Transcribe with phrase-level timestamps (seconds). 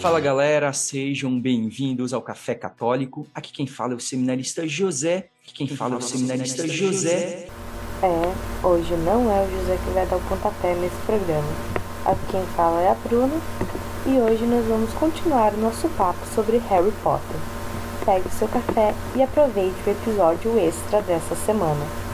[0.00, 3.26] Fala galera, sejam bem-vindos ao Café Católico.
[3.34, 5.28] Aqui quem fala é o seminarista José.
[5.42, 7.48] Aqui quem fala é o seminarista José.
[8.00, 11.48] É, hoje não é o José que vai dar o pontapé nesse programa.
[12.04, 13.40] Aqui quem fala é a Bruna
[14.06, 17.36] e hoje nós vamos continuar o nosso papo sobre Harry Potter.
[18.04, 22.07] Pegue seu café e aproveite o episódio extra dessa semana.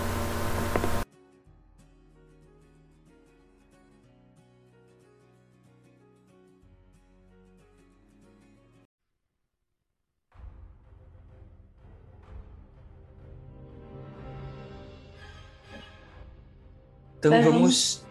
[17.25, 18.07] Então Vamos vamos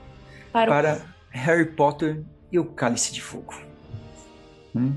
[0.51, 3.53] Para, o- para Harry Potter e o Cálice de Fogo.
[4.75, 4.95] Hum?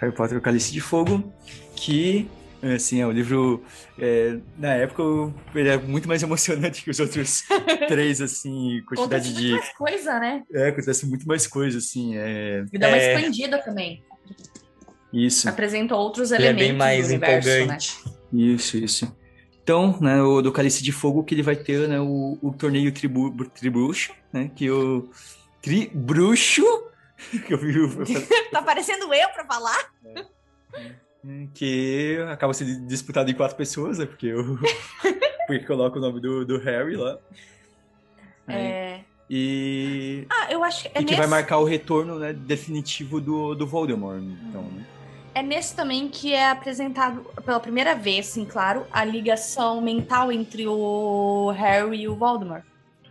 [0.00, 1.30] Harry Potter e o Cálice de Fogo,
[1.76, 2.26] que
[2.62, 3.62] assim, é o livro
[3.98, 5.02] é, na época
[5.54, 7.42] ele é muito mais emocionante que os outros
[7.88, 9.52] três, assim, Conta quantidade muito de.
[9.52, 10.42] mais coisa, né?
[10.52, 12.16] É, acontece muito mais coisa, assim.
[12.16, 13.14] É, E dá uma É.
[13.14, 14.02] expandida também.
[15.12, 15.48] isso.
[15.48, 17.56] Apresenta outros Ele é elementos bem mais do universo, né?
[17.58, 17.96] empolgante.
[18.32, 19.16] Isso, isso.
[19.70, 22.90] Então, né, o do Cálice de Fogo que ele vai ter, né, o, o torneio
[22.90, 25.08] tribu, tribruxo, né, que o
[25.62, 26.64] tribruxo,
[27.46, 28.04] que eu vi, o-
[28.50, 29.78] Tá parecendo eu pra falar?
[31.54, 34.58] que acaba sendo disputado em quatro pessoas, né, porque eu
[35.46, 37.16] porque coloca o nome do, do Harry lá.
[38.48, 39.02] É...
[39.30, 43.20] E, Ah, eu acho que é e que nesse, vai marcar o retorno, né, definitivo
[43.20, 44.84] do, do Voldemort, então, né?
[45.34, 50.66] É nesse também que é apresentado pela primeira vez, sim, claro, a ligação mental entre
[50.66, 52.64] o Harry e o Voldemort.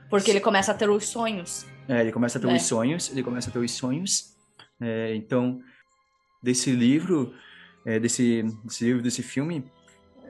[0.09, 1.65] Porque ele começa a ter os sonhos.
[1.87, 2.55] É, ele começa a ter É.
[2.55, 4.35] os sonhos, ele começa a ter os sonhos.
[4.81, 5.61] É, então,
[6.41, 7.33] desse livro,
[7.85, 9.69] é, desse, desse livro, desse filme,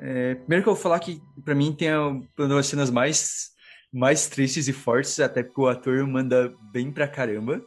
[0.01, 3.51] é, primeiro que eu vou falar que, pra mim, tem uma das cenas mais,
[3.91, 7.61] mais tristes e fortes, até porque o ator manda bem pra caramba,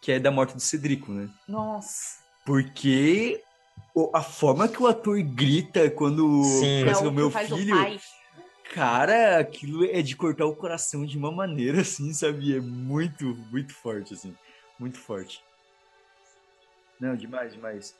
[0.00, 1.28] que é da morte do Cedrico, né?
[1.48, 2.22] Nossa.
[2.44, 3.40] Porque
[4.12, 6.84] a forma que o ator grita quando Sim.
[6.84, 8.00] pensa É o meu faz o filho, pai.
[8.72, 12.56] Cara, aquilo é de cortar o coração de uma maneira assim, sabe?
[12.56, 14.34] É muito, muito forte, assim.
[14.78, 15.42] Muito forte.
[17.00, 17.94] Não, demais, demais.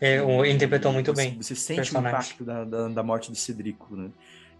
[0.00, 1.36] É, o- interpretou muito Você- bem.
[1.42, 2.12] Você sente personagem.
[2.12, 4.10] o impacto da, da, da morte do Cedrico, né?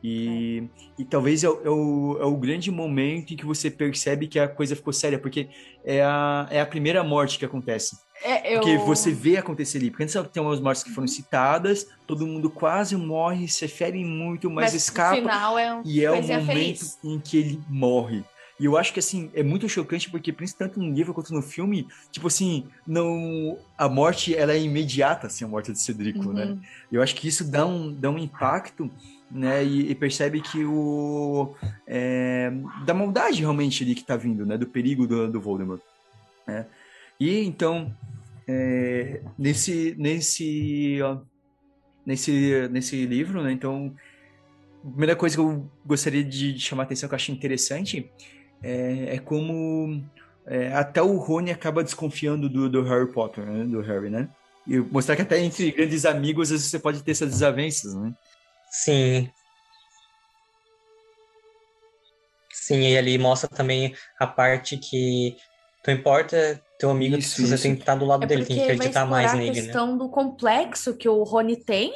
[0.03, 4.28] E, e talvez é, o- é o, é o grande momento em que você percebe
[4.28, 5.48] que a coisa ficou séria, porque
[5.84, 7.97] é a, é a primeira morte que acontece.
[8.22, 8.60] É, eu...
[8.60, 9.91] Porque você vê acontecer ali.
[9.91, 14.48] Porque antes tem umas mortes que foram citadas, todo mundo quase morre, se fere muito,
[14.50, 15.16] mas, Mas escapa.
[15.59, 16.98] é um E é o momento feliz.
[17.04, 18.25] em que ele morre.
[18.59, 21.43] E eu acho que, assim, é muito chocante, porque, principalmente tanto no livro quanto no
[21.43, 23.59] filme, tipo assim, não...
[23.77, 26.47] A morte, ela é imediata, assim, a morte de Cedrico, né?
[26.47, 26.61] Uhum.
[26.91, 28.91] Eu acho que isso dá um, dá um impacto,
[29.31, 29.65] né?
[29.65, 31.55] E, e percebe que o...
[31.87, 32.51] é,
[32.85, 34.59] da maldade, realmente, ali que tá vindo, né?
[34.59, 35.81] Do perigo do, do Voldemort,
[36.47, 36.67] né?
[37.21, 37.95] E, então,
[38.47, 39.95] é, nesse...
[39.99, 41.01] Nesse...
[41.03, 41.19] ó,
[42.07, 43.53] Nesse, nesse livro, né?
[43.53, 43.95] Então,
[44.83, 48.11] a primeira coisa que eu gostaria de, de chamar a atenção, que eu acho interessante,
[48.63, 50.03] é, é como
[50.47, 53.65] é, até o Rony acaba desconfiando do, do Harry Potter, né?
[53.65, 54.29] Do Harry, né?
[54.67, 58.13] E mostrar que até entre grandes amigos, às vezes você pode ter essas desavenças, né?
[58.71, 59.31] Sim.
[62.51, 65.37] Sim, e ali mostra também a parte que
[65.87, 67.63] não importa teu amigo, Isso, você isso.
[67.63, 69.51] tem que estar do lado É dele, tem que vai acreditar explorar mais a nele,
[69.51, 69.63] né?
[69.63, 71.93] questão do complexo que o Rony tem,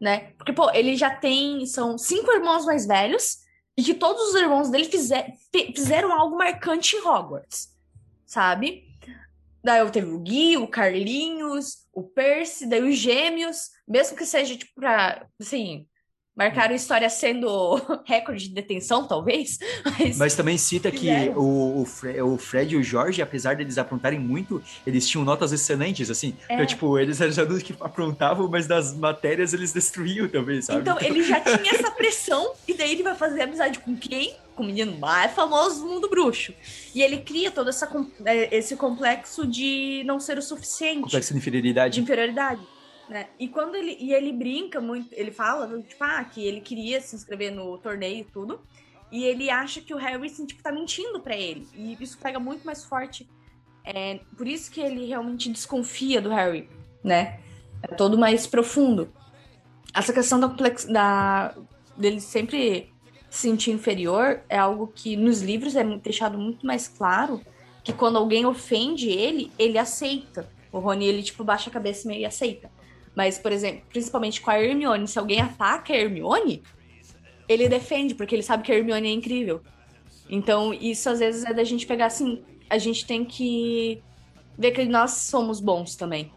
[0.00, 0.32] né?
[0.38, 1.66] Porque, pô, ele já tem...
[1.66, 3.45] São cinco irmãos mais velhos
[3.76, 7.74] e que todos os irmãos dele fizer- fi- fizeram algo marcante em Hogwarts,
[8.24, 8.84] sabe?
[9.62, 14.56] Daí eu teve o Gui, o Carlinhos, o Percy, daí os gêmeos, mesmo que seja,
[14.56, 15.86] tipo, pra, assim...
[16.36, 19.58] Marcaram história sendo recorde de detenção, talvez.
[19.98, 21.38] Mas, Mas também cita que Fizeram.
[21.38, 25.50] o, o, Fre- o Fred e o Jorge, apesar deles aprontarem muito, eles tinham notas
[25.52, 26.36] excelentes, assim.
[26.48, 26.54] É.
[26.54, 30.80] Então, tipo, eles eram adultos que aprontavam, mas das matérias eles destruíam também, sabe?
[30.80, 34.34] Então, ele já tinha essa pressão, e daí ele vai fazer amizade com quem?
[34.54, 36.52] Com o menino mais famoso do mundo bruxo.
[36.94, 37.88] E ele cria todo essa,
[38.26, 42.60] eh, esse complexo de não ser o suficiente, Complexo de de inferioridade.
[43.08, 43.28] Né?
[43.38, 47.14] E quando ele, e ele brinca muito, ele fala, tipo, ah, que ele queria se
[47.14, 48.60] inscrever no torneio e tudo,
[49.10, 51.68] e ele acha que o Harry, assim, tipo, tá mentindo pra ele.
[51.74, 53.28] E isso pega muito mais forte.
[53.84, 56.68] É, por isso que ele realmente desconfia do Harry,
[57.04, 57.38] né?
[57.82, 59.12] É todo mais profundo.
[59.94, 60.48] Essa questão da,
[60.88, 61.54] da...
[61.96, 62.92] dele sempre
[63.30, 67.40] se sentir inferior é algo que nos livros é deixado muito mais claro
[67.84, 70.50] que quando alguém ofende ele, ele aceita.
[70.72, 72.68] O Rony, ele, tipo, baixa a cabeça meio e aceita.
[73.16, 76.62] Mas, por exemplo, principalmente com a Hermione, se alguém ataca a Hermione,
[77.48, 79.62] ele defende, porque ele sabe que a Hermione é incrível.
[80.28, 82.44] Então, isso às vezes é da gente pegar assim.
[82.68, 84.02] A gente tem que
[84.58, 86.30] ver que nós somos bons também.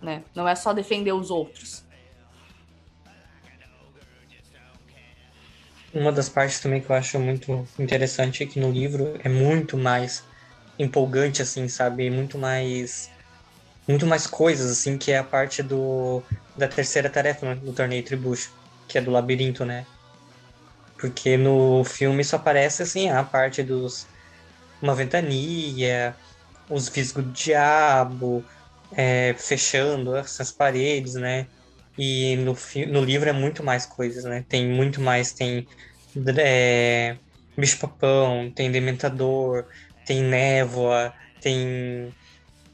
[0.00, 0.22] né?
[0.34, 1.84] Não é só defender os outros.
[5.92, 9.76] Uma das partes também que eu acho muito interessante é que no livro é muito
[9.76, 10.22] mais
[10.78, 12.08] empolgante, assim, sabe?
[12.10, 13.09] Muito mais.
[13.90, 16.22] Muito mais coisas, assim, que é a parte do,
[16.56, 17.54] da terceira tarefa né?
[17.56, 18.52] do torneio Tribucho,
[18.88, 19.84] que é do labirinto, né?
[20.98, 24.06] Porque no filme só aparece, assim, a parte dos.
[24.82, 26.14] Uma ventania,
[26.70, 28.44] os visgos do diabo,
[28.92, 31.46] é, fechando essas paredes, né?
[31.98, 32.56] E no,
[32.88, 34.44] no livro é muito mais coisas, né?
[34.48, 35.66] Tem muito mais, tem
[36.38, 37.18] é,
[37.58, 39.66] bicho-papão, tem dementador,
[40.06, 42.14] tem névoa, tem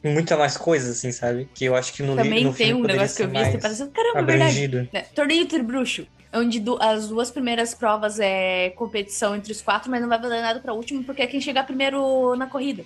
[0.03, 1.49] muita mais coisas, assim, sabe?
[1.55, 3.91] Que eu acho que no livro Também tem um negócio que eu vi assim, parecendo,
[3.91, 4.77] caramba, abrangido.
[4.79, 4.91] verdade.
[4.93, 5.07] Né?
[5.15, 10.09] Torneio Tribruxo, onde do, as duas primeiras provas é competição entre os quatro, mas não
[10.09, 12.85] vai valer nada pra último, porque é quem chegar primeiro na corrida.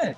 [0.00, 0.14] É.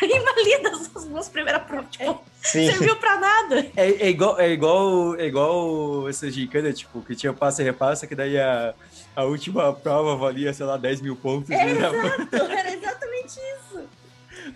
[0.02, 1.90] Invalida as duas primeiras provas.
[1.90, 2.70] Tipo, Sim.
[2.70, 3.66] serviu pra nada.
[3.76, 8.06] É, é, igual, é igual, é igual essa gincana, tipo, que tinha passa e repassa,
[8.06, 8.74] que daí a,
[9.14, 11.50] a última prova valia, sei lá, 10 mil pontos.
[11.50, 11.72] É, né?
[11.72, 13.99] exato, era exatamente isso.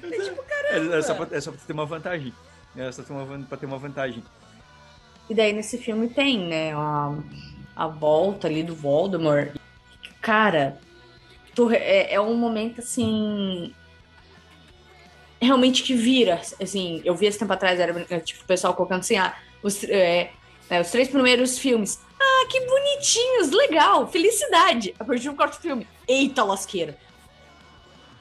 [0.03, 0.95] É tipo, caramba.
[0.95, 2.35] É, é, só pra, é só pra ter uma vantagem.
[2.77, 4.23] É só pra ter uma vantagem.
[5.29, 7.17] E daí nesse filme tem, né, a,
[7.75, 9.55] a volta ali do Voldemort.
[10.21, 10.79] Cara,
[11.55, 13.75] tu, é, é um momento assim
[15.41, 19.17] realmente que vira, assim, eu vi esse tempo atrás, era tipo o pessoal colocando assim,
[19.17, 20.31] ah, os, é,
[20.71, 24.95] né, os três primeiros filmes, ah, que bonitinhos, legal, felicidade.
[24.99, 26.97] A partir do quarto filme, eita lasqueira.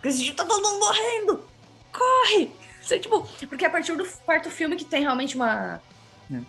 [0.04, 1.46] Esse tá todo mundo morrendo,
[1.94, 2.52] corre!
[2.82, 5.82] Você, tipo, porque a partir do quarto filme que tem realmente uma,
[6.30, 6.42] é.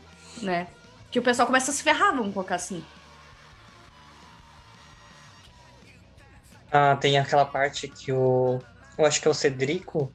[0.42, 0.66] né,
[1.10, 2.84] que o pessoal começa a se ferrar, vamos colocar assim.
[6.72, 8.58] Ah, tem aquela parte que o.
[8.98, 10.12] Eu acho que é o Cedrico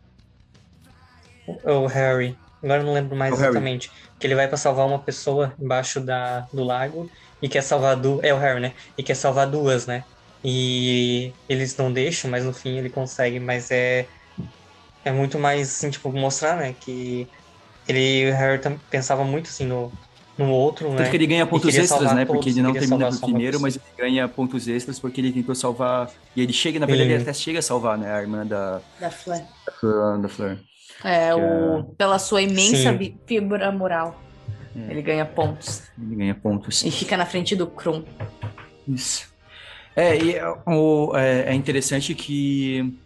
[1.63, 2.37] o Harry.
[2.61, 3.87] Agora eu não lembro mais o exatamente.
[3.89, 4.09] Harry.
[4.19, 7.09] Que ele vai para salvar uma pessoa embaixo da, do lago
[7.41, 8.23] e quer salvar duas.
[8.23, 8.73] É o Harry, né?
[8.97, 10.03] E quer salvar duas, né?
[10.43, 13.39] E eles não deixam, mas no fim ele consegue.
[13.39, 14.05] Mas é.
[15.03, 16.75] É muito mais, assim, tipo, mostrar, né?
[16.79, 17.27] Que
[17.87, 18.59] ele, o Harry
[18.89, 19.91] pensava muito, assim, no,
[20.37, 21.09] no outro, Tanto né?
[21.09, 22.25] que ele ganha pontos extras, né?
[22.25, 26.09] Porque ele não termina no primeiro, mas ele ganha pontos extras porque ele tentou salvar.
[26.35, 28.13] E ele chega, na verdade, ele até chega a salvar, né?
[28.13, 28.81] A irmã da.
[28.99, 29.41] Da Fleur.
[30.21, 30.57] Da Fleur.
[31.03, 31.85] É, o, é...
[31.97, 33.17] pela sua imensa Sim.
[33.25, 34.21] fibra moral.
[34.75, 34.91] É.
[34.91, 35.83] Ele ganha pontos.
[35.97, 36.83] Ele ganha pontos.
[36.83, 38.03] E fica na frente do Krum.
[38.87, 39.27] Isso.
[39.95, 40.35] É, e
[40.65, 42.97] o, é, é interessante que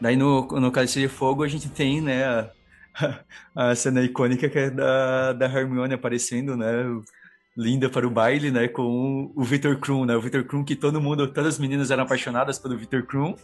[0.00, 2.50] daí no, no Cálice de Fogo a gente tem, né, a,
[3.70, 6.68] a, cena icônica que é da, da Hermione aparecendo, né,
[7.56, 11.00] linda para o baile, né, com o Victor Krum, né, o Victor Krum que todo
[11.00, 13.34] mundo, todas as meninas eram apaixonadas pelo Victor Krum,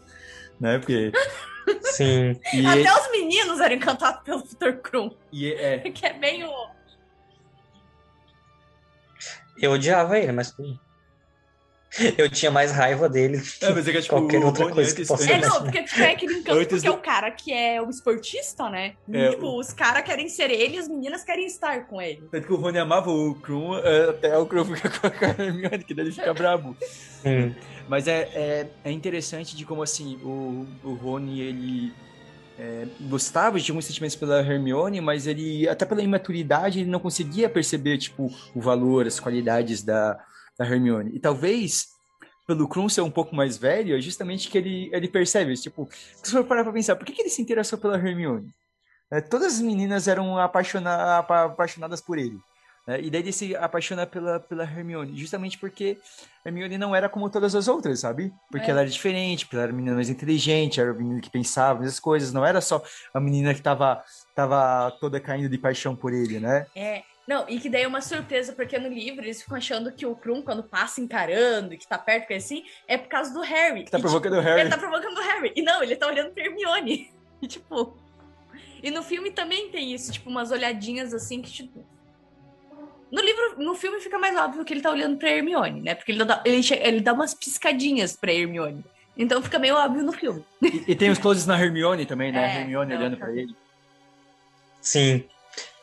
[0.60, 0.78] né?
[0.78, 1.10] Porque.
[1.82, 2.38] Sim.
[2.52, 2.90] E Até ele...
[2.90, 5.10] os meninos eram encantados pelo Victor Krum.
[5.32, 5.78] E é...
[5.90, 6.70] Que é bem o.
[9.60, 10.54] Eu odiava ele, mas
[12.16, 15.04] eu tinha mais raiva dele é, mas é que, é, tipo, qualquer outra coisa que
[15.06, 17.90] possa É, não, porque tipo, é aquele encanto, porque é o cara que é o
[17.90, 18.94] esportista, né?
[19.12, 19.58] É, tipo, o...
[19.58, 22.22] os caras querem ser ele e as meninas querem estar com ele.
[22.30, 23.74] Tanto que o Rony amava o Krum,
[24.08, 26.76] até o Krum fica com a Hermione, que daí ele fica brabo.
[27.24, 27.52] Hum.
[27.88, 31.92] Mas é, é, é, interessante de como, assim, o, o Rony, ele
[32.56, 37.48] é, gostava, tinha alguns sentimentos pela Hermione, mas ele, até pela imaturidade, ele não conseguia
[37.48, 40.16] perceber, tipo, o valor, as qualidades da,
[40.60, 41.12] da Hermione.
[41.14, 41.86] E talvez,
[42.46, 45.88] pelo Krum ser um pouco mais velho, é justamente que ele, ele percebe, tipo,
[46.22, 48.52] se for parar pra pensar, por que, que ele se interessou pela Hermione?
[49.10, 52.38] É, todas as meninas eram apaixona, apaixonadas por ele.
[52.86, 53.00] Né?
[53.00, 55.98] E daí ele se apaixona pela, pela Hermione, justamente porque
[56.44, 58.30] Hermione não era como todas as outras, sabe?
[58.50, 58.70] Porque é.
[58.70, 61.98] ela era diferente, porque ela era menina mais inteligente, era a menina que pensava nessas
[61.98, 62.82] coisas, não era só
[63.14, 66.66] a menina que tava, tava toda caindo de paixão por ele, né?
[66.76, 70.04] É, não, e que daí é uma surpresa, porque no livro eles ficam achando que
[70.04, 73.84] o Krum, quando passa encarando, que tá perto, que assim, é por causa do Harry.
[73.84, 74.60] Que tá e, provocando tipo, o Harry.
[74.62, 75.52] Ele tá provocando o Harry.
[75.54, 77.10] E não, ele tá olhando pra Hermione.
[77.42, 77.96] E tipo.
[78.82, 81.86] E no filme também tem isso, tipo, umas olhadinhas assim que, tipo
[83.10, 85.94] no livro, no filme fica mais óbvio que ele tá olhando pra Hermione, né?
[85.94, 88.84] Porque ele dá, ele, ele dá umas piscadinhas pra Hermione.
[89.16, 90.44] Então fica meio óbvio no filme.
[90.62, 92.40] E, e tem os closes na Hermione também, né?
[92.56, 93.54] É, Hermione olhando pra ele.
[94.80, 95.24] Sim.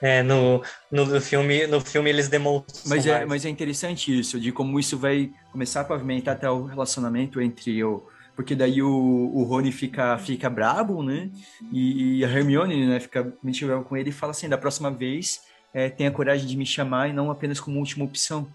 [0.02, 2.84] É, no, no, filme, no filme eles demonstram.
[2.86, 6.66] Mas é, mas é interessante isso, de como isso vai começar a pavimentar até o
[6.66, 8.04] relacionamento entre o.
[8.36, 8.88] Porque daí o,
[9.34, 11.32] o Rony fica, fica brabo, né?
[11.72, 15.42] E, e a Hermione, né, fica mentindo com ele e fala assim: da próxima vez
[15.74, 18.48] é, tenha coragem de me chamar e não apenas como última opção.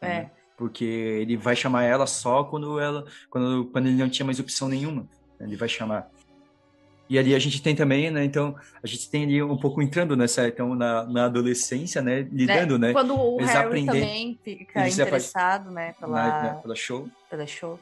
[0.00, 0.08] É.
[0.08, 0.30] Né?
[0.56, 4.68] Porque ele vai chamar ela só quando ela quando, quando ele não tinha mais opção
[4.68, 5.06] nenhuma.
[5.40, 6.10] Ele vai chamar.
[7.10, 8.24] E ali a gente tem também, né?
[8.24, 12.20] Então, a gente tem ali um pouco entrando nessa, então, na, na adolescência, né?
[12.30, 12.92] Lidando, né?
[12.92, 17.08] Quando o Eles Harry aprendem- também fica interessado, né, pela, na- né, pela show.
[17.28, 17.80] pela show.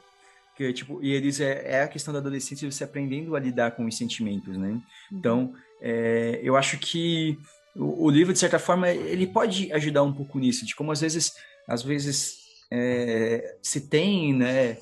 [0.57, 3.85] Que, tipo, e eles é, é a questão da adolescência, você aprendendo a lidar com
[3.85, 4.81] os sentimentos, né?
[5.11, 7.37] Então, é, eu acho que
[7.75, 11.01] o, o livro, de certa forma, ele pode ajudar um pouco nisso, de como às
[11.01, 11.33] vezes,
[11.67, 12.39] às vezes
[12.71, 14.77] é, se tem, né,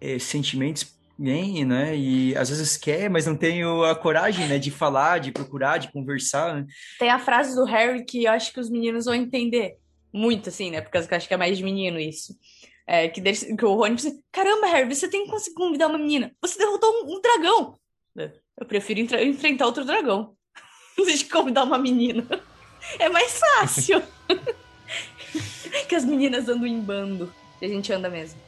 [0.00, 0.84] é, sentimentos
[1.18, 5.18] bem, né, e às vezes quer, mas não tem o- a coragem, né, de falar,
[5.18, 6.66] de procurar, de conversar, né?
[6.98, 9.76] Tem a frase do Harry que eu acho que os meninos vão entender
[10.12, 10.80] muito, assim, né?
[10.80, 12.34] Porque eu acho que é mais de menino isso.
[12.86, 16.32] É, que, que o Rony pensa, caramba, Harry, você tem que conseguir convidar uma menina.
[16.40, 17.78] Você derrotou um, um dragão.
[18.16, 20.34] Eu prefiro enfrentar outro dragão.
[20.96, 22.26] De convidar uma menina.
[22.98, 24.00] É mais fácil.
[25.88, 27.30] que as meninas andam em bando.
[27.60, 28.40] E a gente anda mesmo.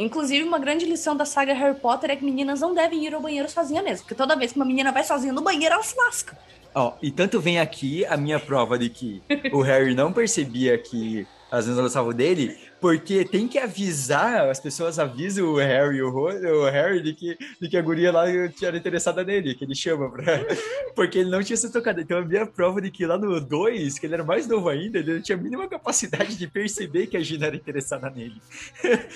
[0.00, 3.20] Inclusive, uma grande lição da saga Harry Potter é que meninas não devem ir ao
[3.20, 4.04] banheiro sozinha mesmo.
[4.04, 6.38] Porque toda vez que uma menina vai sozinha no banheiro, ela se lasca.
[6.74, 11.26] Ó, e tanto vem aqui a minha prova de que o Harry não percebia que
[11.50, 16.30] as meninas gostavam dele, porque tem que avisar, as pessoas avisam o Harry, o, Ron,
[16.34, 20.10] o Harry de que, de que a guria lá era interessada nele, que ele chama
[20.10, 20.24] pra...
[20.94, 22.00] Porque ele não tinha se tocado.
[22.00, 24.98] Então a minha prova de que lá no 2, que ele era mais novo ainda,
[24.98, 28.40] ele não tinha a mínima capacidade de perceber que a Gina era interessada nele.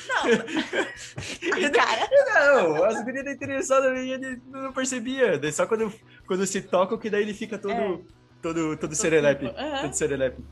[0.09, 0.25] Não.
[1.73, 5.41] Cara, Não, as gurias interessadas e ele não percebia.
[5.53, 5.93] Só quando,
[6.27, 7.99] quando se tocam que daí ele fica todo, É.
[8.43, 9.47] todo, todo serelepe.
[9.47, 9.83] Aham.
[9.83, 10.43] Todo serelepe.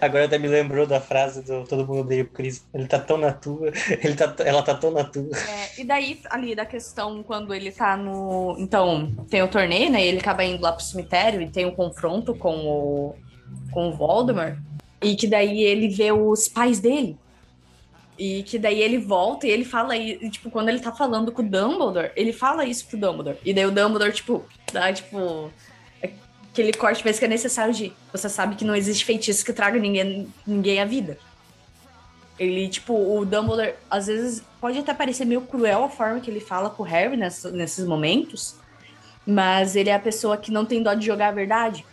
[0.00, 2.64] Agora até me lembrou da frase do Todo Mundo Odeia o Chris.
[2.72, 3.70] Ele tá tão na tua,
[4.02, 5.36] ele tá, ela tá tão na tua.
[5.36, 8.56] É, e daí, ali, da questão, quando ele tá no.
[8.58, 10.04] Então, tem o torneio, né?
[10.04, 13.14] E ele acaba indo lá pro cemitério e tem um confronto com o,
[13.70, 14.56] com o Voldemort.
[15.02, 17.18] E que daí ele vê os pais dele.
[18.18, 21.42] E que daí ele volta e ele fala, e, tipo, quando ele tá falando com
[21.42, 23.38] o Dumbledore, ele fala isso pro Dumbledore.
[23.44, 25.50] E daí o Dumbledore, tipo, dá, tipo,
[26.54, 27.92] aquele corte mesmo que é necessário de.
[28.12, 31.18] Você sabe que não existe feitiço que traga ninguém, ninguém à vida.
[32.38, 36.40] Ele, tipo, o Dumbledore, às vezes, pode até parecer meio cruel a forma que ele
[36.40, 38.56] fala com o Harry nessa- nesses momentos,
[39.26, 41.84] mas ele é a pessoa que não tem dó de jogar a verdade,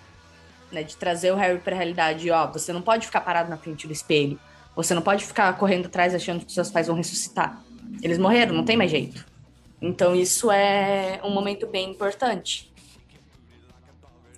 [0.71, 0.83] né?
[0.83, 2.29] De trazer o Harry pra realidade.
[2.31, 4.39] Ó, você não pode ficar parado na frente do espelho.
[4.75, 7.61] Você não pode ficar correndo atrás achando que seus pais vão ressuscitar.
[8.01, 9.25] Eles morreram, não tem mais jeito.
[9.81, 12.70] Então, isso é um momento bem importante.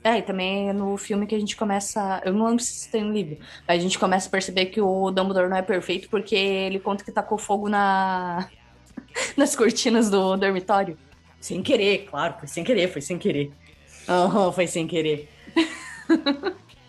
[0.04, 2.22] É, e também é no filme que a gente começa.
[2.26, 5.10] Eu não lembro se tem no livro, mas a gente começa a perceber que o
[5.12, 8.50] Dumbledore não é perfeito porque ele conta que tacou fogo na...
[9.38, 10.98] nas cortinas do dormitório.
[11.40, 13.52] Sem querer, claro, foi sem querer, foi sem querer.
[14.08, 15.30] Aham, foi sem querer.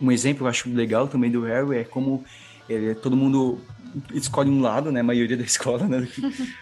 [0.01, 2.25] Um exemplo que eu acho legal também do Harry é como
[2.69, 3.61] ele, todo mundo
[4.13, 5.01] escolhe um lado, né?
[5.01, 6.07] A maioria da escola, né?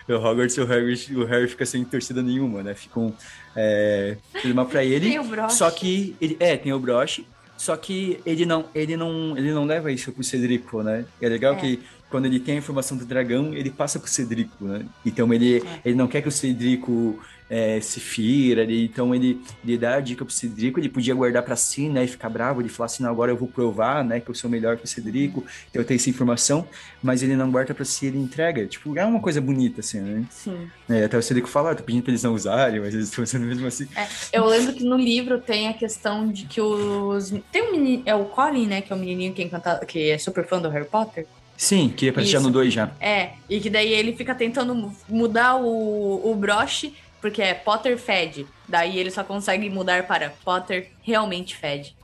[0.09, 2.75] O Hogwarts e o Harry, o Harry fica sem torcida nenhuma, né?
[2.75, 3.15] Ficam
[3.57, 4.17] é,
[4.55, 5.09] mal pra ele.
[5.11, 5.57] Tem o broche.
[5.57, 7.27] Só que ele, é, tem o broche.
[7.57, 11.05] Só que ele não, ele não, ele não leva isso pro Cedrico, né?
[11.21, 11.57] É legal É.
[11.57, 14.85] que quando ele tem a informação do dragão, ele passa pro Cedrico, né?
[15.07, 17.19] Então ele, ele não quer que o Cedrico
[17.55, 21.43] é, se fira, ele, então ele, ele dá a dica pro Cedrico, ele podia guardar
[21.43, 22.03] pra si, né?
[22.05, 24.21] E ficar bravo, ele falar assim, não, agora eu vou provar, né?
[24.21, 25.45] Que eu sou melhor que o Cedrico,
[25.75, 26.67] eu tenho essa informação,
[27.03, 28.67] mas ele não guarda pra si, ele entrega.
[28.67, 30.25] Tipo, é uma coisa bonita, assim, né?
[30.31, 30.67] Sim.
[30.89, 33.23] É, até o Cedrico fala, ah, tô pedindo pra eles não usarem, mas eles estão
[33.23, 33.87] usando mesmo assim.
[34.33, 37.35] Eu lembro que no livro tem a questão de que os.
[37.53, 38.03] Tem um menino.
[38.07, 38.81] É o Colin, né?
[38.81, 41.27] Que é o menininho que é, encantado, que é super fã do Harry Potter.
[41.55, 42.47] Sim, queria aparecer já Isso.
[42.49, 42.91] no 2 já.
[42.99, 47.97] É, e que daí ele fica tentando mu- mudar o, o broche, porque é Potter
[47.97, 48.47] fede.
[48.69, 51.97] Daí ele só consegue mudar para Potter realmente fede.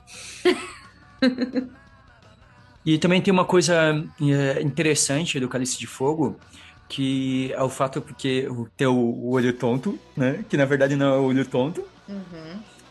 [2.86, 6.38] E também tem uma coisa é, interessante do Cálice de Fogo,
[6.88, 10.42] que é o fato porque o- ter o, olho tonto, né?
[10.48, 11.84] Que na verdade não é o olho tonto,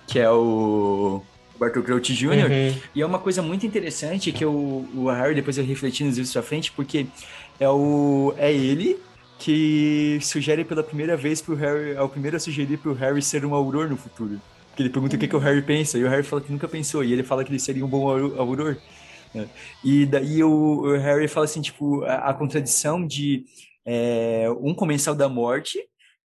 [0.05, 1.23] que é o
[1.57, 2.29] Bartol Crouch Jr.
[2.51, 2.81] Uhum.
[2.93, 6.33] E é uma coisa muito interessante que o, o Harry, depois eu refleti nos livros
[6.33, 7.07] pra frente, porque
[7.59, 8.99] é, o, é ele
[9.39, 13.45] que sugere pela primeira vez pro Harry, é o primeiro a sugerir pro Harry ser
[13.45, 14.41] um auror no futuro.
[14.69, 16.67] Porque ele pergunta o que, que o Harry pensa, e o Harry fala que nunca
[16.67, 18.77] pensou, e ele fala que ele seria um bom auro- auror.
[19.33, 19.47] né?
[19.83, 23.45] E daí o, o Harry fala assim, tipo, a, a contradição de
[23.85, 25.79] é, um comensal da morte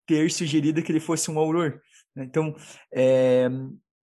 [0.07, 1.81] ter sugerido que ele fosse um auror.
[2.15, 2.25] né?
[2.25, 2.55] Então,
[2.93, 3.49] é,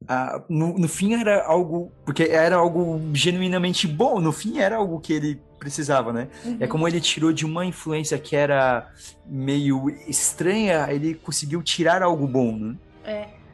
[0.07, 1.91] a- no, no fim era algo.
[2.05, 6.27] Porque era algo genuinamente bom, no fim era algo que ele precisava, né?
[6.59, 8.91] É como ele tirou de uma influência que era
[9.25, 12.75] meio estranha, ele conseguiu tirar algo bom, né?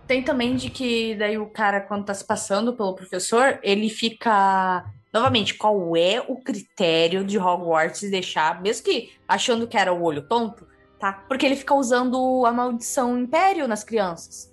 [0.05, 4.85] Tem também de que daí o cara, quando tá se passando pelo professor, ele fica.
[5.13, 10.23] Novamente, qual é o critério de Hogwarts deixar, mesmo que achando que era o olho
[10.27, 10.67] tonto,
[11.00, 11.13] tá?
[11.27, 14.52] Porque ele fica usando a maldição Império nas crianças.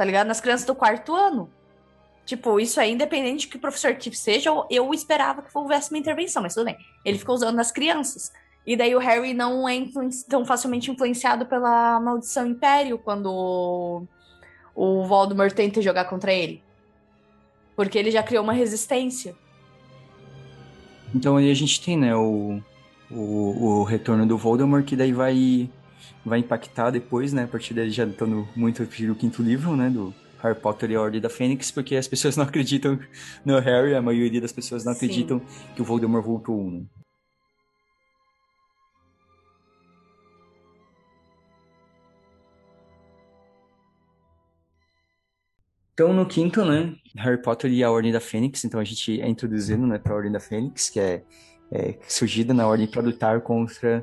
[0.00, 0.28] Tá ligado?
[0.28, 1.50] Nas crianças do quarto ano.
[2.24, 6.42] Tipo, isso é independente de que professor Tiff seja, eu esperava que houvesse uma intervenção,
[6.42, 6.78] mas tudo bem.
[7.04, 8.32] Ele ficou usando nas crianças.
[8.66, 9.76] E daí o Harry não é
[10.26, 14.06] tão facilmente influenciado pela maldição Império quando
[14.74, 16.62] o Voldemort tenta jogar contra ele.
[17.76, 19.36] Porque ele já criou uma resistência.
[21.14, 22.58] Então aí a gente tem, né, o,
[23.10, 25.68] o, o retorno do Voldemort, que daí vai,
[26.24, 30.14] vai impactar depois, né, a partir dele já estando muito o quinto livro, né, do
[30.42, 32.98] Harry Potter e a Ordem da Fênix, porque as pessoas não acreditam
[33.44, 35.74] no Harry, a maioria das pessoas não acreditam Sim.
[35.74, 36.82] que o Voldemort voltou, né.
[45.92, 49.28] Então, no quinto, né, Harry Potter e a Ordem da Fênix, então a gente é
[49.28, 51.22] introduzindo, né, para a Ordem da Fênix, que é,
[51.70, 54.02] é surgida na Ordem para lutar contra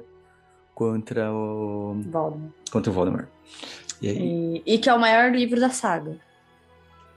[0.77, 2.53] contra o Voldemort.
[2.72, 3.27] Contra o Voldemort.
[4.00, 6.15] E, e, e, que é o maior livro da saga.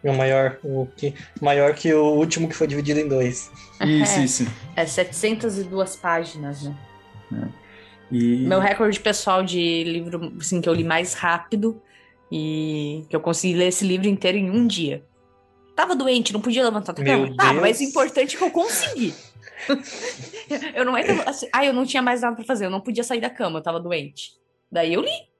[0.02, 3.50] É o maior, o que, maior que o último que foi dividido em dois.
[3.82, 4.46] Isso, é, isso.
[4.74, 6.74] É 702 páginas, né?
[7.34, 7.48] É.
[8.10, 8.46] E...
[8.46, 11.82] Meu recorde pessoal de livro assim, que eu li mais rápido
[12.32, 15.04] e que eu consegui ler esse livro inteiro em um dia.
[15.76, 17.36] Tava doente, não podia levantar da cama.
[17.36, 19.12] Tava, ah, mas o importante é que eu consegui.
[20.74, 23.04] eu não entro, assim, ah, eu não tinha mais nada para fazer, eu não podia
[23.04, 24.32] sair da cama, eu tava doente.
[24.70, 25.30] Daí eu li.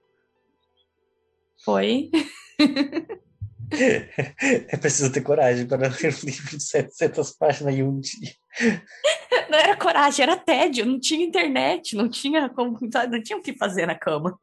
[1.64, 2.10] Foi.
[3.70, 8.34] é preciso ter coragem para ler um livro de 700 páginas em um dia.
[9.48, 10.86] Não era coragem, era tédio.
[10.86, 14.38] Não tinha internet, não tinha como, não tinha o que fazer na cama.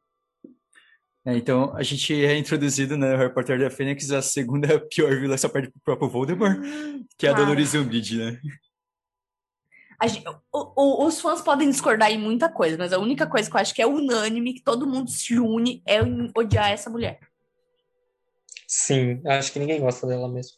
[1.26, 5.14] É, então, a gente é introduzido no né, Harry Potter da Fênix, a segunda pior
[5.18, 6.58] vilã só perde pro próprio Voldemort,
[7.18, 8.40] que é a Dolores Umbridge, né?
[10.06, 13.56] Gente, o, o, os fãs podem discordar em muita coisa, mas a única coisa que
[13.56, 15.98] eu acho que é unânime, que todo mundo se une, é
[16.36, 17.18] odiar essa mulher.
[18.66, 20.56] Sim, acho que ninguém gosta dela mesmo.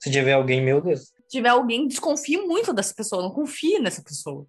[0.00, 1.02] Se tiver alguém, meu Deus.
[1.02, 4.46] Se tiver alguém, desconfie muito dessa pessoa, não confie nessa pessoa.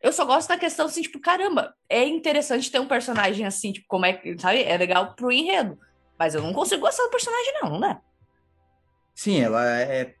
[0.00, 3.86] Eu só gosto da questão assim, tipo, caramba, é interessante ter um personagem assim, tipo,
[3.86, 4.62] como é que, sabe?
[4.62, 5.78] É legal pro enredo.
[6.18, 8.00] Mas eu não consigo gostar do personagem, não, não dá.
[9.14, 10.14] Sim, ela é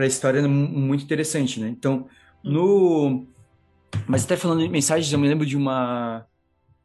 [0.00, 1.68] pra história muito interessante, né?
[1.68, 2.06] Então,
[2.42, 2.50] hum.
[2.50, 3.26] no.
[4.06, 6.26] Mas até falando de mensagens, eu me lembro de uma.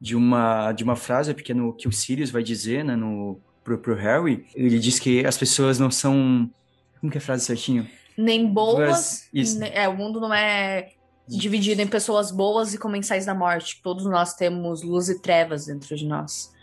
[0.02, 3.78] De uma, de uma frase porque no, que o Sirius vai dizer, né, no, pro,
[3.78, 6.52] pro Harry, ele diz que as pessoas não são.
[7.00, 7.88] Como que é a frase certinho?
[8.18, 9.30] Nem boas.
[9.34, 10.90] Ne, é, o mundo não é
[11.28, 13.80] dividido em pessoas boas e comensais da morte.
[13.82, 16.54] Todos nós temos luz e trevas dentro de nós.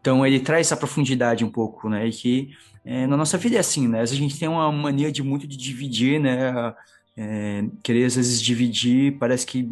[0.00, 2.06] Então ele traz essa profundidade um pouco, né?
[2.06, 2.50] E que
[2.84, 4.00] é, na nossa vida é assim, né?
[4.00, 6.74] Às vezes a gente tem uma mania de muito de dividir, né?
[7.16, 9.70] É, querer às vezes dividir, parece que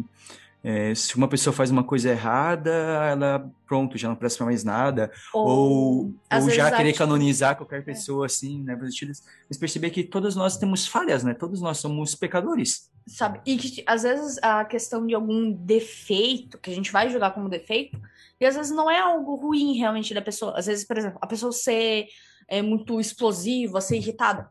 [0.63, 5.11] é, se uma pessoa faz uma coisa errada, ela, pronto, já não presta mais nada.
[5.33, 7.83] Ou, ou, ou já querer canonizar qualquer é.
[7.83, 8.77] pessoa, assim, né?
[8.79, 11.33] Mas perceber que todos nós temos falhas, né?
[11.33, 12.91] Todos nós somos pecadores.
[13.07, 13.41] Sabe?
[13.43, 17.49] E que às vezes a questão de algum defeito, que a gente vai julgar como
[17.49, 17.99] defeito,
[18.39, 20.57] e às vezes não é algo ruim realmente da pessoa.
[20.57, 22.05] Às vezes, por exemplo, a pessoa ser
[22.51, 24.49] é, muito explosiva, ser irritada.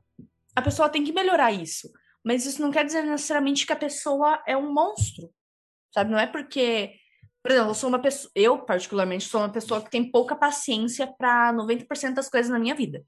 [0.57, 1.89] A pessoa tem que melhorar isso.
[2.25, 5.31] Mas isso não quer dizer necessariamente que a pessoa é um monstro
[5.93, 6.11] sabe?
[6.11, 6.95] Não é porque,
[7.43, 11.07] por exemplo, eu sou uma pessoa, eu particularmente sou uma pessoa que tem pouca paciência
[11.07, 13.05] para 90% das coisas na minha vida.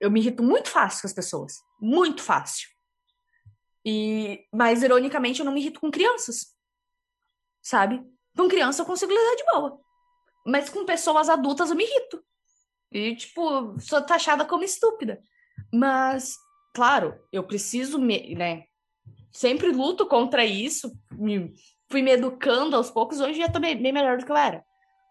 [0.00, 2.68] Eu me irrito muito fácil com as pessoas, muito fácil.
[3.84, 6.54] E, mas ironicamente eu não me irrito com crianças.
[7.62, 8.00] Sabe?
[8.36, 9.80] Com criança eu consigo lidar de boa.
[10.46, 12.24] Mas com pessoas adultas eu me irrito.
[12.92, 15.20] E, tipo, sou taxada como estúpida.
[15.72, 16.36] Mas,
[16.74, 18.64] claro, eu preciso, me, né?
[19.32, 21.52] sempre luto contra isso, me,
[21.90, 24.64] fui me educando aos poucos, hoje já tô bem, bem melhor do que eu era.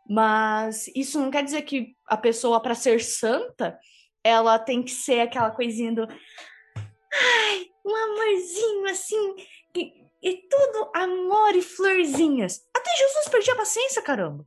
[0.10, 3.78] Mas isso não quer dizer que a pessoa, para ser santa,
[4.24, 6.08] ela tem que ser aquela coisinha do.
[6.08, 9.36] Ai, um amorzinho assim.
[9.76, 12.62] E, e tudo amor e florzinhas.
[12.76, 14.46] Até Jesus perdia a paciência, caramba.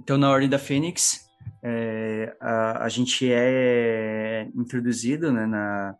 [0.00, 1.29] Então, na Ordem da Fênix,
[1.62, 5.94] é, a, a gente é introduzido né, na,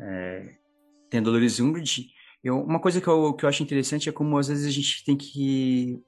[0.00, 0.54] é,
[1.10, 2.10] tem a Dolores Umbridge.
[2.42, 5.04] Eu, uma coisa que eu, que eu acho interessante é como às vezes a gente
[5.04, 6.02] tem que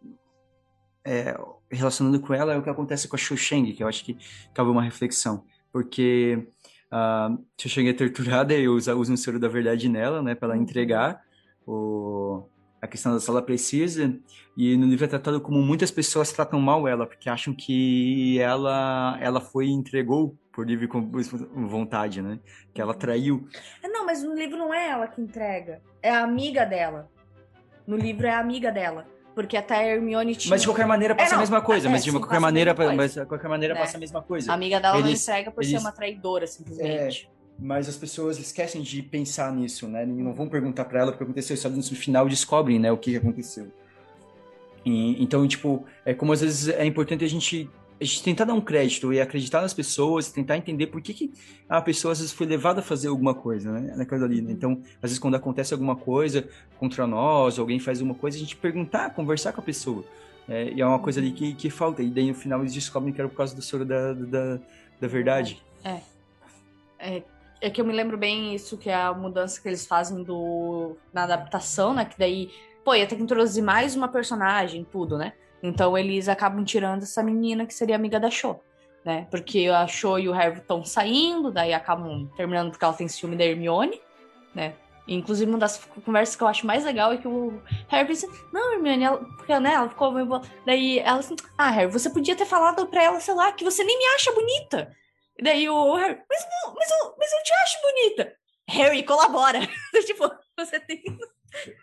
[1.04, 1.36] é,
[1.70, 4.16] relacionando com ela é o que acontece com a Xu Sheng, que eu acho que
[4.54, 6.46] cabe uma reflexão, porque
[6.90, 10.48] a Xu Sheng é torturada e usa, usa um soro da verdade nela, né, para
[10.48, 10.62] ela uhum.
[10.62, 11.22] entregar
[11.66, 12.48] o,
[12.80, 14.14] a questão da sala precisa,
[14.56, 19.18] e no livro é tratado como muitas pessoas tratam mal ela, porque acham que ela,
[19.20, 20.88] ela foi e entregou por livre
[21.54, 22.38] vontade, né?
[22.74, 23.46] Que ela traiu.
[23.82, 27.08] É, não, mas no livro não é ela que entrega, é a amiga dela.
[27.86, 29.06] No livro é a amiga dela.
[29.34, 30.50] Porque até a Hermione tinha.
[30.50, 31.86] Mas de qualquer maneira passa É, não, a mesma coisa.
[31.86, 33.80] é, mas de sim, qualquer maneira, mas de qualquer maneira Né?
[33.80, 34.50] passa a mesma coisa.
[34.50, 37.30] A amiga dela não Eles- entrega por ser eles- uma traidora, simplesmente.
[37.60, 40.06] Mas as pessoas esquecem de pensar nisso, né?
[40.06, 43.14] Não vão perguntar pra ela o que aconteceu, só no final descobrem, né, o que
[43.16, 43.70] aconteceu.
[44.84, 47.68] E, então, tipo, é como às vezes é importante a gente,
[48.00, 51.32] a gente tentar dar um crédito e acreditar nas pessoas, tentar entender por que, que
[51.68, 53.94] a pessoa às vezes foi levada a fazer alguma coisa, né?
[53.94, 54.52] Naquela ali, né?
[54.52, 58.56] Então, às vezes quando acontece alguma coisa contra nós, alguém faz alguma coisa, a gente
[58.56, 60.02] perguntar, conversar com a pessoa.
[60.48, 62.02] É, e é uma coisa ali que, que falta.
[62.02, 64.58] E daí no final eles descobrem que era por causa do soro da, da,
[64.98, 65.62] da verdade.
[65.84, 66.00] É,
[66.98, 67.22] é
[67.68, 71.24] que eu me lembro bem isso, que é a mudança que eles fazem do, na
[71.24, 72.04] adaptação, né?
[72.06, 72.50] Que daí,
[72.84, 75.34] pô, ia ter que introduzir mais uma personagem, tudo, né?
[75.62, 78.56] Então eles acabam tirando essa menina que seria amiga da Cho,
[79.04, 79.26] né?
[79.30, 83.36] Porque a Cho e o Harry estão saindo, daí acabam terminando porque ela tem ciúme
[83.36, 84.00] da Hermione,
[84.54, 84.72] né?
[85.06, 88.74] Inclusive, uma das conversas que eu acho mais legal é que o Harry pensa, não,
[88.74, 90.24] Hermione, ela, porque, né, ela ficou meio...
[90.24, 93.64] bo- Daí ela assim, ah, Harry, você podia ter falado pra ela, sei lá, que
[93.64, 94.96] você nem me acha bonita.
[95.40, 98.34] E daí o Harry, mas não, mas eu, mas eu te acho bonita.
[98.68, 99.60] Harry, colabora.
[100.04, 101.02] tipo, você tem.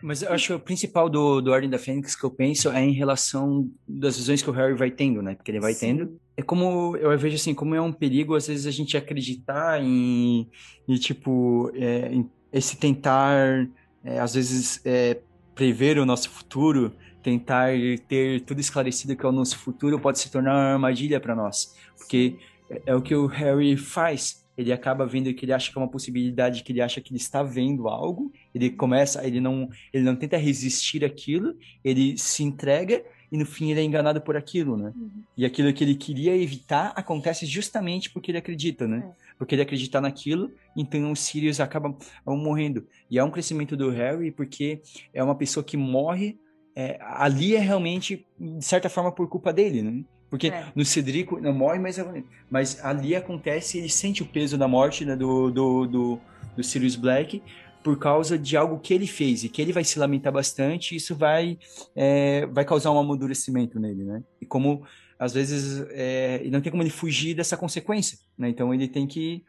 [0.00, 2.92] Mas eu acho o principal do, do Ordem da Fênix que eu penso é em
[2.92, 5.34] relação das visões que o Harry vai tendo, né?
[5.34, 6.20] Porque ele vai tendo.
[6.36, 10.48] É como, eu vejo assim, como é um perigo, às vezes, a gente acreditar em,
[10.86, 13.68] em tipo, é, em esse tentar,
[14.04, 15.18] é, às vezes, é,
[15.52, 16.92] prever o nosso futuro,
[17.24, 17.72] tentar
[18.06, 21.76] ter tudo esclarecido que é o nosso futuro, pode se tornar uma armadilha para nós.
[21.98, 22.38] Porque
[22.70, 24.44] é, é o que o Harry faz.
[24.56, 27.20] Ele acaba vendo que ele acha que é uma possibilidade, que ele acha que ele
[27.20, 33.04] está vendo algo, ele começa, ele não, ele não tenta resistir aquilo, ele se entrega
[33.30, 34.92] e no fim ele é enganado por aquilo, né?
[34.96, 35.22] Uhum.
[35.36, 39.12] E aquilo que ele queria evitar acontece justamente porque ele acredita, né?
[39.38, 42.84] Porque ele acredita naquilo, então os Sirius acabam, acabam morrendo.
[43.08, 44.82] E é um crescimento do Harry porque
[45.14, 46.36] é uma pessoa que morre,
[46.74, 50.04] é, ali é realmente, de certa forma, por culpa dele, né?
[50.30, 50.72] Porque É.
[50.74, 55.04] no Cedrico não morre, mas, é- mas ali acontece, ele sente o peso da morte
[55.04, 56.20] né, do, do, do,
[56.56, 57.42] do Sirius Black
[57.82, 60.96] por causa de algo que ele fez e que ele vai se lamentar bastante e
[60.96, 61.58] isso vai,
[61.96, 64.22] é, vai causar um amadurecimento nele, né?
[64.40, 64.84] E como,
[65.18, 68.48] às vezes, é, não tem como ele fugir dessa consequência, né?
[68.50, 69.44] Então ele tem que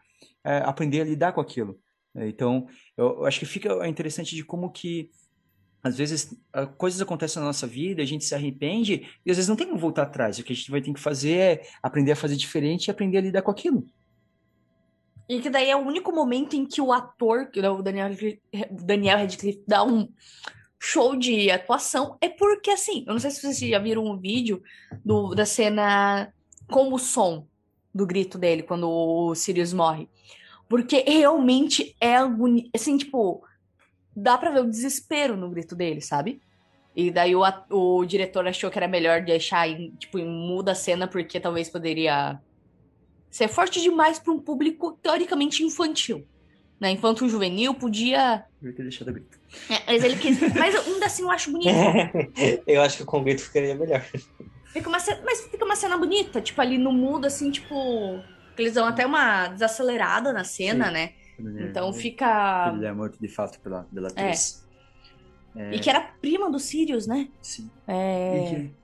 [0.45, 1.77] é, aprender a lidar com aquilo.
[2.15, 2.29] né?
[2.29, 5.09] Então, eu, eu acho que fica interessante de como que
[5.83, 9.47] às vezes ah, coisas acontecem na nossa vida, a gente se arrepende e às vezes
[9.47, 10.37] não tem como voltar atrás.
[10.37, 13.17] O que a gente vai ter que fazer é aprender a fazer diferente e aprender
[13.17, 13.85] a lidar com aquilo.
[15.27, 18.09] E que daí é o único momento em que o ator, o Daniel,
[18.71, 20.09] Daniel Radcliffe, dá um
[20.79, 22.17] show de atuação.
[22.19, 24.63] É porque, assim, eu não sei se vocês já viram um vídeo
[25.05, 26.33] do, da cena
[26.67, 27.45] com o som
[27.93, 30.09] do grito dele quando o Sirius morre.
[30.67, 32.69] Porque realmente é agoni...
[32.73, 33.43] assim, tipo,
[34.19, 36.41] dá pra ver o desespero no grito dele, sabe?
[36.95, 40.75] E daí o, o diretor achou que era melhor deixar em, tipo, em muda a
[40.75, 42.39] cena porque talvez poderia
[43.29, 46.27] ser forte demais para um público teoricamente infantil.
[46.79, 46.91] Né?
[46.91, 48.45] Infanto juvenil podia.
[48.61, 49.37] Eu ter deixado grito.
[49.69, 50.39] É, mas ele quis.
[50.55, 51.69] Mas ainda assim eu acho bonito.
[52.65, 54.01] eu acho que com o grito ficaria melhor.
[54.71, 58.21] Fica uma cena, mas fica uma cena bonita, tipo, ali no mudo, assim, tipo.
[58.57, 60.93] Eles dão até uma desacelerada na cena, Sim.
[60.93, 61.13] né?
[61.39, 62.73] Então Ele fica.
[62.83, 64.67] é morto de fato pela, pela atriz.
[65.55, 67.27] É, E que era prima do Sirius, né?
[67.41, 67.69] sim.
[67.87, 68.37] É.
[68.37, 68.79] E que-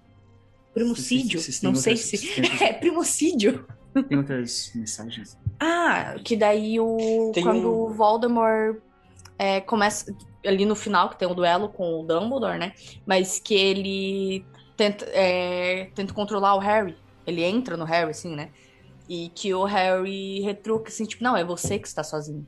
[0.74, 1.40] Primocídio.
[1.40, 2.42] Vocês têm Não sei outras- se.
[2.64, 3.66] É, primocídio.
[4.10, 5.38] Tem outras mensagens?
[5.60, 7.32] Ah, que daí o.
[7.34, 8.78] Tem quando um- o Voldemort
[9.40, 10.14] é, começa.
[10.46, 12.74] Ali no final, que tem um duelo com o Dumbledore, né?
[13.06, 14.46] Mas que ele
[14.78, 16.96] tenta, é, tenta controlar o Harry.
[17.26, 18.50] Ele entra no Harry, assim, né?
[19.08, 22.46] E que o Harry retruca assim, tipo, não, é você que está sozinho.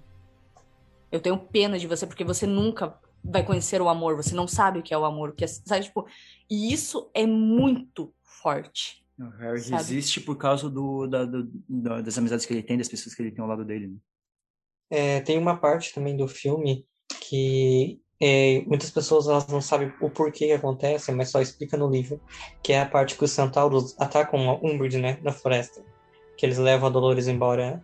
[1.11, 4.79] Eu tenho pena de você, porque você nunca vai conhecer o amor, você não sabe
[4.79, 6.05] o que é o amor, o que é, sabe, tipo,
[6.49, 9.05] e isso é muito forte.
[9.19, 9.75] O Harry Sabe?
[9.77, 13.21] resiste por causa do, da- do- da- das amizades que ele tem, das pessoas que
[13.21, 13.87] ele tem ao lado dele.
[13.87, 13.95] né?
[14.89, 16.85] É, tem uma parte também do filme
[17.21, 21.89] que é, muitas pessoas elas não sabem o porquê que acontece, mas só explica no
[21.89, 22.21] livro,
[22.63, 25.83] que é a parte que os centauros atacam a Umbridge, né, na floresta,
[26.37, 27.83] que eles levam a Dolores embora.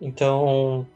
[0.00, 0.86] Então,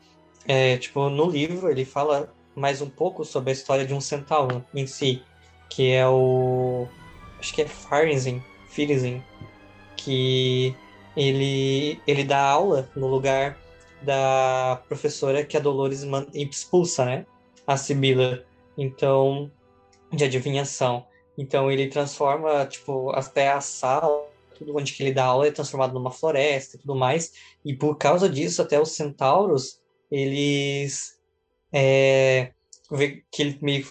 [0.47, 4.65] é, tipo, no livro ele fala mais um pouco sobre a história de um centauro
[4.75, 5.23] em si,
[5.71, 6.87] que é o
[7.41, 9.23] acho que é Farzin, Firzin,
[9.97, 10.77] que
[11.17, 13.59] ele ele dá aula no lugar
[14.03, 17.27] da professora que a Dolores expulsa, né?
[17.67, 18.45] A Sibila.
[18.77, 19.51] Então,
[20.13, 21.07] de adivinhação.
[21.37, 24.27] Então ele transforma, tipo, até a sala,
[24.65, 27.33] tudo onde que ele dá aula é transformado numa floresta e tudo mais.
[27.65, 31.19] E por causa disso, até os centauros, eles
[31.73, 32.53] é,
[32.91, 33.87] vê que ele meio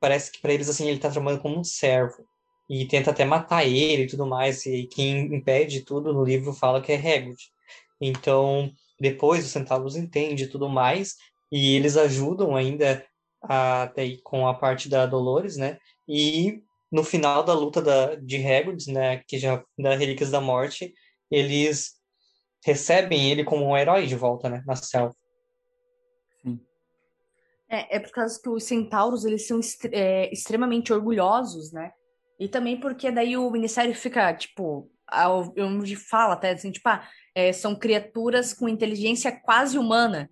[0.00, 2.24] parece que para eles assim ele tá trabalhando como um servo.
[2.68, 6.80] e tenta até matar ele e tudo mais, e quem impede tudo no livro fala
[6.80, 7.38] que é Hagrid.
[8.00, 11.16] Então, depois os centauros entendem tudo mais,
[11.52, 13.04] e eles ajudam ainda
[13.42, 15.78] até com a parte da Dolores, né?
[16.08, 16.62] E
[16.94, 20.94] no final da luta da, de Hagrid, né, que já da Relíquias da Morte,
[21.28, 21.94] eles
[22.64, 25.12] recebem ele como um herói de volta, né, na selva.
[26.40, 26.60] Sim.
[27.68, 29.58] É, é por causa que os centauros, eles são
[29.90, 31.90] é, extremamente orgulhosos, né?
[32.38, 34.88] E também porque daí o ministério fica, tipo,
[35.58, 37.04] onde fala até assim, tipo, ah,
[37.34, 40.30] é, são criaturas com inteligência quase humana.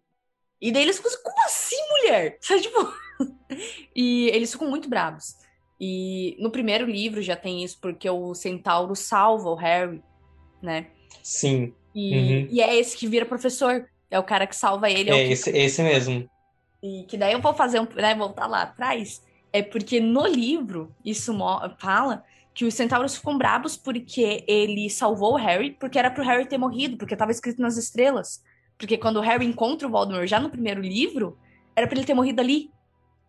[0.61, 2.39] E daí eles ficam, como assim, mulher?
[2.41, 2.79] Sabe, tipo...
[3.97, 5.43] e eles ficam muito bravos.
[5.85, 10.01] E no primeiro livro já tem isso, porque o centauro salva o Harry,
[10.63, 10.87] né?
[11.25, 11.75] Sim.
[11.93, 12.49] E, uhum.
[12.53, 13.89] e é esse que vira professor.
[14.09, 15.11] É o cara que salva ele.
[15.11, 16.31] É, é esse, esse mesmo.
[16.81, 19.25] E que daí eu vou fazer um, né, voltar lá atrás.
[19.53, 21.37] É porque no livro isso
[21.81, 22.23] fala
[22.55, 26.59] que os centauros ficam bravos porque ele salvou o Harry, porque era pro Harry ter
[26.59, 28.41] morrido, porque estava escrito nas estrelas.
[28.79, 31.37] Porque quando o Harry encontra o Voldemort já no primeiro livro,
[31.75, 32.71] era para ele ter morrido ali.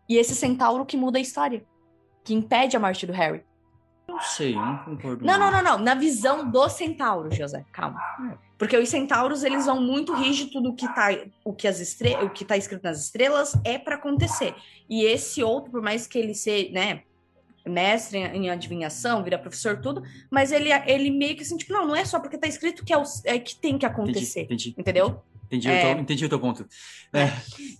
[0.07, 1.65] E esse centauro que muda a história
[2.23, 3.43] que impede a morte do Harry.
[4.07, 5.25] Não sei, não concordo.
[5.25, 5.79] Não, não, não, não.
[5.79, 7.99] Na visão do centauro, José, calma.
[8.31, 8.38] É.
[8.57, 11.07] Porque os centauros, eles vão muito rígido tudo que tá,
[11.43, 12.15] o que as estre...
[12.15, 14.55] o que tá escrito nas estrelas é para acontecer.
[14.89, 17.03] E esse outro, por mais que ele seja, né,
[17.65, 21.95] mestre em adivinhação, vira professor tudo, mas ele ele meio que assim, tipo, não, não
[21.95, 24.41] é só porque tá escrito que é, o, é que tem que acontecer.
[24.41, 25.05] Entendi, entendi, entendeu?
[25.07, 25.33] Entendi,
[25.69, 25.91] é...
[25.91, 26.65] eu tô, entendi o teu ponto.
[27.13, 27.27] É.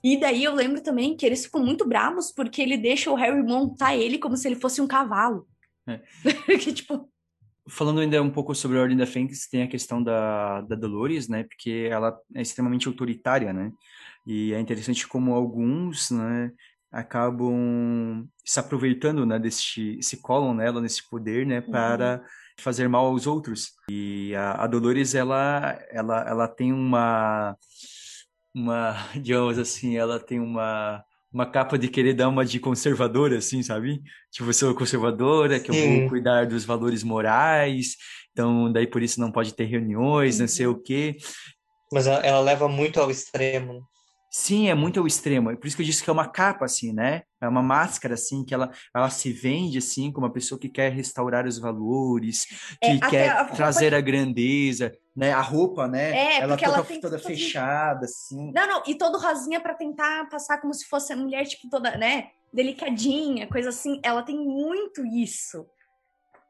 [0.04, 3.42] E daí eu lembro também que eles ficam muito bravos porque ele deixa o Harry
[3.42, 5.48] montar ele como se ele fosse um cavalo.
[5.88, 6.00] É.
[6.58, 7.10] que, tipo...
[7.68, 11.30] Falando ainda um pouco sobre a Ordem da Fênix, tem a questão da, da Dolores,
[11.30, 11.44] né?
[11.44, 13.72] Porque ela é extremamente autoritária, né?
[14.28, 16.52] E é interessante como alguns, né?
[16.92, 19.40] acabam se aproveitando, né?
[19.40, 21.60] Desse, se colam nela, nesse poder, né?
[21.62, 22.22] Para...
[22.22, 23.72] Uhum fazer mal aos outros.
[23.90, 27.58] E a, a Dolores, ela, ela, ela tem uma,
[28.54, 33.64] uma, digamos assim, ela tem uma, uma capa de querer dar uma de conservadora, assim,
[33.64, 34.02] sabe?
[34.32, 37.96] Tipo, sou conservadora, que eu vou cuidar dos valores morais,
[38.32, 41.18] então daí por isso não pode ter reuniões, não sei o quê.
[41.92, 43.84] Mas ela, ela leva muito ao extremo.
[44.32, 45.52] Sim, é muito ao extremo.
[45.52, 47.22] É por isso que eu disse que é uma capa, assim, né?
[47.44, 50.92] É uma máscara, assim, que ela, ela se vende, assim, como uma pessoa que quer
[50.92, 52.48] restaurar os valores,
[52.82, 55.32] é, que é, quer a trazer a grandeza, né?
[55.32, 56.12] A roupa, né?
[56.12, 58.52] É, ela toda, ela toda fechada, assim.
[58.54, 61.98] Não, não, e todo rosinha para tentar passar como se fosse a mulher, tipo, toda,
[61.98, 62.30] né?
[62.54, 64.00] Delicadinha, coisa assim.
[64.04, 65.66] Ela tem muito isso.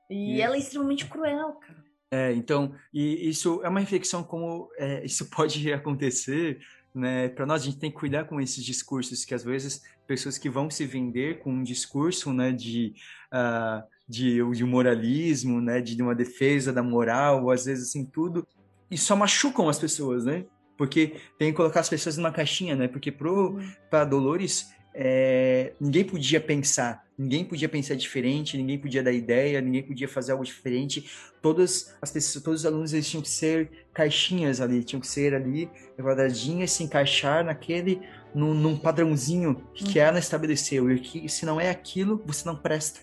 [0.10, 1.84] E ela é extremamente cruel, cara.
[2.12, 6.60] É, então, e isso é uma reflexão como é, isso pode acontecer
[6.94, 7.30] né?
[7.30, 10.50] Para nós a gente tem que cuidar com esses discursos que às vezes pessoas que
[10.50, 12.94] vão se vender com um discurso, né, de
[13.34, 18.06] uh, de, de moralismo, né, de, de uma defesa da moral, ou às vezes assim
[18.06, 18.46] tudo,
[18.92, 20.46] e só machucam as pessoas, né?
[20.78, 22.88] Porque tem que colocar as pessoas numa caixinha, né?
[22.88, 29.12] Porque pro para Dolores é, ninguém podia pensar, ninguém podia pensar diferente, ninguém podia dar
[29.12, 31.10] ideia, ninguém podia fazer algo diferente.
[31.42, 35.34] Todas as pessoas, todos os alunos eles tinham que ser caixinhas ali, tinham que ser
[35.34, 38.02] ali quadradinhas, se encaixar naquele
[38.34, 40.06] num, num padrãozinho que, uhum.
[40.06, 40.92] ela estabeleceu.
[40.92, 43.02] E que se não é aquilo, você não presta.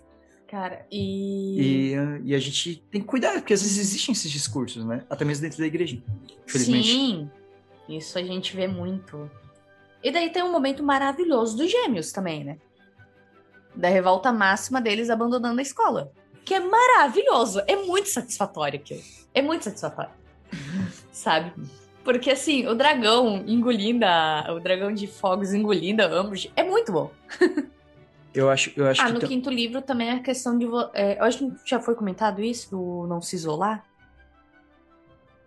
[0.49, 1.93] Cara, e...
[1.93, 1.95] e...
[2.25, 2.35] e.
[2.35, 5.05] a gente tem que cuidar, porque às vezes existem esses discursos, né?
[5.09, 6.03] Até mesmo dentro da igreja,
[6.45, 6.89] infelizmente.
[6.89, 7.31] Sim,
[7.89, 9.31] isso a gente vê muito.
[10.03, 12.59] E daí tem um momento maravilhoso dos gêmeos também, né?
[13.75, 16.13] Da revolta máxima deles abandonando a escola.
[16.45, 17.63] Que é maravilhoso.
[17.67, 19.03] É muito satisfatório aquilo.
[19.35, 20.13] É muito satisfatório.
[21.13, 21.53] Sabe?
[22.03, 26.93] Porque assim, o dragão engolindo a, o dragão de fogos engolindo a Umbridge é muito
[26.93, 27.11] bom.
[28.33, 29.13] Eu acho, eu acho ah, que.
[29.13, 30.65] no quinto livro também é a questão de.
[30.95, 33.85] É, eu acho que já foi comentado isso, do não se isolar.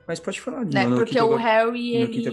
[0.06, 0.86] Mas pode falar, né?
[0.90, 2.30] Porque o agora, Harry, ele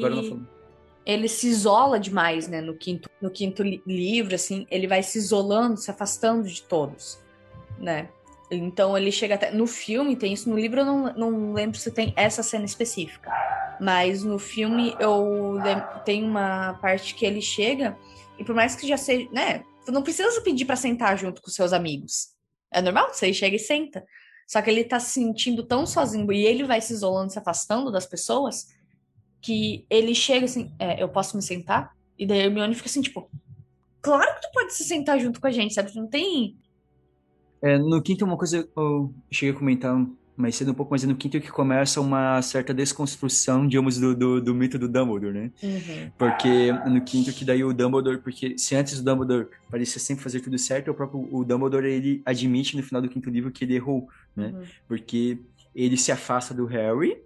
[1.05, 2.61] ele se isola demais, né?
[2.61, 7.19] No quinto, no quinto li livro, assim, ele vai se isolando, se afastando de todos,
[7.79, 8.09] né?
[8.51, 9.51] Então ele chega até.
[9.51, 13.31] No filme tem isso, no livro eu não, não lembro se tem essa cena específica.
[13.81, 15.57] Mas no filme eu
[16.05, 17.97] tem uma parte que ele chega,
[18.39, 19.65] e por mais que já seja, né?
[19.87, 22.29] Tu não precisa pedir para sentar junto com seus amigos.
[22.71, 24.05] É normal, você chega e senta.
[24.47, 27.91] Só que ele tá se sentindo tão sozinho e ele vai se isolando, se afastando
[27.91, 28.67] das pessoas,
[29.40, 31.94] que ele chega assim, é, eu posso me sentar?
[32.18, 33.31] E daí a Hermione fica assim, tipo,
[34.00, 35.94] claro que tu pode se sentar junto com a gente, sabe?
[35.94, 36.57] Não tem...
[37.62, 40.07] É, no quinto, uma coisa eu cheguei a comenar
[40.40, 44.40] mais cedo, um pouco mais no quinto, que começa uma certa desconstrução, digamos, do, do,
[44.40, 45.50] do mito do Dumbledore, né?
[45.62, 46.11] Uhum.
[46.16, 50.40] Porque no quinto que daí o Dumbledore, porque se antes o Dumbledore parecia sempre fazer
[50.40, 53.76] tudo certo, o próprio o Dumbledore ele admite no final do quinto livro que ele
[53.76, 54.48] errou, né?
[54.48, 54.62] Uhum.
[54.88, 55.38] Porque
[55.74, 57.18] ele se afasta do Harry,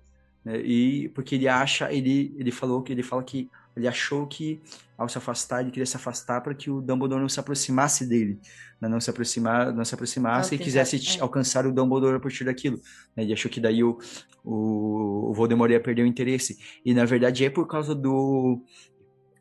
[0.44, 0.60] né?
[0.60, 4.60] E porque ele acha, ele ele falou que ele fala que ele achou que
[4.96, 8.38] ao se afastar, ele queria se afastar para que o Dumbledore não se aproximasse dele,
[8.80, 8.88] né?
[8.88, 11.20] não se aproximar, não se aproximasse Não, e quisesse é.
[11.20, 12.76] alcançar o Dumbledore a partir daquilo.
[13.16, 13.24] né?
[13.24, 13.98] Ele achou que daí o,
[14.44, 16.56] o, o Voldemort ia perder o interesse.
[16.84, 18.62] E na verdade é por causa do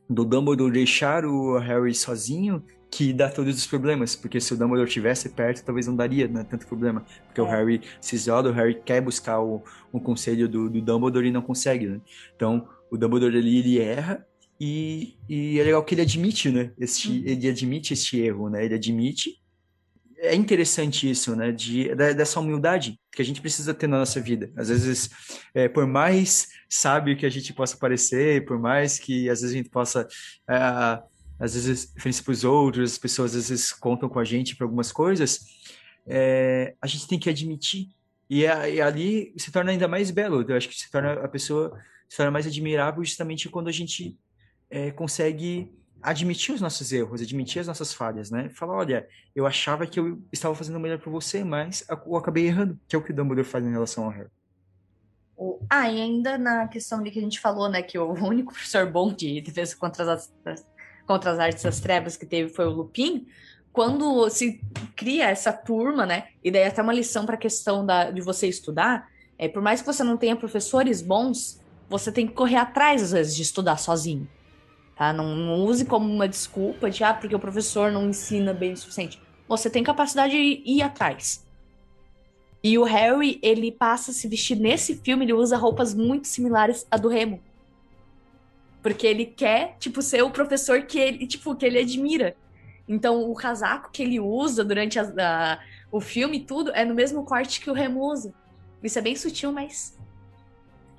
[0.09, 2.63] do Dumbledore deixar o Harry sozinho
[2.95, 6.45] que dá todos os problemas, porque se o Dumbledore estivesse perto, talvez não daria né,
[6.47, 7.49] tanto problema, porque o É.
[7.49, 11.41] Harry se isola, o Harry quer buscar o, o conselho do, do Dumbledore e não
[11.41, 11.99] consegue, né?
[12.35, 14.23] Então, o Dumbledore ali, ele erra
[14.61, 16.71] e, e é legal que ele admite, né?
[16.79, 17.23] Este, Uhum.
[17.25, 18.63] Ele admite este erro, né?
[18.63, 19.41] Ele admite.
[20.17, 21.51] É interessante isso, né?
[21.51, 24.51] De, da- dessa humildade que a gente precisa ter na nossa vida.
[24.55, 25.09] Às vezes,
[25.53, 29.57] é, por mais sábio que a gente possa parecer, por mais que às vezes a
[29.57, 30.07] gente possa,
[30.47, 31.03] ah,
[31.39, 34.65] às vezes, referência para os outros, as pessoas às vezes contam com a gente para
[34.65, 35.39] algumas coisas,
[36.05, 37.89] é, a gente tem que admitir.
[38.29, 40.43] E, a- e ali se torna ainda mais belo.
[40.47, 41.77] Eu acho que se torna a pessoa
[42.09, 44.15] se torna mais admirável justamente quando a gente
[44.69, 48.49] é, consegue admitir os nossos erros, admitir as nossas falhas, né?
[48.49, 52.79] Falar, olha, eu achava que eu estava fazendo melhor para você, mas eu acabei errando,
[52.87, 54.29] que é o que o Dumbledore faz em relação ao Harry.
[55.69, 58.89] Ah, e ainda na questão de que a gente falou, né, que o único professor
[58.91, 60.31] bom de defesa contra as,
[61.05, 63.27] contra as artes das trevas que teve foi o Lupin.
[63.71, 64.61] Quando se
[64.95, 68.47] cria essa turma, né, e daí até uma lição para a questão da, de você
[68.47, 73.01] estudar, é, por mais que você não tenha professores bons, você tem que correr atrás,
[73.01, 74.27] às vezes, de estudar sozinho.
[74.95, 75.11] Tá?
[75.11, 78.77] Não, não use como uma desculpa de, ah, porque o professor não ensina bem o
[78.77, 79.21] suficiente.
[79.47, 81.45] Você tem capacidade de ir atrás.
[82.63, 86.87] E o Harry, ele passa a se vestir nesse filme, ele usa roupas muito similares
[86.89, 87.41] à do Remo.
[88.83, 92.35] Porque ele quer, tipo, ser o professor que ele, tipo, que ele admira.
[92.87, 95.59] Então, o casaco que ele usa durante a- a-
[95.91, 98.33] o filme e tudo é no mesmo corte que o Remo usa.
[98.83, 99.97] Isso é bem sutil, mas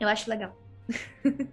[0.00, 0.56] eu acho legal.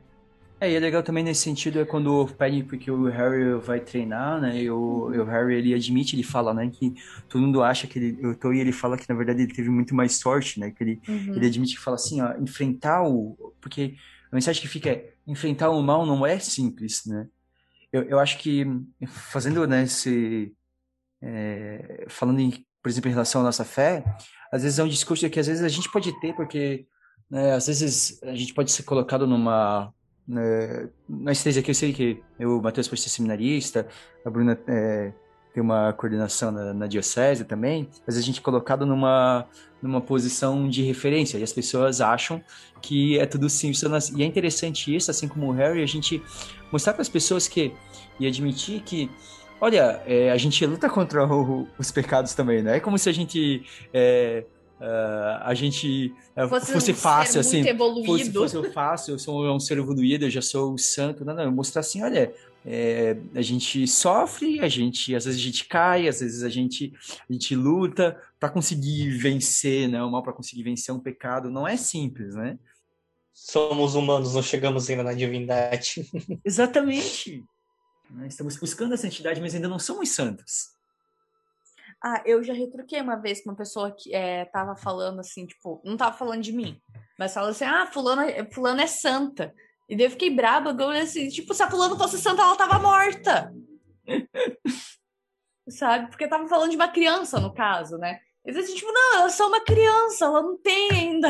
[0.63, 4.39] É, e é legal também nesse sentido é quando pedem porque o Harry vai treinar,
[4.39, 4.61] né?
[4.61, 6.93] E o, e o Harry ele admite, ele fala, né, que
[7.27, 9.95] todo mundo acha que ele, o Toy ele fala que na verdade ele teve muito
[9.95, 10.69] mais sorte, né?
[10.69, 11.01] Que ele,
[11.35, 13.95] ele admite que fala assim, ó, enfrentar o, porque
[14.31, 17.27] a mensagem que fica é enfrentar o mal não é simples, né?
[17.91, 18.65] Eu, eu acho que
[19.07, 20.53] fazendo, né, esse,
[21.21, 24.03] é, falando em, por exemplo, em relação à nossa fé,
[24.51, 26.85] às vezes é um discurso que às vezes a gente pode ter porque,
[27.29, 29.93] né, às vezes a gente pode ser colocado numa
[30.27, 33.87] né, nós três aqui, eu sei que eu, o Matheus pode ser seminarista,
[34.25, 35.13] a Bruna é,
[35.53, 39.45] tem uma coordenação na, na diocese também, mas a gente é colocado numa,
[39.81, 42.41] numa posição de referência, e as pessoas acham
[42.81, 43.81] que é tudo simples.
[44.15, 46.21] E é interessante isso, assim como o Harry, a gente
[46.71, 47.73] mostrar para as pessoas que,
[48.19, 49.09] e admitir que,
[49.59, 53.13] olha, é, a gente luta contra o- os pecados também, não é como se a
[53.13, 53.63] gente...
[53.93, 54.45] é,
[54.83, 58.39] ah, a gente ah, Fosse, fosse um fácil, assim, fosse, evoluído.
[58.39, 61.23] fosse eu fácil, eu sou um ser evoluído, eu já sou o santo.
[61.23, 62.33] Não, não, mostrar assim, olha,
[62.65, 66.93] é, a gente sofre, a gente, às vezes a gente cai, às vezes a gente,
[67.29, 70.01] a gente luta para conseguir vencer, né?
[70.03, 72.59] O mal para conseguir vencer um pecado não é simples, né?
[73.33, 76.07] Somos humanos, não chegamos ainda na divindade.
[76.45, 77.43] Exatamente.
[78.09, 80.69] Né, Estamos buscando a santidade, mas ainda não somos santos.
[82.03, 85.81] Ah, eu já retruquei uma vez com uma pessoa que é, tava falando assim, tipo,
[85.85, 86.81] não tava falando de mim,
[87.17, 89.53] mas falando assim, ah, fulano, é- fulano é santa.
[89.91, 92.55] E daí eu fiquei braba, eu olhei assim, tipo, se a fulano fosse santa, ela
[92.55, 93.53] tava morta.
[95.67, 96.07] Sabe?
[96.09, 98.21] Porque tava falando de uma criança, no caso, né?
[98.45, 101.27] E daí, tipo, não, ela é só uma criança, ela não tem ainda.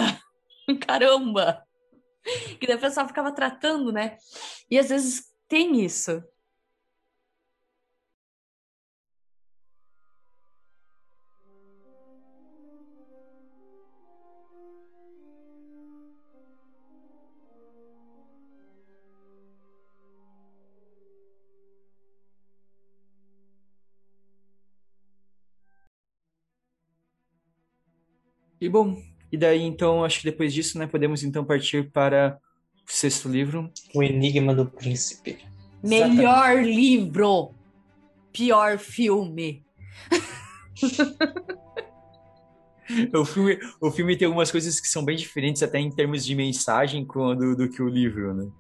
[0.86, 1.66] Caramba!
[2.60, 4.18] Que daí o pessoal ficava tratando, né?
[4.70, 6.24] E às vezes tem isso.
[28.62, 29.02] E bom,
[29.32, 32.38] e daí então, acho que depois disso, né, podemos então partir para
[32.88, 33.72] o sexto livro.
[33.94, 35.40] O Enigma do Príncipe.
[35.84, 37.52] Melhor livro,
[38.32, 39.66] pior filme.
[43.14, 46.36] O filme, o filme tem algumas coisas que são bem diferentes, até em termos de
[46.36, 48.52] mensagem, quando, do que o livro, né?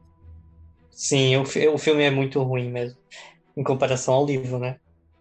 [0.89, 2.97] Sim, o, o filme é muito ruim mesmo.
[3.57, 4.77] Em comparação ao livro, né?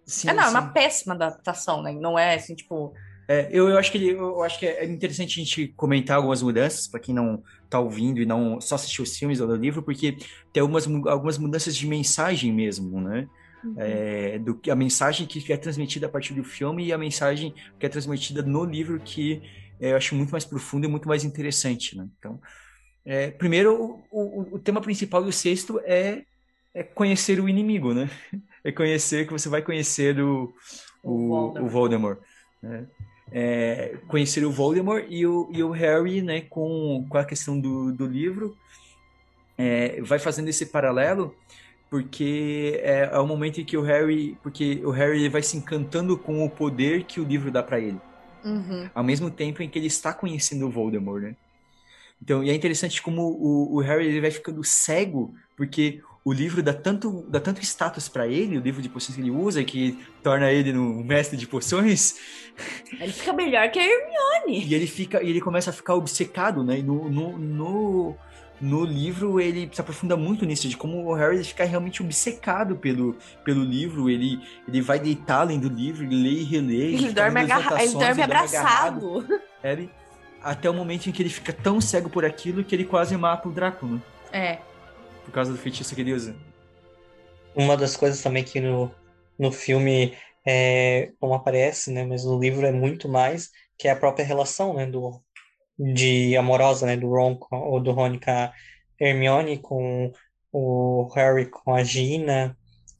[0.07, 0.53] Sim, é, não, é sim.
[0.53, 1.93] uma péssima adaptação, né?
[1.93, 2.95] Não é assim, tipo.
[3.31, 6.43] É, eu, eu, acho que ele, eu acho que é interessante a gente comentar algumas
[6.43, 9.85] mudanças para quem não está ouvindo e não só assistiu os filmes ou do livro,
[9.85, 10.17] porque
[10.53, 13.29] tem algumas, algumas mudanças de mensagem mesmo, né?
[13.63, 13.75] Uhum.
[13.79, 17.87] É, do a mensagem que é transmitida a partir do filme e a mensagem que
[17.87, 19.41] é transmitida no livro que
[19.79, 22.09] é, eu acho muito mais profundo e muito mais interessante, né?
[22.19, 22.41] Então,
[23.05, 26.25] é, primeiro o, o, o, tema principal do sexto é,
[26.75, 28.11] é conhecer o inimigo, né?
[28.63, 30.53] É conhecer que você vai conhecer o,
[31.03, 31.63] o, Voldemort.
[31.63, 32.19] O Voldemort
[32.63, 32.87] né?
[33.33, 37.93] É, conhecer o Voldemort e o, e o Harry, né, com, com a questão do,
[37.93, 38.57] do livro,
[39.57, 41.35] é, vai fazendo esse paralelo,
[41.89, 46.17] porque é, é o momento em que o Harry, porque o Harry vai se encantando
[46.17, 48.01] com o poder que o livro dá para ele,
[48.45, 48.89] uhum.
[48.95, 51.37] ao mesmo tempo em que ele está conhecendo o Voldemort, né?
[52.23, 56.63] Então, e é interessante como o, o Harry ele vai ficando cego, porque o livro
[56.63, 59.99] dá tanto, dá tanto status para ele, o livro de poções que ele usa, que
[60.23, 62.17] torna ele um mestre de poções.
[63.01, 64.67] Ele fica melhor que a Hermione.
[64.67, 66.81] E ele fica, ele começa a ficar obcecado, né?
[66.81, 68.17] E no, no, no,
[68.61, 73.17] no livro ele se aprofunda muito nisso, de como o Harry fica realmente obcecado pelo,
[73.43, 76.75] pelo livro, ele, ele vai deitar além do livro, ele lê e relê.
[76.75, 79.41] Ele, ele dorme, agarra, ele dorme abraçado.
[79.65, 79.91] Ele,
[80.43, 83.49] até o momento em que ele fica tão cego por aquilo que ele quase mata
[83.49, 84.03] o Drácula.
[84.31, 84.59] É
[85.25, 86.35] por causa do feitiço que ele usa.
[87.55, 88.91] Uma das coisas também que no,
[89.39, 90.15] no filme
[90.47, 94.75] é, como aparece, né, mas no livro é muito mais, que é a própria relação,
[94.75, 95.23] né, do,
[95.79, 98.53] de amorosa, né, do Ron ou do Rony com a
[99.01, 100.13] Hermione, com
[100.53, 102.57] o Harry com a Gina.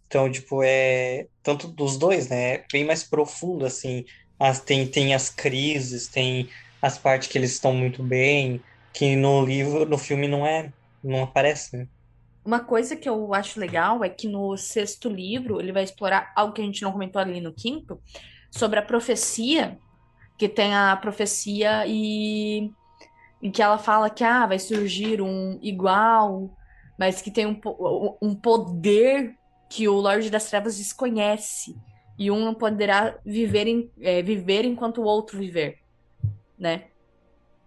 [0.07, 4.05] Então, tipo, é tanto dos dois, né, é bem mais profundo, assim.
[4.39, 6.49] As, tem, tem as crises, tem
[6.81, 8.61] as partes que eles estão muito bem,
[8.93, 10.73] que no livro, no filme não é,
[11.05, 11.87] não aparece, né?
[12.45, 16.55] Uma coisa que eu acho legal é que no sexto livro ele vai explorar algo
[16.55, 18.01] que a gente não comentou ali no quinto,
[18.51, 19.79] sobre a profecia,
[20.39, 22.71] que tem a profecia e,
[23.43, 26.51] e que ela fala que ah, vai surgir um igual,
[26.99, 27.61] mas que tem um,
[28.21, 29.37] um poder
[29.69, 31.77] que o Lorde das Trevas desconhece.
[32.19, 35.79] E um não poderá viver, em, é, viver enquanto o outro viver,
[36.59, 36.85] né?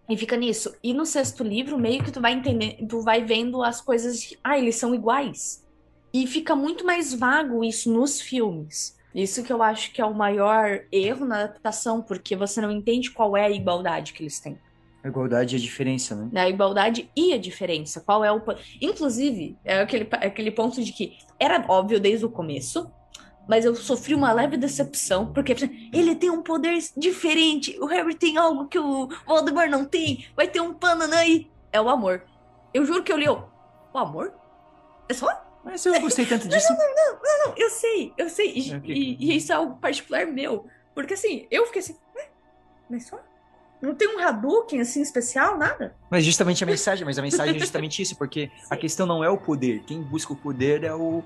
[0.10, 0.76] E fica nisso.
[0.84, 4.38] E no sexto livro, meio que tu vai entender, tu vai vendo as coisas de,
[4.44, 5.66] ah, eles são iguais.
[6.14, 8.98] E fica muito mais vago isso nos filmes.
[9.16, 13.12] Isso que eu acho que é o maior erro na adaptação, porque você não entende
[13.12, 14.58] qual é a igualdade que eles têm.
[15.04, 16.42] A igualdade e a diferença, né?
[16.42, 18.02] A igualdade e a diferença.
[18.02, 18.42] Qual é o.
[18.82, 22.90] Inclusive, é aquele, aquele ponto de que era óbvio desde o começo
[23.48, 25.54] mas eu sofri uma leve decepção, porque
[25.92, 30.48] ele tem um poder diferente, o Harry tem algo que o Voldemort não tem, vai
[30.48, 31.50] ter um pananã aí.
[31.72, 32.24] É o amor.
[32.74, 33.44] Eu juro que eu li o,
[33.94, 34.34] o amor?
[35.10, 35.28] É só?
[35.64, 36.72] Mas eu gostei tanto disso.
[36.72, 38.54] Não, não, não, não, não, eu sei, eu sei.
[38.54, 40.68] E, e, e, isso é algo particular meu.
[40.94, 41.98] Porque assim, eu fiquei assim,
[42.90, 43.20] mas só?
[43.82, 45.94] Não tem um Hadouken assim especial, nada?
[46.10, 49.30] Mas justamente a mensagem, mas a mensagem é justamente isso, porque a questão não é
[49.30, 49.84] o poder.
[49.84, 51.22] Quem busca o poder é o,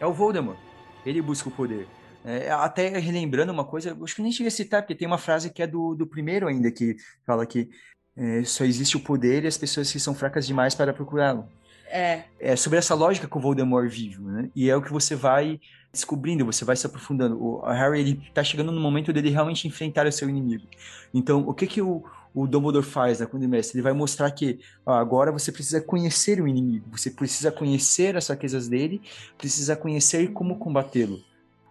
[0.00, 0.58] é o Voldemort.
[1.04, 1.86] Ele busca o poder.
[2.24, 5.50] É, até relembrando uma coisa, acho que nem cheguei a citar, porque tem uma frase
[5.50, 6.96] que é do, do primeiro ainda, que
[7.26, 7.70] fala que
[8.16, 11.48] é, só existe o poder e as pessoas que são fracas demais para procurá-lo.
[11.90, 12.24] É.
[12.38, 14.50] É sobre essa lógica que o Voldemort vive, né?
[14.54, 15.58] E é o que você vai
[15.92, 17.42] descobrindo, você vai se aprofundando.
[17.42, 20.66] O Harry, ele tá chegando no momento dele realmente enfrentar o seu inimigo.
[21.12, 23.78] Então, o que que o, o Dumbledore faz na Conde Mestre?
[23.78, 28.26] Ele vai mostrar que ó, agora você precisa conhecer o inimigo, você precisa conhecer as
[28.26, 29.00] fraquezas dele,
[29.36, 31.20] precisa conhecer como combatê-lo.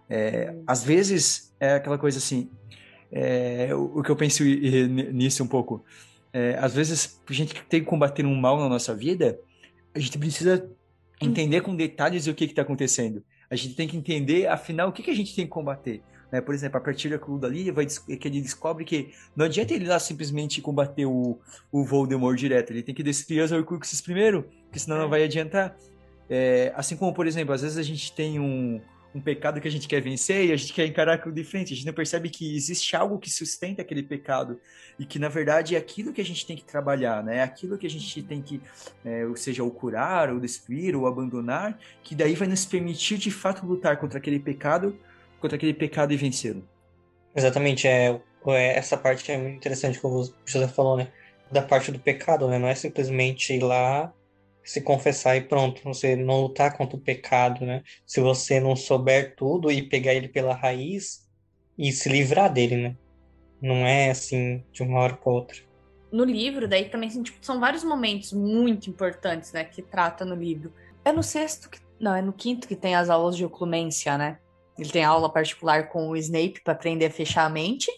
[0.08, 2.50] É, às vezes, é aquela coisa assim,
[3.12, 5.84] é, o, o, que eu penso nisso um pouco,
[6.32, 9.38] é, às vezes, a gente tem que combater um mal na nossa vida,
[9.94, 10.68] a gente precisa
[11.20, 13.22] entender com detalhes o que está acontecendo.
[13.48, 16.02] A gente tem que entender, afinal, o que, que a gente tem que combater.
[16.30, 16.40] Né?
[16.40, 19.86] Por exemplo, a partir da Cluda ali, vai, que ele descobre que não adianta ele
[19.86, 21.38] lá simplesmente combater o,
[21.72, 22.70] o Voldemort direto.
[22.70, 25.08] Ele tem que destruir as Horcruxes primeiro, porque senão não é.
[25.08, 25.76] vai adiantar.
[26.28, 28.80] É, assim como, por exemplo, às vezes a gente tem um,
[29.14, 31.72] um pecado que a gente quer vencer e a gente quer encarar aquilo de frente.
[31.72, 34.60] A gente não percebe que existe algo que sustenta aquele pecado
[34.98, 37.38] e que, na verdade, é aquilo que a gente tem que trabalhar, né?
[37.38, 38.60] É aquilo que a gente tem que,
[39.04, 43.30] é, ou seja, ou curar, ou destruir, ou abandonar, que daí vai nos permitir, de
[43.30, 44.96] fato, lutar contra aquele pecado,
[45.40, 46.68] contra aquele pecado e vencê-lo.
[47.34, 47.86] Exatamente.
[47.86, 51.08] É, é, essa parte é muito interessante, como o José falou, né?
[51.50, 52.58] Da parte do pecado, né?
[52.58, 54.12] Não é simplesmente ir lá
[54.62, 57.82] se confessar e pronto, você não lutar contra o pecado, né?
[58.06, 61.26] Se você não souber tudo e pegar ele pela raiz
[61.76, 62.96] e se livrar dele, né?
[63.60, 65.56] Não é assim de uma hora para outra.
[66.12, 70.34] No livro, daí também assim, tipo, são vários momentos muito importantes, né, que trata no
[70.34, 70.72] livro.
[71.04, 74.38] É no sexto que, não, é no quinto que tem as aulas de oclumência, né?
[74.80, 77.90] Ele tem aula particular com o Snape para aprender a fechar a mente.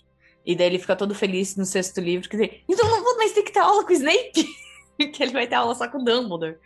[0.45, 3.33] E daí ele fica todo feliz no sexto livro, quer dizer, então não vou mais
[3.33, 4.45] ter que ter aula com o Snape,
[5.15, 6.59] que ele vai ter aula só com o Dumbledore,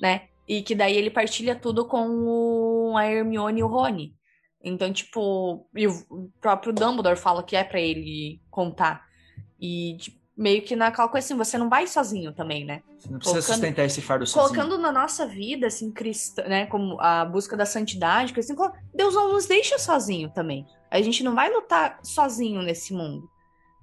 [0.00, 0.28] né?
[0.46, 4.14] E que daí ele partilha tudo com o, a Hermione e o Rony.
[4.62, 9.04] Então, tipo, e o próprio Dumbledore fala que é para ele contar.
[9.60, 9.96] E
[10.36, 12.82] meio que naquela coisa assim, você não vai sozinho também, né?
[12.98, 14.54] Você não precisa colocando, sustentar esse fardo sozinho.
[14.54, 18.54] Colocando na nossa vida, assim, cristã, né, como a busca da santidade, que assim,
[18.94, 20.66] Deus não nos deixa sozinho também.
[20.90, 23.28] A gente não vai lutar sozinho nesse mundo.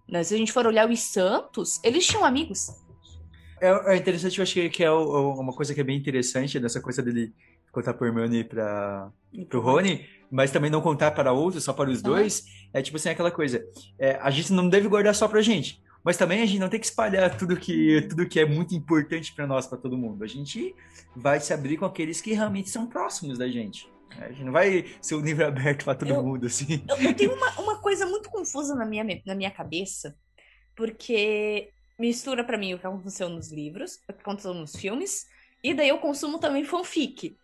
[0.08, 0.24] Né?
[0.24, 2.70] Se a gente for olhar os santos, eles tinham amigos.
[3.60, 7.02] É, é interessante, eu acho que é uma coisa que é bem interessante dessa coisa
[7.02, 7.34] dele
[7.72, 9.10] contar pro Hermione e para
[9.50, 12.46] pro Rony, mas também não contar para outros, só para os dois.
[12.72, 13.66] É tipo assim, aquela coisa.
[13.98, 15.82] É, a gente não deve guardar só pra gente.
[16.04, 19.34] Mas também a gente não tem que espalhar tudo que, tudo que é muito importante
[19.34, 20.24] para nós, para todo mundo.
[20.24, 20.76] A gente
[21.16, 23.90] vai se abrir com aqueles que realmente são próximos da gente.
[24.20, 26.84] A gente não vai ser um livro aberto para todo eu, mundo, assim.
[26.88, 30.16] Eu, eu tenho uma, uma coisa muito confusa na minha, na minha cabeça,
[30.76, 35.26] porque mistura para mim o que aconteceu nos livros, o que aconteceu nos filmes,
[35.64, 37.38] e daí eu consumo também fanfic.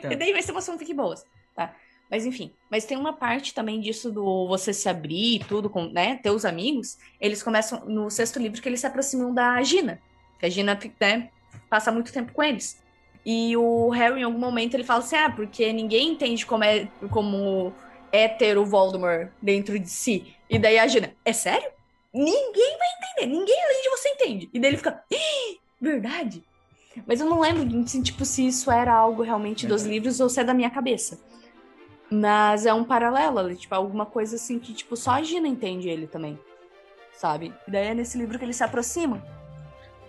[0.00, 0.12] Tá.
[0.12, 1.24] e daí vai ser uma fanfic boas,
[1.54, 1.74] tá?
[2.10, 5.84] Mas enfim, mas tem uma parte também disso do você se abrir e tudo, com,
[5.84, 6.16] né?
[6.16, 10.00] Teus amigos, eles começam no sexto livro que eles se aproximam da Gina.
[10.38, 11.30] Que a Gina, né,
[11.68, 12.82] passa muito tempo com eles.
[13.24, 16.88] E o Harry, em algum momento, ele fala assim: ah, porque ninguém entende como é,
[17.10, 17.72] como
[18.10, 20.34] é ter o Voldemort dentro de si.
[20.48, 21.70] E daí a Gina, é sério?
[22.12, 24.50] Ninguém vai entender, ninguém além de você entende.
[24.52, 25.04] E daí ele fica,
[25.80, 26.42] verdade?
[27.06, 29.90] Mas eu não lembro, assim, tipo, se isso era algo realmente dos uhum.
[29.90, 31.20] livros ou se é da minha cabeça.
[32.10, 36.08] Mas é um paralelo, tipo, alguma coisa assim que, tipo, só a Gina entende ele
[36.08, 36.38] também.
[37.16, 37.54] Sabe?
[37.68, 39.22] E daí é nesse livro que ele se aproxima.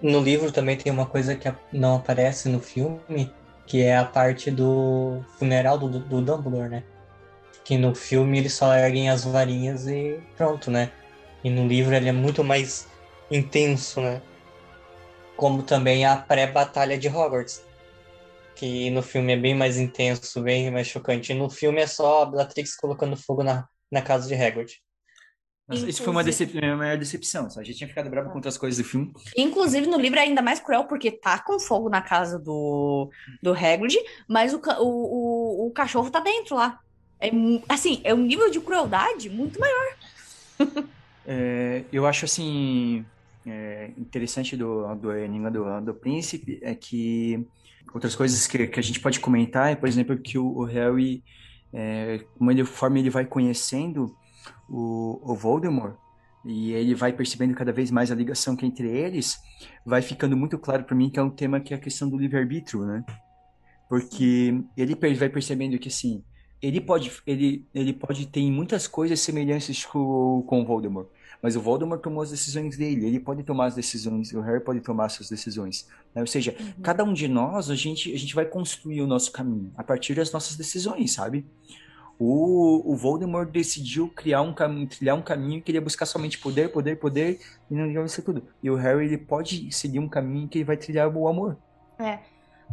[0.01, 3.31] No livro também tem uma coisa que não aparece no filme,
[3.67, 6.83] que é a parte do funeral do, do Dumbledore, né?
[7.63, 10.91] Que no filme eles só erguem as varinhas e pronto, né?
[11.43, 12.87] E no livro ele é muito mais
[13.29, 14.21] intenso, né?
[15.37, 17.63] Como também a pré-batalha de Hogwarts.
[18.55, 21.31] Que no filme é bem mais intenso, bem mais chocante.
[21.31, 24.81] E no filme é só a Bellatrix colocando fogo na, na casa de Hagrid.
[25.67, 27.47] Nossa, isso foi uma, decep minha maior decepção.
[27.57, 29.13] A gente tinha ficado bravo com outras coisas do filme.
[29.37, 33.09] Inclusive, no livro é ainda mais cruel, porque tá com fogo na casa do,
[33.41, 33.95] do Hagrid,
[34.27, 36.79] mas o, o, o, o cachorro tá dentro lá.
[37.21, 37.29] É,
[37.69, 39.95] assim, é um nível de crueldade muito maior.
[41.25, 43.05] é, eu acho, assim,
[43.45, 47.47] é, interessante do, do Enigma do, do Príncipe é que
[47.93, 51.23] outras coisas que, que a gente pode comentar é, por exemplo, que o, o Harry,
[51.73, 52.51] é, como
[52.97, 54.15] ele, vai conhecendo
[54.69, 55.95] o, o Voldemort,
[56.43, 59.39] e ele vai percebendo cada vez mais a ligação que é entre eles,
[59.85, 62.17] vai ficando muito claro para mim que é um tema que é a questão do
[62.17, 63.03] livre-arbítrio, né?
[63.87, 66.23] Porque ele vai percebendo que, assim,
[66.61, 71.07] ele pode, ele, ele pode ter muitas coisas semelhantes com, com o Voldemort,
[71.41, 74.79] mas o Voldemort tomou as decisões dele, ele pode tomar as decisões, o Harry pode
[74.81, 75.87] tomar suas decisões.
[76.13, 76.21] Né?
[76.21, 76.83] Ou seja, uhum.
[76.83, 80.13] cada um de nós, a gente, a gente vai construir o nosso caminho a partir
[80.13, 81.45] das nossas decisões, sabe?
[82.23, 86.37] o, o Voldemort decidiu criar um caminho, trilhar um caminho que ele ia buscar somente
[86.37, 87.39] poder, poder, poder
[87.69, 88.43] e não ia ser tudo.
[88.61, 91.57] E o Harry ele pode seguir um caminho que ele vai trilhar o amor.
[91.97, 92.19] É.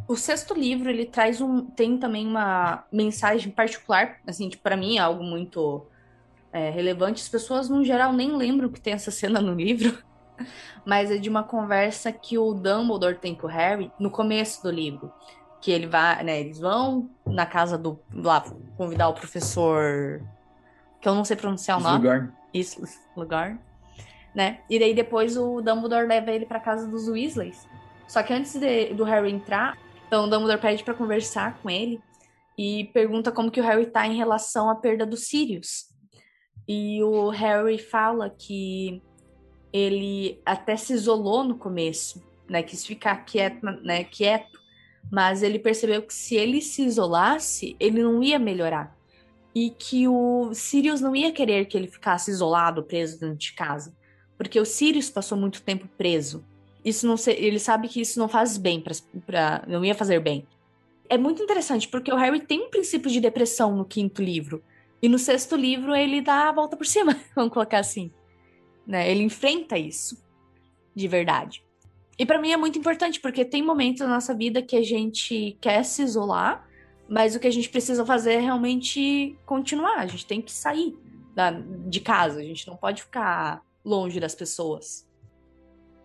[0.07, 5.01] O sexto livro ele traz um tem também uma mensagem particular, assim, para mim é
[5.01, 5.87] algo muito
[6.59, 7.23] é, relevante.
[7.23, 9.99] As pessoas no geral nem lembram que tem essa cena no livro,
[10.85, 14.71] mas é de uma conversa que o Dumbledore tem com o Harry no começo do
[14.71, 15.13] livro
[15.61, 18.45] que ele vai, né, eles vão na casa do lá
[18.77, 20.23] convidar o professor
[21.01, 21.97] que eu não sei pronunciar o nome.
[21.99, 22.33] Lugar.
[22.53, 22.83] Isso,
[23.17, 23.59] lugar,
[24.35, 24.61] né?
[24.71, 27.69] E daí depois o Dumbledore leva ele para casa dos Weasleys.
[28.07, 32.01] Só que antes de, do Harry entrar, então o Dumbledore pede para conversar com ele
[32.57, 35.89] e pergunta como que o Harry tá em relação à perda dos Sirius.
[36.69, 39.03] E o Harry fala que
[39.73, 44.59] ele até se isolou no começo, né, quis ficar quieto, né, quieto
[45.11, 48.97] mas ele percebeu que se ele se isolasse, ele não ia melhorar.
[49.55, 53.97] E que o Sirius não ia querer que ele ficasse isolado, preso dentro de casa.
[54.37, 56.45] Porque o Sirius passou muito tempo preso.
[56.85, 58.83] Isso não se, ele sabe que isso não faz bem
[59.27, 60.47] para não ia fazer bem.
[61.09, 64.63] É muito interessante porque o Harry tem um princípio de depressão no quinto livro
[65.01, 68.13] e no sexto livro ele dá a volta por cima, vamos colocar assim,
[68.87, 69.11] né?
[69.11, 70.23] Ele enfrenta isso
[70.95, 71.65] de verdade.
[72.19, 75.57] E para mim é muito importante, porque tem momentos na nossa vida que a gente
[75.61, 76.69] quer se isolar,
[77.09, 79.99] mas o que a gente precisa fazer é realmente continuar.
[79.99, 80.99] A gente tem que sair
[81.35, 85.07] da, de casa, a gente não pode ficar longe das pessoas.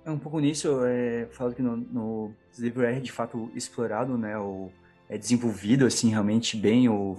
[0.06, 4.38] É um pouco nisso, é, falo que no, no livro é de fato explorado, né,
[4.38, 4.70] o,
[5.10, 7.18] é desenvolvido assim realmente bem o,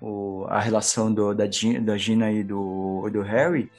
[0.00, 1.44] o a relação do, da,
[1.82, 3.70] da Gina e do, do Harry,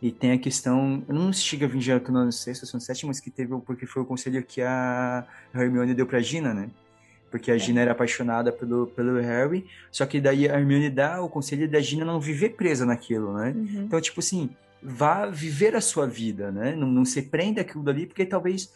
[0.00, 3.08] E tem a questão, eu não chega a vir já no sexto ou no sétimo,
[3.08, 6.70] mas que teve, porque foi o conselho que a Hermione deu pra Gina, né?
[7.30, 7.58] Porque a é.
[7.58, 11.80] Gina era apaixonada pelo, pelo Harry, só que daí a Hermione dá o conselho da
[11.80, 13.52] Gina não viver presa naquilo, né?
[13.56, 13.82] Uhum.
[13.84, 14.50] Então, tipo assim,
[14.82, 16.74] vá viver a sua vida, né?
[16.76, 18.72] Não, não se prenda aquilo dali, porque talvez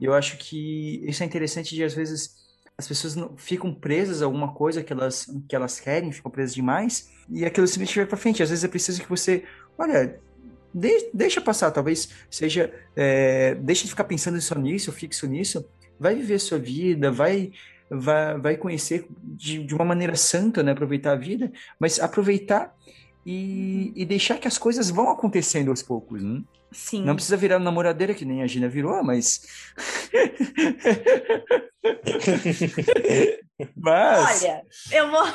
[0.00, 2.43] eu acho que isso é interessante de às vezes
[2.76, 6.54] as pessoas não, ficam presas a alguma coisa que elas, que elas querem, ficam presas
[6.54, 8.42] demais, e aquilo simplesmente vai para frente.
[8.42, 9.44] Às vezes é preciso que você,
[9.78, 10.20] olha,
[10.72, 15.64] de, deixa passar, talvez seja, é, deixa de ficar pensando só nisso, fixo nisso,
[15.98, 17.52] vai viver a sua vida, vai
[17.88, 20.72] vai, vai conhecer de, de uma maneira santa, né?
[20.72, 22.74] Aproveitar a vida, mas aproveitar
[23.24, 26.42] e, e deixar que as coisas vão acontecendo aos poucos, né?
[26.74, 27.04] Sim.
[27.04, 29.42] Não precisa virar namoradeira, que nem a Gina virou, mas.
[33.76, 34.42] mas.
[34.42, 35.24] Olha, eu vou.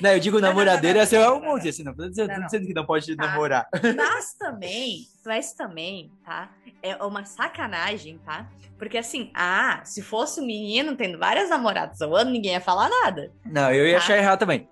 [0.00, 1.92] Não, eu digo namoradeira, não, não, não, não, é um monte, assim, não.
[1.92, 3.26] Dizendo, não, dizendo que não pode tá.
[3.26, 3.68] namorar.
[3.94, 6.50] Mas também, mas também, tá?
[6.82, 8.50] É uma sacanagem, tá?
[8.78, 12.88] Porque assim, ah, se fosse um menino tendo várias namoradas ao ano, ninguém ia falar
[12.88, 13.30] nada.
[13.44, 13.98] Não, eu ia tá?
[13.98, 14.66] achar errado também.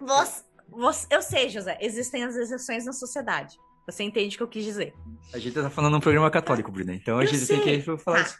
[0.00, 0.42] Você,
[0.76, 3.56] você, eu sei, José, existem as exceções na sociedade.
[3.86, 4.94] Você entende o que eu quis dizer.
[5.32, 6.94] A gente tá falando num programa católico, Bruna.
[6.94, 7.60] Então a eu gente sei.
[7.60, 8.22] tem que falar tá.
[8.22, 8.38] isso.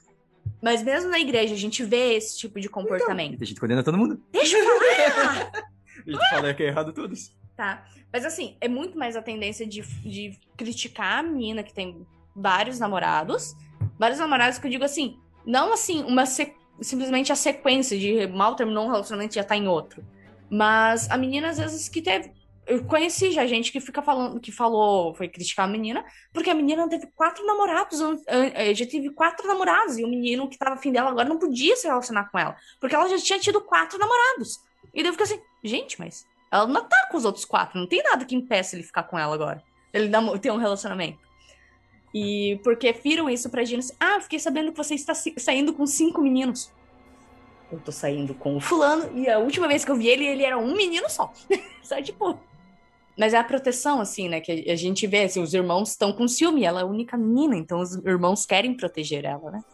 [0.63, 3.35] Mas mesmo na igreja, a gente vê esse tipo de comportamento.
[3.35, 4.21] Então, a gente condena todo mundo.
[4.33, 5.51] Deixa eu falar!
[6.07, 7.37] a gente fala que é errado todos.
[7.57, 7.85] Tá.
[8.13, 12.79] Mas assim, é muito mais a tendência de, de criticar a menina que tem vários
[12.79, 13.55] namorados.
[13.99, 18.85] Vários namorados que eu digo assim, não assim, uma simplesmente a sequência de mal terminou
[18.85, 20.05] um relacionamento e já tá em outro.
[20.51, 22.33] Mas a menina, às vezes, que teve
[22.67, 26.55] eu conheci já gente que fica falando, que falou, foi criticar a menina, porque a
[26.55, 30.91] menina teve quatro namorados, eh, já teve quatro namorados, e o menino que tava afim
[30.91, 34.59] dela agora não podia se relacionar com ela, porque ela já tinha tido quatro namorados.
[34.93, 37.87] E daí eu fico assim, gente, mas ela não tá com os outros quatro, não
[37.87, 39.63] tem nada que impeça ele ficar com ela agora.
[39.93, 41.19] Ele ter um relacionamento.
[42.13, 45.87] E porque viram isso pra Gina assim, ah, fiquei sabendo que você está saindo com
[45.87, 46.73] cinco meninos.
[47.71, 50.45] Eu tô saindo com o fulano, e a última vez que eu vi ele, ele
[50.45, 51.33] era um menino só.
[51.83, 52.39] só tipo,
[53.17, 54.41] mas é a proteção, assim, né?
[54.41, 57.57] Que a gente vê, assim, os irmãos estão com ciúme, ela é a única menina,
[57.57, 59.65] então os irmãos querem proteger ela, né?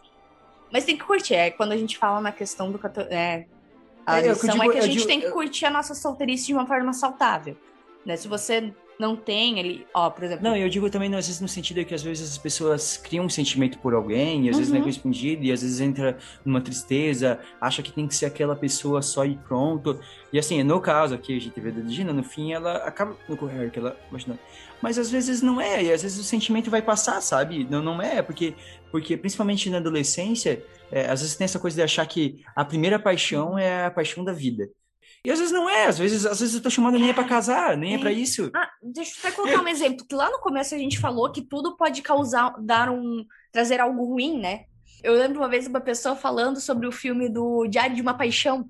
[0.71, 2.79] Mas tem que curtir, é quando a gente fala na questão do...
[3.11, 3.45] É,
[4.05, 6.47] a é, lição digo, é que a gente digo, tem que curtir a nossa solteirice
[6.47, 7.55] de uma forma saudável,
[8.05, 8.15] né?
[8.15, 10.43] Se você não tem ele, ó, por exemplo.
[10.43, 13.29] Não, eu digo também, às vezes, no sentido que às vezes as pessoas criam um
[13.29, 14.59] sentimento por alguém, e às uhum.
[14.59, 14.83] vezes não é uhum.
[14.83, 19.25] correspondido, e às vezes entra numa tristeza, acha que tem que ser aquela pessoa só
[19.25, 19.99] e pronto.
[20.31, 23.37] E assim, no caso aqui, a gente vê da Gina, no fim ela acaba no
[23.37, 23.97] correr que ela
[24.81, 27.65] mas às vezes não é, e às vezes o sentimento vai passar, sabe?
[27.69, 28.53] Não, não é, porque,
[28.91, 32.99] porque principalmente na adolescência, é, às vezes tem essa coisa de achar que a primeira
[32.99, 34.67] paixão é a paixão da vida.
[35.25, 37.23] E às vezes não é, às vezes, às vezes eu tô chamando nem é pra
[37.23, 38.51] casar, nem é, é pra isso.
[38.53, 41.41] Ah, deixa eu até colocar um exemplo, que lá no começo a gente falou que
[41.41, 44.65] tudo pode causar, dar um, trazer algo ruim, né?
[45.01, 48.69] Eu lembro uma vez uma pessoa falando sobre o filme do Diário de uma Paixão.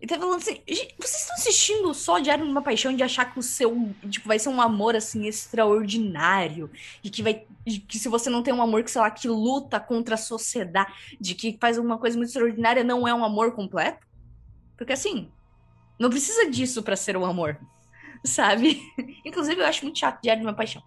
[0.00, 0.60] E tá falando assim,
[0.98, 4.40] vocês estão assistindo só Diário de uma Paixão de achar que o seu, tipo, vai
[4.40, 6.68] ser um amor, assim, extraordinário.
[7.04, 9.78] E que vai, que se você não tem um amor que, sei lá, que luta
[9.78, 14.04] contra a sociedade, de que faz uma coisa muito extraordinária, não é um amor completo?
[14.76, 15.28] Porque assim,
[15.98, 17.58] não precisa disso para ser um amor,
[18.24, 18.80] sabe?
[19.24, 20.82] Inclusive, eu acho muito chato Diário de uma Paixão.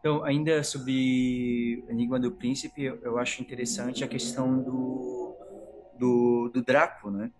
[0.00, 5.36] Então, ainda sobre Enigma do Príncipe, eu acho interessante a questão do,
[5.98, 7.30] do, do Draco, né?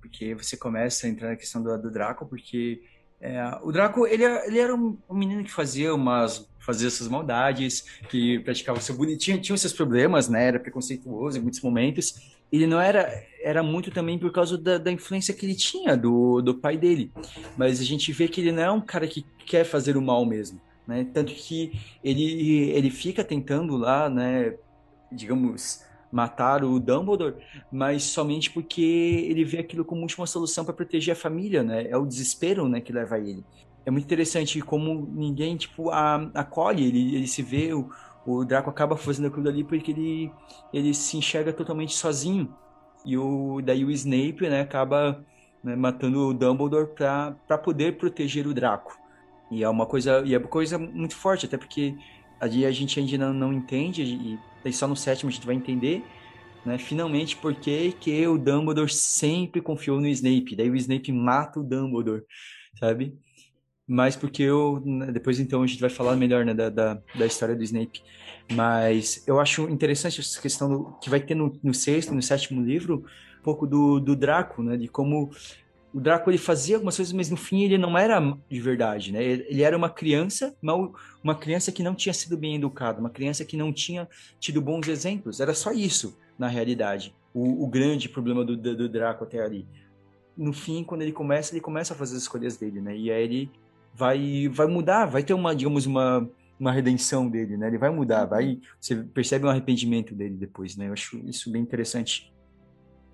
[0.00, 2.80] Porque você começa a entrar na questão do, do Draco, porque
[3.20, 7.82] é, o Draco, ele, ele era um, um, menino que fazia umas fazia essas maldades,
[8.08, 10.48] que praticava seu bonitinho, tinha seus problemas, né?
[10.48, 13.08] Era preconceituoso em muitos momentos, ele não era
[13.46, 17.12] era muito também por causa da, da, influência que ele tinha do, do pai dele.
[17.56, 20.26] Mas a gente vê que ele não é um cara que quer fazer o mal
[20.26, 21.06] mesmo né?
[21.12, 21.72] Tanto que
[22.02, 24.54] ele ele fica tentando lá né
[25.10, 27.34] digamos matar o Dumbledore
[27.72, 28.82] mas somente porque
[29.28, 31.88] ele vê aquilo como última solução para proteger a família né?
[31.88, 33.44] É o desespero né que leva ele.
[33.84, 37.90] É muito interessante como ninguém tipo a, acolhe ele ele se vê o,
[38.26, 40.32] o Draco acaba fazendo aquilo ali porque ele,
[40.72, 42.54] ele se enxerga totalmente sozinho.
[43.06, 45.24] E o, daí o Snape né, acaba
[45.62, 48.98] né, matando o Dumbledore para poder proteger o Draco.
[49.50, 51.94] E é uma coisa, e é uma coisa muito forte, até porque
[52.40, 54.02] ali a gente ainda não, não entende,
[54.64, 56.04] e só no sétimo a gente vai entender,
[56.64, 60.56] né, finalmente porque que o Dumbledore sempre confiou no Snape.
[60.56, 62.24] Daí o Snape mata o Dumbledore,
[62.78, 63.16] sabe?
[63.86, 67.26] Mas porque eu né, depois então a gente vai falar melhor né, da, da, da,
[67.26, 68.02] história do Snape
[68.52, 72.62] mas eu acho interessante essa questão do, que vai ter no, no, sexto no sétimo
[72.62, 73.04] livro
[73.38, 75.30] um pouco do, do Draco né de como
[75.96, 78.20] o Draco ele fazia algumas coisas, mas no fim ele não era
[78.50, 79.24] de verdade, né?
[79.24, 80.54] Ele era uma criança,
[81.22, 84.06] uma criança que não tinha sido bem educada, uma criança que não tinha
[84.38, 85.40] tido bons exemplos.
[85.40, 89.66] Era só isso, na realidade, o, o grande problema do, do, do, Draco até ali.
[90.36, 92.94] No fim, quando ele começa, ele começa a fazer as escolhas dele, né?
[92.94, 93.50] E aí ele
[93.96, 96.28] vai, vai mudar, vai ter uma, digamos, uma,
[96.60, 97.68] uma redenção dele, né?
[97.68, 100.88] Ele vai mudar, vai, você percebe um arrependimento dele depois, né?
[100.88, 102.32] Eu acho isso bem interessante.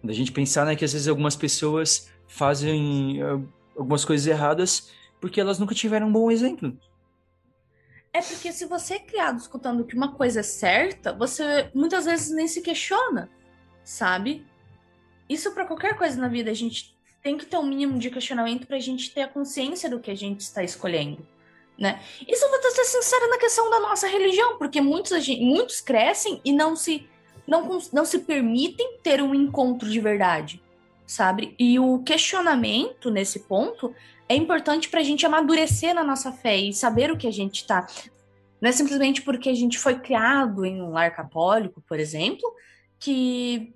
[0.03, 5.41] Da gente pensar, né, que às vezes algumas pessoas fazem uh, algumas coisas erradas porque
[5.41, 6.77] elas nunca tiveram um bom exemplo.
[8.13, 12.35] É porque se você é criado escutando que uma coisa é certa, você muitas vezes
[12.35, 13.31] nem se questiona,
[13.85, 14.45] sabe?
[15.29, 18.67] Isso para qualquer coisa na vida, a gente tem que ter um mínimo de questionamento
[18.67, 21.27] pra gente ter a consciência do que a gente está escolhendo,
[21.79, 22.03] né?
[22.27, 26.53] Isso eu vou ser sincera na questão da nossa religião, porque muitos, muitos crescem e
[26.53, 27.09] não se
[27.47, 30.63] não, não se permitem ter um encontro de verdade,
[31.07, 31.55] sabe?
[31.59, 33.95] E o questionamento nesse ponto
[34.29, 37.57] é importante para a gente amadurecer na nossa fé e saber o que a gente
[37.57, 37.87] está.
[38.61, 42.49] Não é simplesmente porque a gente foi criado em um lar católico, por exemplo,
[42.99, 43.75] que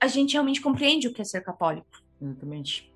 [0.00, 2.03] a gente realmente compreende o que é ser católico.
[2.24, 2.90] Exatamente.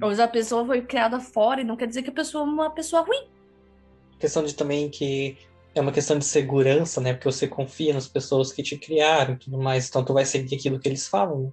[0.00, 2.46] Ou se a pessoa foi criada fora e não quer dizer que a pessoa é
[2.46, 3.28] uma pessoa ruim.
[4.18, 5.36] Questão de também que
[5.74, 7.12] é uma questão de segurança, né?
[7.12, 10.56] Porque você confia nas pessoas que te criaram e tudo mais, então tu vai seguir
[10.56, 11.52] aquilo que eles falam, né?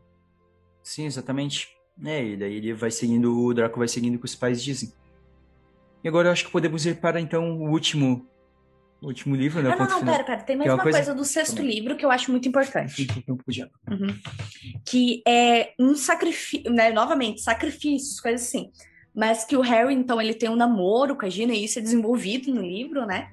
[0.82, 1.78] Sim, exatamente.
[2.04, 4.92] É, e daí ele vai seguindo, o Draco vai seguindo o que os pais dizem.
[6.04, 8.26] E agora eu acho que podemos ir para então o último
[9.02, 9.72] o último livro, né?
[9.72, 10.42] Ah, não, não, pera, pera.
[10.42, 10.98] Tem mais é uma, uma coisa...
[11.00, 11.16] coisa...
[11.16, 11.76] do sexto Também.
[11.76, 13.08] livro que eu acho muito importante.
[13.90, 14.16] Uhum.
[14.86, 16.92] Que é um sacrifício, né?
[16.92, 18.72] Novamente, sacrifícios, coisas assim.
[19.16, 21.82] Mas que o Harry, então, ele tem um namoro com a Gina, e isso é
[21.82, 23.32] desenvolvido no livro, né?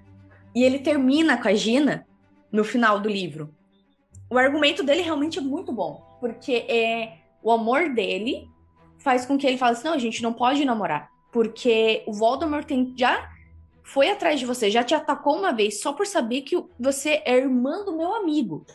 [0.55, 2.07] E ele termina com a Gina
[2.51, 3.55] no final do livro.
[4.31, 8.49] O argumento dele realmente é muito bom, porque é o amor dele
[8.99, 12.67] faz com que ele fale assim: não, a gente não pode namorar, porque o Voldemort
[12.67, 13.29] tem, já
[13.87, 17.37] foi atrás de você, já te atacou uma vez só por saber que você é
[17.37, 18.67] irmã do meu amigo.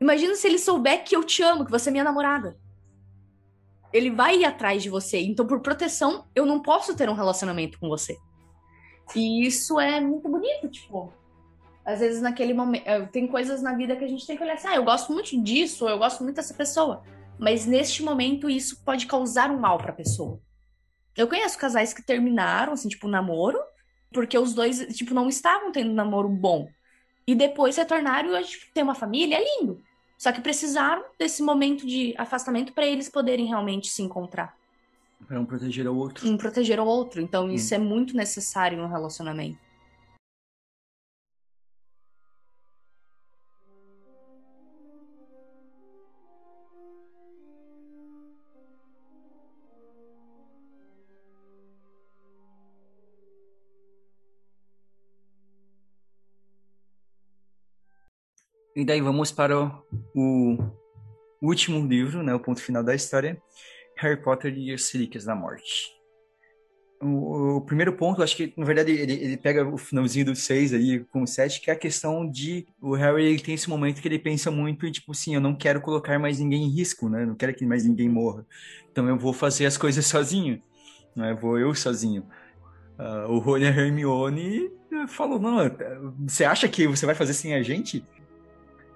[0.00, 2.58] Imagina se ele souber que eu te amo, que você é minha namorada.
[3.92, 5.20] Ele vai ir atrás de você.
[5.20, 8.16] Então, por proteção, eu não posso ter um relacionamento com você.
[9.14, 11.12] E isso é muito bonito, tipo.
[11.84, 12.86] Às vezes naquele momento.
[12.86, 15.12] Eh, tem coisas na vida que a gente tem que olhar assim, ah, eu gosto
[15.12, 17.02] muito disso, eu gosto muito dessa pessoa.
[17.38, 20.40] Mas neste momento isso pode causar um mal pra pessoa.
[21.14, 23.58] Eu conheço casais que terminaram, assim, tipo, um namoro,
[24.12, 26.68] porque os dois, tipo, não estavam tendo um namoro bom.
[27.26, 29.82] E depois retornaram e tipo, ter uma família, é lindo.
[30.18, 34.56] Só que precisaram desse momento de afastamento para eles poderem realmente se encontrar.
[35.26, 36.28] Para um proteger o outro.
[36.28, 37.20] Um proteger o outro.
[37.20, 37.50] Então, hum.
[37.50, 39.58] isso é muito necessário no relacionamento.
[58.74, 59.58] E daí vamos para
[60.14, 60.58] o,
[61.42, 63.40] último livro, né, o ponto final da história,
[63.96, 65.90] Harry Potter e as Relíquias da Morte.
[67.00, 70.72] O, o, primeiro ponto, acho que, na verdade, ele, ele pega o finalzinho do 6
[70.72, 74.00] aí com o 7, que é a questão de o Harry ele tem esse momento
[74.00, 77.08] que ele pensa muito e, tipo assim, eu não quero colocar mais ninguém em risco,
[77.08, 77.26] né?
[77.26, 78.46] Não quero que mais ninguém morra.
[78.90, 80.62] Então eu vou fazer as coisas sozinho,
[81.16, 81.34] né?
[81.34, 82.24] Vou eu sozinho.
[82.96, 84.70] Uh, o Rony e a Hermione
[85.08, 85.58] falou, não,
[86.20, 88.04] você acha que você vai fazer sem a gente?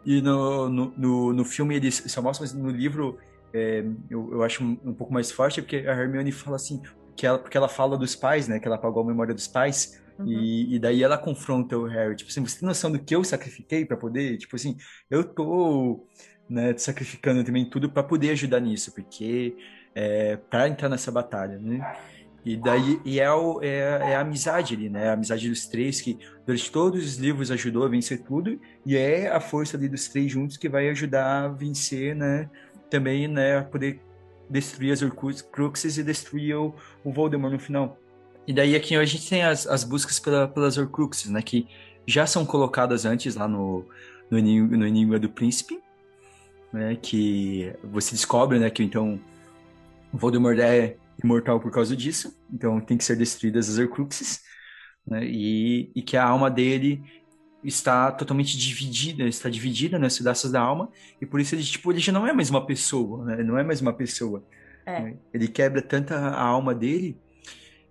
[0.06, 3.18] E no, no, no, no filme ele só mostra, mas no livro
[3.52, 6.80] é, eu, eu acho um, um, pouco mais forte, porque a Hermione fala assim,
[7.16, 8.60] que ela, porque ela fala dos pais, né?
[8.60, 10.00] Que ela apagou a memória dos pais.
[10.18, 10.26] Uhum.
[10.28, 13.22] E, e, daí ela confronta o Harry, tipo assim, você tem noção do que eu
[13.22, 14.76] sacrifiquei para poder, tipo assim,
[15.10, 16.06] eu tô,
[16.48, 19.54] né, sacrificando também tudo para poder ajudar nisso, porque
[19.94, 21.80] é, para entrar nessa batalha, né?
[22.46, 25.08] E daí e é, o, é, é, a amizade ali, né?
[25.08, 26.16] A amizade dos três que
[26.46, 30.30] durante todos os livros ajudou a vencer tudo e é a força ali dos três
[30.30, 32.48] juntos que vai ajudar a vencer, né?
[32.88, 33.58] Também, né?
[33.58, 34.00] A poder
[34.48, 36.72] destruir as Horcruxes e destruir o,
[37.02, 37.98] o Voldemort no final.
[38.46, 41.42] E daí aqui a gente tem as, as buscas pela, pelas Horcruxes, né?
[41.42, 41.66] Que
[42.06, 43.84] já são colocadas antes lá no,
[44.30, 45.80] no, Enigma, no Enigma do Príncipe,
[46.72, 46.96] né?
[47.02, 48.70] Que você descobre, né?
[48.70, 49.18] Que então
[50.12, 54.42] Voldemort é imortal por causa disso, então tem que ser destruídas as Horcruxes,
[55.06, 55.24] né?
[55.24, 57.02] E, e que a alma dele
[57.62, 60.90] está totalmente dividida, está dividida nas né, pedaços da alma,
[61.20, 63.42] e por isso ele, tipo, ele já não é mais uma pessoa, né?
[63.42, 64.44] Não é mais uma pessoa.
[64.84, 65.00] É.
[65.00, 65.16] Né?
[65.32, 67.18] Ele quebra tanta a alma dele,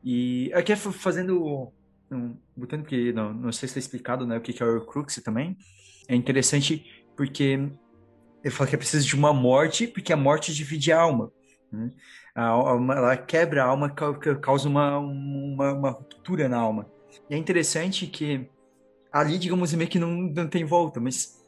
[0.04, 1.72] e aqui é fazendo,
[2.12, 5.16] um, botando porque não, não sei se está explicado, né, o que é o Horcrux
[5.24, 5.58] também,
[6.08, 7.70] é interessante porque
[8.44, 11.32] ele fala que é preciso de uma morte, porque a morte divide a alma.
[11.72, 11.90] Né?
[12.36, 13.90] A alma, ela quebra a alma,
[14.42, 16.86] causa uma, uma, uma ruptura na alma.
[17.30, 18.50] E é interessante que
[19.12, 21.42] ali, digamos, meio que não, não tem volta, mas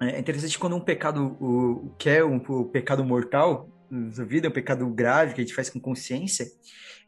[0.00, 4.52] é interessante quando um pecado, o, que é um, o pecado mortal, na vida, um
[4.52, 6.46] pecado grave que a gente faz com consciência,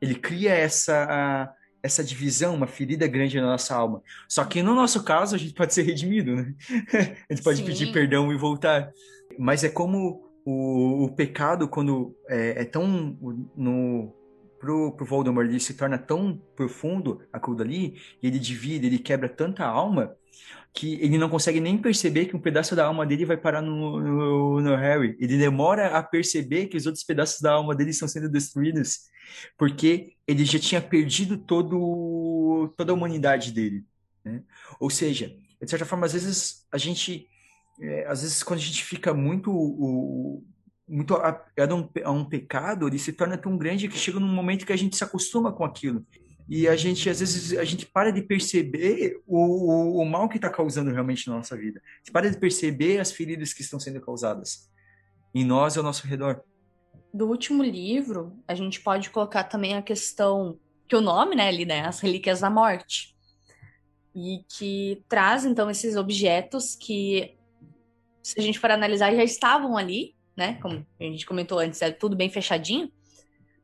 [0.00, 4.02] ele cria essa essa divisão, uma ferida grande na nossa alma.
[4.28, 6.54] Só que no nosso caso, a gente pode ser redimido, né?
[7.28, 7.64] a gente pode Sim.
[7.64, 8.92] pedir perdão e voltar.
[9.38, 13.16] Mas é como o, o pecado, quando é, é tão
[13.56, 14.14] no
[14.58, 19.28] pro, pro Voldemort, ele se torna tão profundo aquilo dali, e ele divide, ele quebra
[19.28, 20.14] tanta alma,
[20.72, 23.98] que ele não consegue nem perceber que um pedaço da alma dele vai parar no,
[24.00, 25.16] no, no, Harry.
[25.18, 29.00] Ele demora a perceber que os outros pedaços da alma dele estão sendo destruídos,
[29.58, 33.84] porque ele já tinha perdido todo, toda a humanidade dele.
[34.24, 34.42] Né?
[34.78, 37.28] Ou seja, de certa forma, às vezes a gente,
[37.80, 40.44] é, às vezes quando a gente fica muito o,
[40.88, 44.28] muito apegado a um, a um pecado, ele se torna tão grande que chega num
[44.28, 46.04] momento que a gente se acostuma com aquilo
[46.50, 50.36] e a gente às vezes a gente para de perceber o, o, o mal que
[50.36, 51.80] está causando realmente na nossa vida.
[51.80, 54.68] A gente para de perceber as feridas que estão sendo causadas
[55.32, 56.42] em nós e ao nosso redor.
[57.14, 60.58] Do último livro, a gente pode colocar também a questão
[60.88, 63.16] que o nome, né, ali, né, as relíquias da morte,
[64.12, 67.36] e que traz então esses objetos que,
[68.22, 71.90] se a gente for analisar, já estavam ali, né, como a gente comentou antes, é
[71.90, 72.90] tudo bem fechadinho,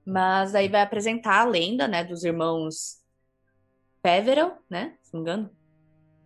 [0.04, 3.00] mas aí vai apresentar a lenda, né, dos irmãos
[4.06, 4.94] Peverell, né?
[5.02, 5.50] Se não me engano.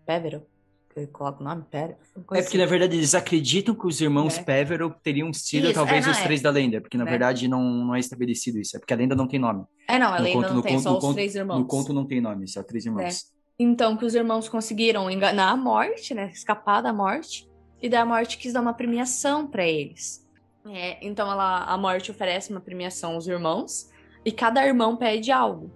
[0.05, 0.47] Peverell.
[0.95, 1.65] Eu coloco o nome?
[1.71, 1.97] Peverell.
[2.15, 2.59] É porque, assim.
[2.59, 4.43] na verdade, eles acreditam que os irmãos é.
[4.43, 6.43] Peverell teriam sido isso, talvez é, os três é.
[6.43, 7.11] da lenda, porque, na é.
[7.11, 8.77] verdade, não, não é estabelecido isso.
[8.77, 9.65] É porque a lenda não tem nome.
[9.89, 11.59] É, não, a no lenda conto, não tem, conto, só os conto, três irmãos.
[11.59, 13.25] No conto não tem nome, só três irmãos.
[13.25, 13.41] É.
[13.59, 16.31] Então, que os irmãos conseguiram enganar a morte, né?
[16.35, 17.50] Escapar da morte.
[17.83, 20.29] E da morte quis dar uma premiação para eles.
[20.67, 23.91] É, então ela, a morte oferece uma premiação aos irmãos
[24.25, 25.71] e cada irmão pede algo.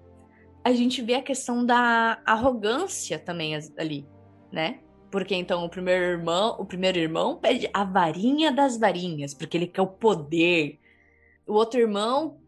[0.63, 4.07] A gente vê a questão da arrogância também ali,
[4.53, 4.81] né?
[5.11, 9.67] Porque então o primeiro irmão, o primeiro irmão pede a varinha das varinhas, porque ele
[9.67, 10.79] quer o poder.
[11.47, 12.39] O outro irmão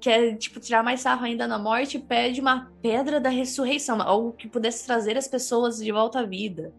[0.00, 4.32] quer tipo tirar mais sarro ainda na morte e pede uma pedra da ressurreição, algo
[4.32, 6.72] que pudesse trazer as pessoas de volta à vida.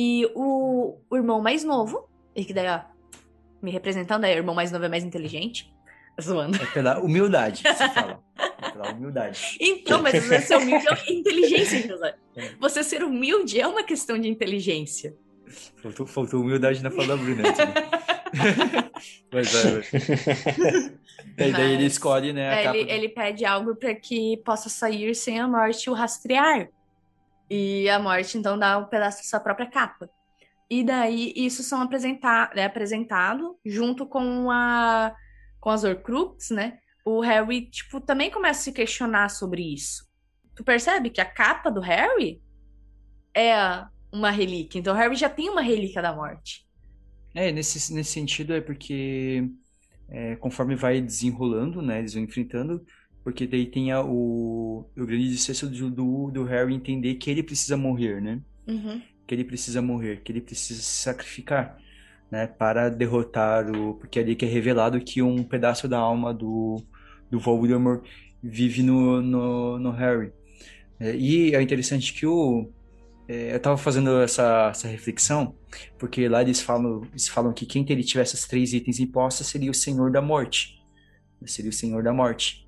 [0.00, 2.82] E o, o irmão mais novo, e que daí ó,
[3.60, 5.74] me representando, é o irmão mais novo é mais inteligente.
[6.22, 6.56] Zoando.
[6.62, 8.22] É pela humildade que você fala.
[8.62, 9.56] É pela humildade.
[9.60, 12.14] Então, mas você ser humilde é inteligência, José.
[12.36, 12.50] É.
[12.60, 15.16] Você ser humilde é uma questão de inteligência.
[15.82, 17.42] Faltou, faltou humildade na fala da Bruna.
[17.42, 17.50] Né?
[19.34, 21.44] mas é.
[21.48, 22.66] E daí ele escolhe, né?
[22.66, 26.68] Ele, ele pede algo para que possa sair sem a morte o rastrear.
[27.50, 30.10] E a morte, então, dá um pedaço da sua própria capa.
[30.70, 35.14] E daí isso são apresentar, é apresentado junto com a
[35.60, 36.78] com as Horcrux, né?
[37.04, 40.06] O Harry tipo também começa a se questionar sobre isso.
[40.54, 42.42] Tu percebe que a capa do Harry
[43.34, 43.54] é
[44.12, 44.78] uma relíquia.
[44.78, 46.66] Então o Harry já tem uma relíquia da morte.
[47.34, 49.48] É, nesse, nesse sentido é porque
[50.08, 51.98] é, conforme vai desenrolando, né?
[51.98, 52.84] Eles vão enfrentando,
[53.22, 57.76] porque daí tem a, o, o grande sucesso do, do, Harry entender que ele precisa
[57.76, 58.40] morrer, né?
[58.66, 61.78] Uhum que ele precisa morrer, que ele precisa se sacrificar,
[62.30, 66.32] né, para derrotar o, porque é ali que é revelado que um pedaço da alma
[66.34, 66.82] do
[67.30, 68.02] do Voldemort
[68.42, 70.32] vive no, no, no Harry.
[70.98, 72.70] É, e é interessante que o
[73.28, 75.54] é, eu estava fazendo essa, essa reflexão,
[75.98, 79.70] porque lá eles falam, eles falam que quem ele tivesse esses três itens impostos seria
[79.70, 80.82] o Senhor da Morte.
[81.44, 82.66] Seria o Senhor da Morte.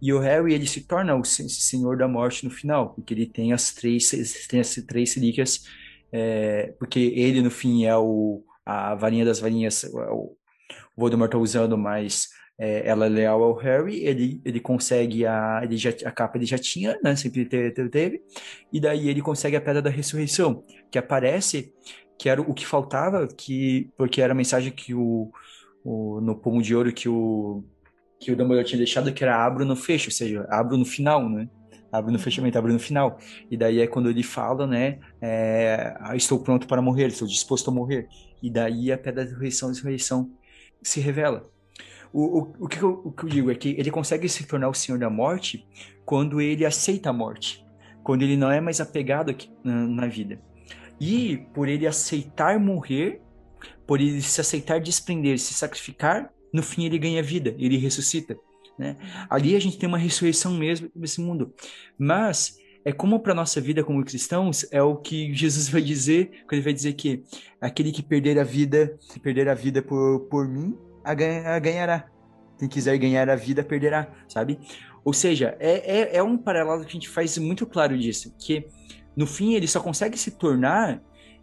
[0.00, 3.52] E o Harry, ele se torna o Senhor da Morte no final, porque ele tem
[3.52, 4.10] as três,
[4.48, 5.64] tem as três relíquias
[6.12, 10.36] é, porque ele, no fim, é o, a varinha das varinhas, o,
[10.96, 12.28] Voldemort tá usando, mas
[12.58, 16.46] é, ela é leal ao Harry, ele, ele consegue a, ele já, a capa ele
[16.46, 18.22] já tinha, né, sempre teve, teve,
[18.72, 21.72] e daí ele consegue a Pedra da Ressurreição, que aparece,
[22.18, 25.30] que era o que faltava, que, porque era a mensagem que o,
[25.84, 27.62] o no pomo de ouro que o
[28.18, 31.28] que o Dumbledore tinha deixado, que era abro no fecho, ou seja, abro no final,
[31.28, 31.48] né?
[31.90, 33.18] abre no fechamento, abre no final.
[33.50, 34.98] E daí é quando ele fala, né?
[35.20, 38.08] É, ah, estou pronto para morrer, estou disposto a morrer.
[38.42, 40.30] E daí a pedra da ressurreição, ressurreição
[40.82, 41.48] se revela.
[42.12, 44.68] O, o, o, que eu, o que eu digo é que ele consegue se tornar
[44.68, 45.66] o Senhor da Morte
[46.04, 47.64] quando ele aceita a morte,
[48.02, 50.40] quando ele não é mais apegado aqui na, na vida.
[51.00, 53.20] E por ele aceitar morrer,
[53.86, 58.36] por ele se aceitar desprender, se sacrificar, no fim ele ganha vida, ele ressuscita.
[58.78, 58.96] Né?
[59.28, 61.52] Ali a gente tem uma ressurreição mesmo nesse mundo.
[61.98, 66.60] Mas é como para nossa vida como cristãos é o que Jesus vai dizer ele
[66.60, 67.24] vai dizer que
[67.60, 72.08] aquele que perder a vida, perder a vida por, por mim, a, ganha, a ganhará.
[72.58, 74.58] Quem quiser ganhar a vida perderá, sabe?
[75.04, 78.66] Ou seja, é, é, é um paralelo que a gente faz muito claro disso, que
[79.14, 81.02] no fim ele só consegue se tornar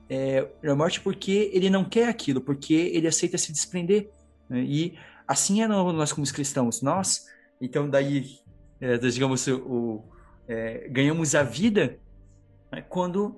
[0.09, 4.09] é, a morte porque ele não quer aquilo, porque ele aceita se desprender.
[4.49, 4.61] Né?
[4.61, 6.81] E assim é nós como cristãos.
[6.81, 7.25] Nós,
[7.59, 8.39] então daí,
[8.79, 10.03] é, digamos, o,
[10.47, 11.99] é, ganhamos a vida
[12.71, 13.37] né, quando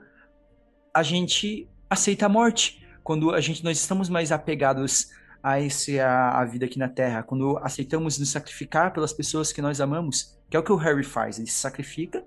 [0.93, 5.10] a gente aceita a morte, quando a gente nós estamos mais apegados
[5.43, 9.62] a esse a, a, vida aqui na Terra, quando aceitamos nos sacrificar pelas pessoas que
[9.62, 12.24] nós amamos, que é o que o Harry faz, ele se sacrifica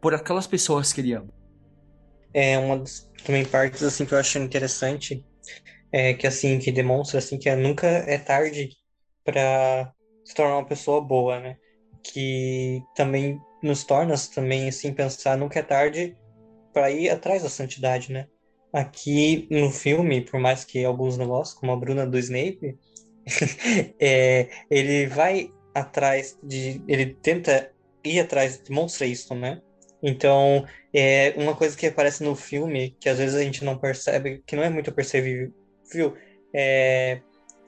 [0.00, 1.28] por aquelas pessoas que ele ama.
[2.34, 5.24] É uma das também partes assim que eu acho interessante
[5.92, 8.70] é que assim que demonstra assim que nunca é tarde
[9.24, 9.92] para
[10.24, 11.56] se tornar uma pessoa boa, né?
[12.02, 16.16] Que também nos torna também assim pensar nunca é tarde
[16.72, 18.26] para ir atrás da santidade, né?
[18.72, 22.78] Aqui no filme, por mais que alguns não gostem, como a Bruna do Snape,
[23.98, 26.82] é, ele vai atrás de.
[26.86, 27.70] Ele tenta
[28.04, 29.60] ir atrás, demonstra isso, né?
[30.02, 34.42] Então, é uma coisa que aparece no filme, que às vezes a gente não percebe,
[34.46, 35.52] que não é muito percebível,
[36.54, 37.20] é,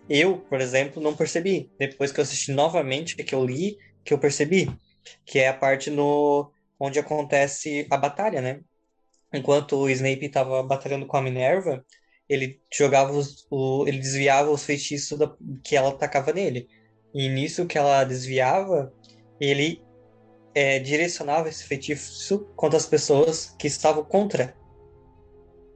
[0.09, 1.71] eu, por exemplo, não percebi.
[1.79, 4.71] Depois que eu assisti novamente, que eu li, que eu percebi.
[5.25, 6.51] Que é a parte no
[6.81, 8.61] onde acontece a batalha, né?
[9.33, 11.85] enquanto o Snape estava batalhando com a Minerva,
[12.29, 16.69] ele jogava os, o, ele desviava os feitiços da, que ela atacava nele.
[17.15, 18.93] E nisso que ela desviava,
[19.41, 19.83] ele
[20.55, 24.55] é, direcionava esse feitiço contra as pessoas que estavam contra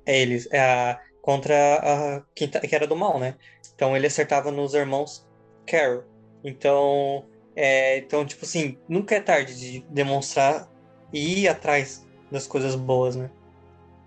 [0.04, 3.36] eles, é, contra a que, que era do mal, né?
[3.74, 5.26] Então ele acertava nos irmãos
[5.66, 6.02] Carol.
[6.44, 10.68] Então, é, então tipo assim, nunca é tarde de demonstrar
[11.12, 13.30] e ir atrás das coisas boas, né?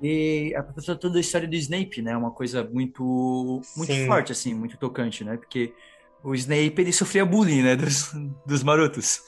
[0.02, 2.16] E a professora toda a história do Snape, né?
[2.18, 4.06] Uma coisa muito muito Sim.
[4.06, 5.38] forte, assim, muito tocante, né?
[5.38, 5.74] Porque
[6.26, 7.76] o Snape, ele sofria bullying, né?
[7.76, 8.12] Dos,
[8.48, 9.22] dos marotos.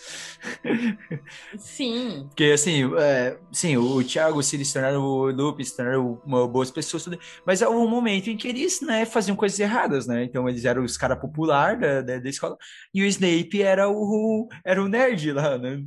[1.59, 2.25] Sim.
[2.29, 6.71] Porque, assim, é, sim, o, Thiago, se eles tornaram o Lupe, se tornaram uma, boas
[6.71, 10.23] pessoas, tudo, mas houve um momento em que eles, né, faziam coisas erradas, né?
[10.23, 12.57] Então, eles eram os caras populares da, da, da, escola,
[12.91, 15.83] e o Snape era o, era o nerd lá, né?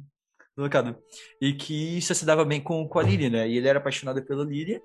[0.55, 0.97] colocado.
[1.41, 3.49] E que só se dava bem com, com a Lilia, né?
[3.49, 4.81] E ele era apaixonado pela Lilia.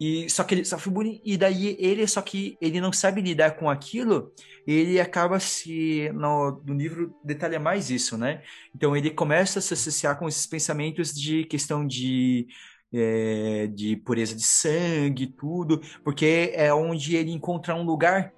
[0.00, 3.52] E só que ele sofre bullying, e daí ele, só que ele não sabe lidar
[3.56, 4.32] com aquilo,
[4.66, 6.10] ele acaba se.
[6.14, 8.42] No, no livro detalha mais isso, né?
[8.74, 12.46] Então ele começa a se associar com esses pensamentos de questão de.
[12.90, 18.32] É, de pureza de sangue, tudo, porque é onde ele encontra um lugar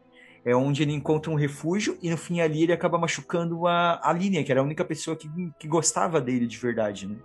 [0.45, 4.13] é onde ele encontra um refúgio e no fim ali ele acaba machucando a, a
[4.13, 7.17] Linha, que era a única pessoa que, que gostava dele de verdade, né?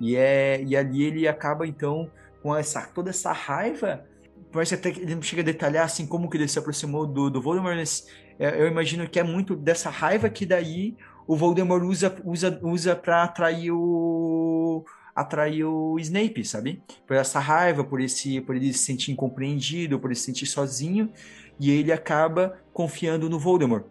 [0.00, 2.10] E, é, e ali ele acaba então
[2.42, 4.04] com essa, toda essa raiva,
[4.52, 7.30] parece até que ele não chega a detalhar assim como que ele se aproximou do,
[7.30, 8.06] do Voldemort, mas
[8.38, 12.96] é, eu imagino que é muito dessa raiva que daí o Voldemort usa usa usa
[12.96, 14.84] para atrair o
[15.14, 16.82] atrair o Snape, sabe?
[17.06, 21.12] Por essa raiva, por esse por ele se sentir incompreendido, por ele se sentir sozinho
[21.58, 23.84] e ele acaba confiando no Voldemort.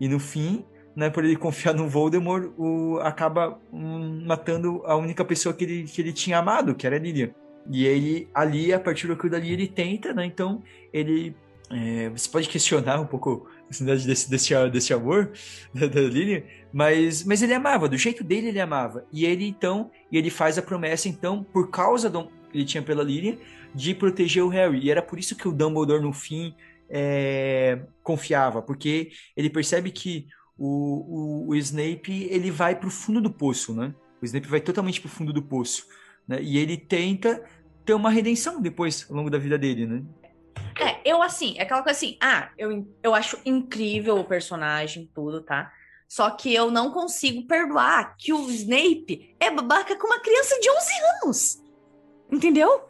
[0.00, 0.64] E no fim,
[0.96, 5.84] né, por ele confiar no Voldemort, o, acaba um, matando a única pessoa que ele,
[5.84, 7.30] que ele tinha amado, que era a Lilian.
[7.70, 10.24] E ele, ali, a partir que dali, ele tenta, né?
[10.24, 10.62] Então,
[10.92, 11.34] ele.
[11.70, 15.32] É, você pode questionar um pouco a necessidade desse, desse, desse amor
[15.72, 16.42] da, da Lilian,
[16.72, 19.06] mas, mas ele amava, do jeito dele ele amava.
[19.10, 22.82] E ele, então, e ele faz a promessa, então, por causa do que ele tinha
[22.82, 23.38] pela Lilian,
[23.74, 24.80] de proteger o Harry.
[24.80, 26.54] E era por isso que o Dumbledore, no fim,
[26.88, 33.20] é, confiava, porque ele percebe que o, o, o Snape ele vai para o fundo
[33.20, 33.94] do poço, né?
[34.22, 35.86] O Snape vai totalmente para o fundo do poço,
[36.26, 36.40] né?
[36.40, 37.42] E ele tenta
[37.84, 40.02] ter uma redenção depois, ao longo da vida dele, né?
[40.80, 45.40] É, eu assim, é aquela coisa assim, ah, eu, eu acho incrível o personagem, tudo,
[45.40, 45.72] tá?
[46.08, 50.70] Só que eu não consigo perdoar que o Snape é babaca com uma criança de
[50.70, 50.86] 11
[51.22, 51.62] anos.
[52.30, 52.88] Entendeu?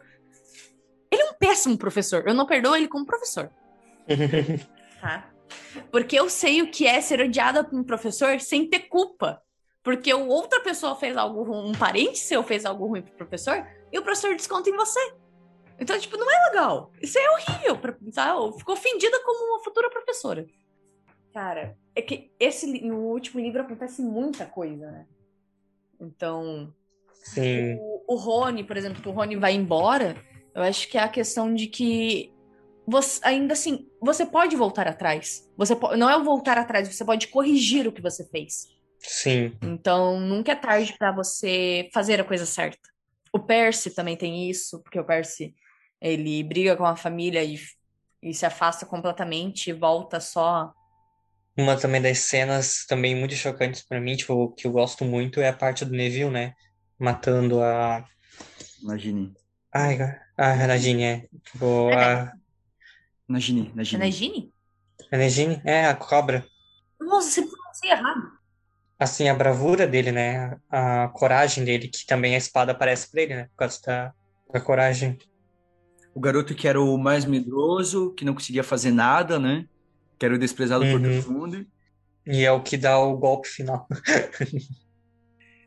[1.09, 2.23] Ele é um péssimo professor.
[2.27, 3.49] Eu não perdoo ele como professor.
[5.01, 5.29] tá?
[5.91, 9.41] Porque eu sei o que é ser odiada por um professor sem ter culpa.
[9.83, 13.65] Porque outra pessoa fez algo ruim, um parente seu fez algo ruim pro professor,
[13.95, 14.99] e o professor desconta em você.
[15.79, 16.91] Então, tipo, não é legal.
[17.01, 18.35] Isso é horrível pra pensar.
[18.57, 20.45] Ficou ofendida como uma futura professora.
[21.33, 25.05] Cara, é que esse no último livro acontece muita coisa, né?
[25.99, 26.73] Então.
[27.23, 27.75] Sim.
[27.79, 30.15] O, o Rony, por exemplo, que o Rony vai embora,
[30.53, 32.33] eu acho que é a questão de que
[32.85, 35.49] você, ainda assim, você pode voltar atrás.
[35.55, 38.67] Você po não é o voltar atrás, você pode corrigir o que você fez.
[38.99, 39.53] Sim.
[39.61, 42.94] Então, nunca é tarde para você fazer a coisa certa.
[43.35, 45.53] O Percy também tem isso, porque o Percy,
[45.99, 47.59] ele briga com a família e,
[48.23, 50.73] e se afasta completamente e volta só
[51.57, 55.49] Uma também das cenas também muito chocantes para mim, tipo, que eu gosto muito é
[55.49, 56.53] a parte do Neville, né?
[56.97, 58.05] Matando a.
[58.81, 59.33] Nagini.
[59.69, 59.97] Ai,
[60.37, 61.27] a Nagini, é.
[61.43, 62.31] Tipo, a.
[63.27, 64.01] Nagini, Nagini.
[64.01, 64.53] É Nagini?
[65.11, 65.61] Nagini?
[65.65, 66.47] É, a cobra.
[66.97, 68.31] Nossa, você pronuncia errado.
[68.97, 70.57] Assim, a bravura dele, né?
[70.69, 73.43] A coragem dele, que também a espada aparece pra ele, né?
[73.45, 74.13] Por causa da,
[74.53, 75.17] da coragem.
[76.13, 79.65] O garoto que era o mais medroso, que não conseguia fazer nada, né?
[80.17, 81.21] Que era o desprezado por Uhum.
[81.21, 81.67] todo mundo.
[82.25, 83.87] E é o que dá o golpe final.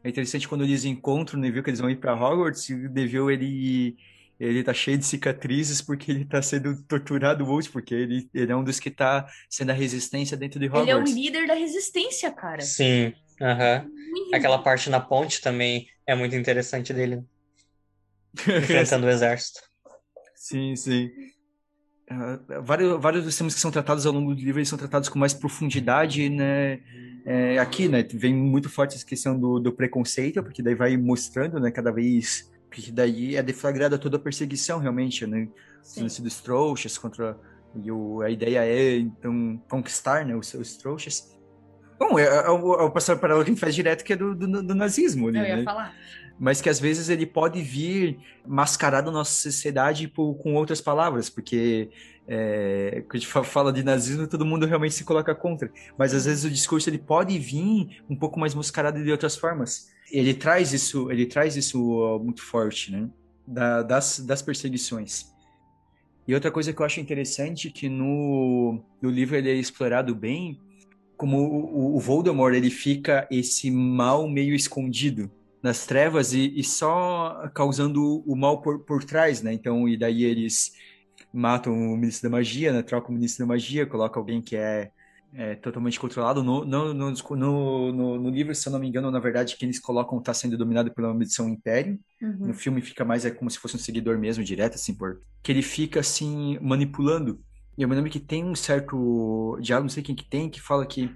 [0.05, 2.89] É interessante quando eles encontram o Neville, que eles vão ir pra Hogwarts, e o
[2.89, 3.97] Neville, ele,
[4.39, 8.57] ele tá cheio de cicatrizes porque ele tá sendo torturado hoje, porque ele, ele é
[8.57, 11.15] um dos que tá sendo a resistência dentro de Ele é o Hogwarts.
[11.15, 12.61] líder da resistência, cara.
[12.61, 13.87] Sim, aham.
[14.11, 14.35] Muito.
[14.35, 17.23] Aquela parte na ponte também é muito interessante dele,
[18.63, 19.61] enfrentando o exército.
[20.35, 21.11] Sim, sim.
[22.11, 25.09] Ah, vários, vários dos temas que são tratados ao longo do livro, eles são tratados
[25.09, 26.81] com mais profundidade, né?
[27.27, 31.61] É, aqui, né, vem muito forte essa questão do, do preconceito, porque daí vai mostrando,
[31.61, 35.49] né, cada vez, porque daí é deflagrada toda a perseguição, realmente, né?
[35.83, 36.03] Sim.
[36.03, 37.39] lance dos trouxas contra
[37.83, 41.35] e o, a ideia é então conquistar né os seus trouxas
[41.99, 44.17] bom é, é, o, é o passar paralelo que a gente faz direto que é
[44.17, 45.63] do, do, do nazismo ali, Eu ia né?
[45.65, 45.95] falar.
[46.39, 51.31] mas que às vezes ele pode vir mascarado na nossa sociedade por, com outras palavras
[51.31, 51.91] porque
[52.27, 56.13] é, quando a gente fa- fala de nazismo todo mundo realmente se coloca contra mas
[56.15, 60.35] às vezes o discurso ele pode vir um pouco mais mascarado de outras formas ele
[60.35, 63.09] traz isso ele traz isso ó, muito forte né
[63.47, 65.33] da- das, das perseguições
[66.29, 70.61] e outra coisa que eu acho interessante que no, no livro ele é explorado bem,
[71.17, 75.31] como o, o Voldemort ele fica esse mal meio escondido
[75.63, 79.55] nas trevas e, e só causando o mal por, por trás, né?
[79.55, 80.73] Então, e daí eles
[81.33, 82.83] matam o ministro da magia, né?
[82.83, 84.91] Trocam o ministro da magia, colocam alguém que é,
[85.35, 86.43] é totalmente controlado.
[86.43, 89.81] No, no, no, no, no- livro, se eu não me engano, na verdade, quem eles
[89.81, 91.99] colocam está sendo dominado pela maldição Império.
[92.21, 92.49] Uhum.
[92.49, 95.21] No filme fica mais é como se fosse um seguidor mesmo, direto, assim, por...
[95.43, 97.41] Que ele fica, assim, manipulando.
[97.77, 100.61] E eu me lembro que tem um certo diálogo, não sei quem que tem, que
[100.61, 101.11] fala que,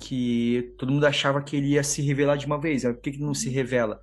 [0.00, 2.82] que todo mundo achava que ele ia se revelar de uma vez.
[2.82, 4.00] Por que, que não se revela?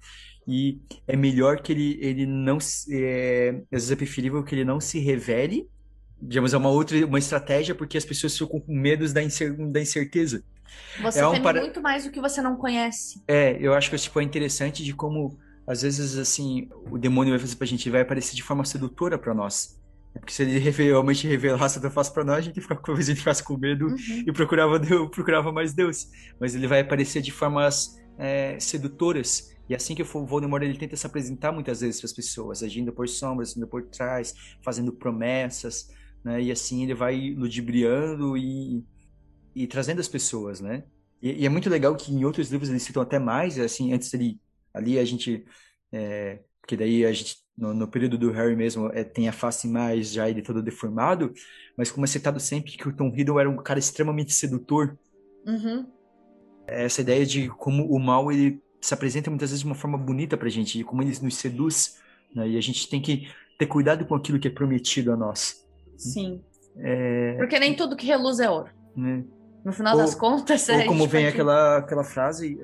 [0.47, 2.59] E é melhor que ele, ele não...
[2.59, 3.49] se- É...
[3.63, 5.67] Às vezes é preferível que ele não se revele.
[6.21, 9.55] Digamos, é uma outra uma estratégia, porque as pessoas ficam com medo da, incer...
[9.71, 10.43] da incerteza.
[11.01, 13.21] Você É um para- muito mais do que você não conhece.
[13.27, 15.37] É, eu acho que tipo, é interessante de como,
[15.67, 19.33] às vezes, assim, o demônio vai fazer pra gente, vai aparecer de forma sedutora pra
[19.33, 19.79] nós.
[20.13, 23.43] Porque se ele realmente revelasse tão fácil pra nós, a gente ficava, a gente ficasse
[23.43, 24.23] com medo Uhum.
[24.25, 26.07] e procurava, Deus, procurava mais Deus.
[26.39, 29.53] Mas ele vai aparecer de formas é, sedutoras.
[29.69, 32.93] E assim que o Voldemort ele tenta se apresentar muitas vezes para as pessoas, agindo
[32.93, 35.89] por sombras, agindo por trás, fazendo promessas,
[36.25, 36.43] né?
[36.43, 38.85] E assim ele vai ludibriando e,
[39.55, 40.85] e trazendo as pessoas, né?
[41.21, 44.11] E, e é muito legal que em outros livros eles citam até mais, assim, antes
[44.11, 44.41] dele,
[44.73, 45.45] ali a gente,
[45.91, 49.67] é, porque daí a gente, no, no período do Harry mesmo, é, tem a face
[49.67, 51.33] mais já ele todo deformado,
[51.77, 54.97] mas como é citado sempre que o Tom Riddle era um cara extremamente sedutor,
[55.47, 55.85] Uhum.
[56.67, 60.37] essa ideia de como o mal ele se apresenta muitas vezes de uma forma bonita
[60.37, 61.99] pra gente, de como ele nos seduz,
[62.33, 62.49] né?
[62.49, 65.64] E a gente tem que ter cuidado com aquilo que é prometido a nós,
[65.97, 66.43] Sim.
[66.77, 68.69] é, Porque nem tudo que reluz é ouro.
[68.95, 69.23] né?
[69.63, 72.59] No final Ou- das contas, a Ou como vem pode- aquela, aquela frase,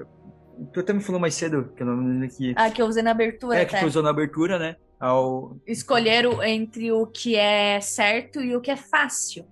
[0.71, 2.85] tu até me falou mais cedo, que eu não me lembro aqui, Ah, que eu
[2.85, 3.83] usei na abertura é que até.
[3.83, 4.75] tu usou na abertura, né?
[4.99, 9.45] Ao, Escolher o- entre o que é certo e o que é fácil,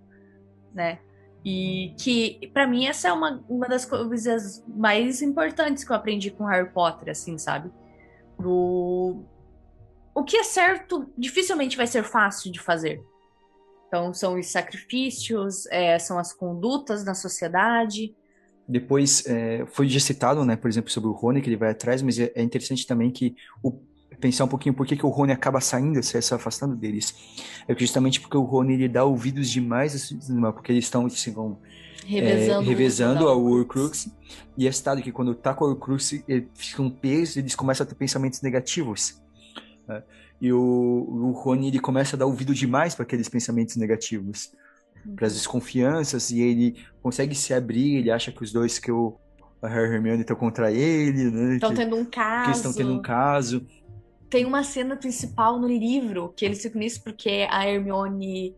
[0.73, 0.99] né?
[1.43, 6.29] E que, pra mim, essa é uma, uma das coisas mais importantes que eu aprendi
[6.29, 7.71] com Harry Potter, assim, sabe?
[8.37, 9.23] Do...
[10.13, 13.01] O que é certo dificilmente vai ser fácil de fazer.
[13.89, 18.15] Então, são os sacrifícios, é, são as condutas na sociedade.
[18.67, 22.03] Depois, é, foi já citado, né, por exemplo, sobre o Rony, que ele vai atrás,
[22.03, 23.73] mas é, é interessante também que o,
[24.21, 27.15] pensar um pouquinho por que, que o Rony acaba saindo, se, se afastando deles.
[27.67, 30.19] É justamente porque o Rony ele dá ouvidos demais, assim,
[30.53, 31.57] porque eles estão assim, vão,
[32.05, 34.07] é, Revezando, revezando ao Horcrux.
[34.55, 37.55] E é citado que quando tá com o Horcrux, ele fica um peso e eles
[37.55, 39.19] começam a ter pensamentos negativos.
[39.87, 40.03] né?
[40.41, 44.51] E o, o Rony ele começa a dar ouvido demais para aqueles pensamentos negativos,
[45.15, 49.17] para as desconfianças, e ele consegue se abrir, ele acha que os dois que o
[49.61, 51.55] a Harry e a Hermione estão contra ele, né?
[51.55, 52.47] Estão que, tendo um que caso.
[52.47, 53.67] eles estão tendo um caso.
[54.29, 58.55] Tem uma cena principal no livro que eles ficam nisso porque a Hermione.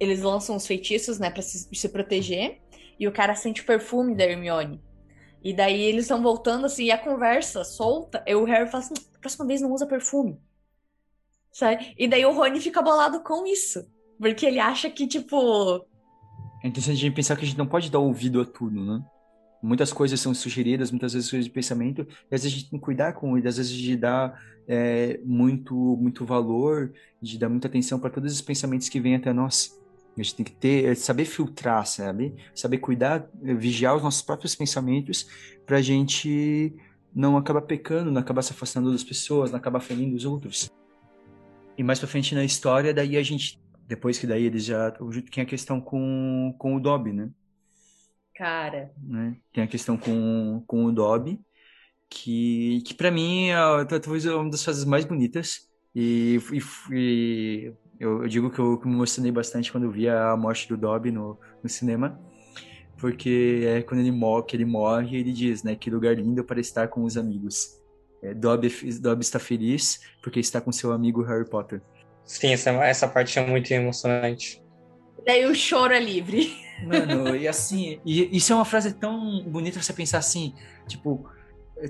[0.00, 2.60] Eles lançam os feitiços, né, pra se, se proteger.
[2.98, 4.80] E o cara sente o perfume da Hermione.
[5.42, 8.22] E daí eles estão voltando assim, e a conversa solta.
[8.26, 10.38] E o Harry fala assim: próxima vez não usa perfume.
[11.52, 11.94] Sabe?
[11.98, 13.84] E daí o Rony fica bolado com isso.
[14.18, 15.86] Porque ele acha que, tipo.
[16.62, 19.02] é interessante a gente pensar que a gente não pode dar ouvido a tudo, né?
[19.62, 22.78] Muitas coisas são sugeridas, muitas vezes coisas de pensamento, e às vezes a gente tem
[22.78, 24.38] que cuidar com ele, às vezes a gente dá
[24.68, 29.32] é, muito, muito valor, de dar muita atenção para todos os pensamentos que vêm até
[29.32, 29.76] nós.
[30.16, 32.34] A gente tem que ter, é, saber filtrar, sabe?
[32.54, 35.26] Saber cuidar, é, vigiar os nossos próprios pensamentos
[35.64, 36.74] para a gente
[37.14, 40.70] não acabar pecando, não acabar se afastando das pessoas, não acabar ferindo os outros.
[41.78, 44.90] E mais para frente na história, daí a gente, depois que daí eles já,
[45.30, 47.30] tem a questão com, com o Dobby, né?
[48.34, 48.92] Cara.
[49.00, 49.36] Né?
[49.52, 51.40] Tem a questão com, com o Dobby,
[52.10, 55.68] que, que para mim é talvez é uma das fases mais bonitas.
[55.94, 56.60] E, e,
[56.92, 60.68] e eu, eu, digo que eu, que me emocionei bastante quando eu vi a morte
[60.68, 62.20] do Dobby no, no cinema.
[62.98, 65.76] Porque é quando ele morre, que ele morre, ele diz, né?
[65.76, 67.77] Que lugar lindo para estar com os amigos.
[68.22, 68.68] É, Dobby,
[69.00, 71.80] Dobby está feliz porque está com seu amigo Harry Potter.
[72.24, 74.62] Sim, essa, essa parte é muito emocionante.
[75.24, 76.56] Daí o choro é livre.
[76.84, 80.54] Mano, e assim, e, isso é uma frase tão bonita você pensar assim,
[80.86, 81.28] tipo,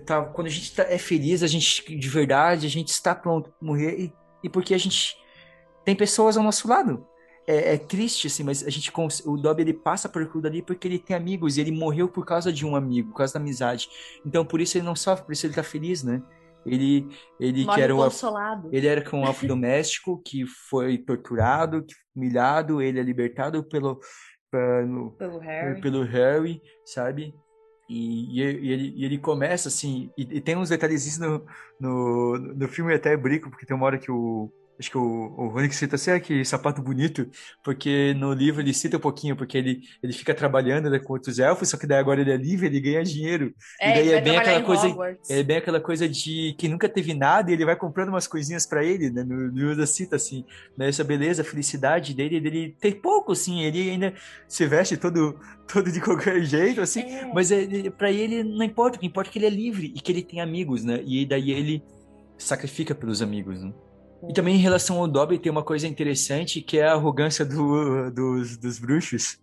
[0.06, 3.50] tá, quando a gente tá, é feliz, a gente de verdade, a gente está pronto
[3.50, 4.12] para morrer e,
[4.44, 5.16] e porque a gente
[5.84, 7.06] tem pessoas ao nosso lado.
[7.50, 8.92] É, é, triste, assim, mas a gente
[9.24, 12.22] o Dobby ele passa por tudo ali porque ele tem amigos e ele morreu por
[12.26, 13.88] causa de um amigo, por causa da amizade.
[14.26, 16.22] Então por isso ele não sofre, por isso ele tá feliz, né?
[16.66, 17.08] Ele,
[17.40, 18.68] ele Morre que era um, consolado.
[18.70, 23.98] ele era com um elfo doméstico que foi torturado, humilhado, ele é libertado pelo
[24.50, 27.34] pelo, pelo Harry, pelo Harry sabe?
[27.88, 31.46] E, e, ele, e ele começa assim, e, e tem uns detalhes no,
[31.80, 35.48] no, no filme até brinco, porque tem uma hora que o, Acho que o, o
[35.48, 37.28] Ronick cita assim, ah, que sapato bonito,
[37.64, 41.38] porque no livro ele cita um pouquinho, porque ele, ele fica trabalhando né, com outros
[41.38, 43.52] elfos, só que daí agora ele é livre, ele ganha dinheiro.
[43.80, 44.86] É, e daí é bem aquela coisa.
[44.86, 45.30] Hogwarts.
[45.30, 48.66] É bem aquela coisa de que nunca teve nada e ele vai comprando umas coisinhas
[48.66, 49.24] para ele, né?
[49.24, 50.44] No livro cita, assim,
[50.76, 54.14] né, essa beleza, a felicidade dele, dele ter pouco, assim, ele ainda
[54.46, 57.30] se veste todo, todo de qualquer jeito, assim, É.
[57.34, 60.00] mas é, para ele não importa, o que importa é que ele é livre e
[60.00, 61.02] que ele tem amigos, né?
[61.04, 61.82] E daí ele
[62.36, 63.72] sacrifica pelos amigos, né?
[64.26, 68.10] E também em relação ao Dobby tem uma coisa interessante que é a arrogância do,
[68.10, 69.38] dos, dos bruxos.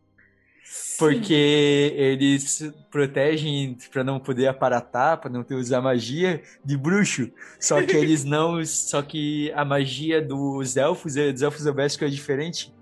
[0.97, 7.29] Porque eles protegem para não poder aparatar, para não ter usar magia de bruxo.
[7.59, 8.63] Só que eles não.
[8.65, 12.73] Só que a magia dos elfos, dos elfos domésticos é diferente.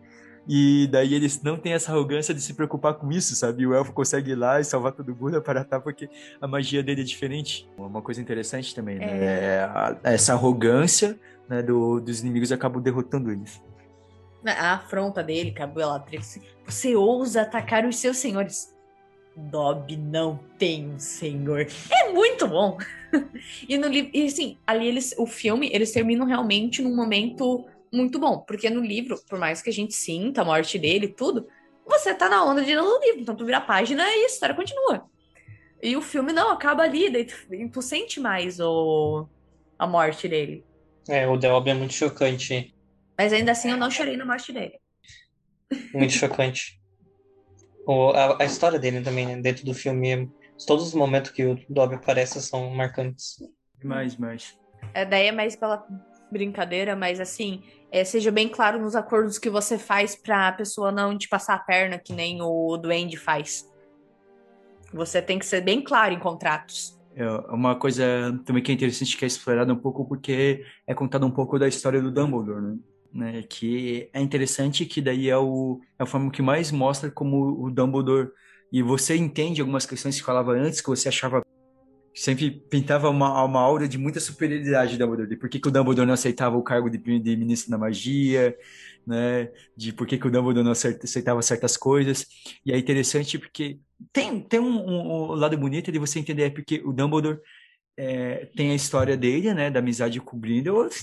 [0.48, 3.66] E daí eles não têm essa arrogância de se preocupar com isso, sabe?
[3.66, 6.10] O elfo consegue ir lá e salvar todo mundo, aparatar, porque
[6.42, 7.68] a magia dele é diferente.
[7.78, 9.06] Uma coisa interessante também, né?
[9.06, 9.60] É.
[9.64, 11.18] a- essa arrogância
[11.48, 13.62] né, do- dos inimigos acabam derrotando eles.
[14.46, 16.40] A afronta dele, Bellatrix.
[16.66, 18.74] Você ousa atacar os seus senhores.
[19.36, 21.66] Dobby não tem um senhor.
[21.90, 22.78] É muito bom.
[23.68, 28.40] e no e assim, ali eles, o filme, eles terminam realmente num momento muito bom,
[28.40, 31.48] porque no livro, por mais que a gente sinta a morte dele e tudo,
[31.86, 34.26] você tá na onda de ir no livro, então tu vira a página e a
[34.26, 35.06] história continua.
[35.82, 37.36] E o filme não, acaba ali, daí tu,
[37.72, 39.28] tu sente mais o,
[39.78, 40.66] a morte dele.
[41.08, 42.74] É, o Dobby é muito chocante.
[43.18, 44.80] Mas ainda assim eu não chorei na morte dele.
[45.94, 46.82] Muito chocante.
[47.86, 49.42] O, a, a história dele também, né?
[49.42, 50.32] Dentro do filme,
[50.66, 53.38] todos os momentos que o Dobby aparece são marcantes.
[53.84, 54.58] Mais, mais.
[54.94, 55.86] É, daí é mais pela
[56.32, 57.62] brincadeira, mas assim,
[57.92, 61.60] é, seja bem claro nos acordos que você faz pra pessoa não te passar a
[61.60, 63.70] perna, que nem o Duende faz.
[64.94, 67.00] Você tem que ser bem claro em contratos.
[67.16, 68.04] É uma coisa
[68.46, 71.68] também que é interessante que é explorada um pouco porque é contada um pouco da
[71.68, 72.78] história do Dumbledore, né?
[73.14, 77.64] Né, Que é interessante que daí é, o, é a forma que mais mostra como
[77.64, 78.32] o Dumbledore
[78.72, 81.44] e você entende algumas questões que falava antes que você achava
[82.16, 85.30] sempre pintava uma, uma aura de muita superioridade do Dumbledore.
[85.30, 88.56] De por que, que o Dumbledore não aceitava o cargo de, de ministro da magia,
[89.06, 89.52] né?
[89.76, 92.26] De por que, que o Dumbledore não aceitava certas coisas.
[92.66, 93.80] E é interessante porque
[94.12, 97.40] tem, tem um, um- lado bonito de você entender, é porque o Dumbledore
[97.98, 99.70] é, tem a história dele, né?
[99.70, 100.96] Da amizade com o Grindelwald,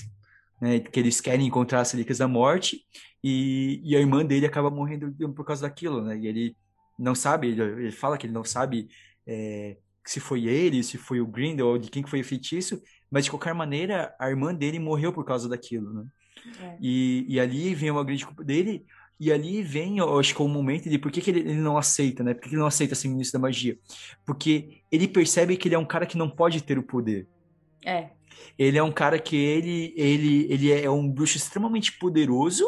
[0.61, 0.79] né?
[0.79, 2.83] Que eles querem encontrar as Relíquias da Morte
[3.23, 6.17] e, e a irmã dele acaba morrendo por causa daquilo, né?
[6.17, 6.57] E ele
[6.99, 8.89] não sabe, ele, ele fala que ele não sabe
[9.25, 13.25] é, se foi ele, se foi o Grindelwald, de quem que foi o feitiço, mas
[13.25, 16.05] de qualquer maneira, a irmã dele morreu por causa daquilo, né?
[16.61, 16.77] É.
[16.81, 18.85] E, e ali vem uma grande culpa dele,
[19.23, 21.61] e ali vem, eu acho que é o momento de por que, que ele, ele
[21.61, 22.33] não aceita, né?
[22.33, 23.77] Por que, que ele não aceita ser ministro da magia?
[24.25, 27.27] Porque ele percebe que ele é um cara que não pode ter o poder.
[27.85, 28.09] É.
[28.57, 32.65] Ele é um cara que ele, ele, ele é um bruxo extremamente poderoso,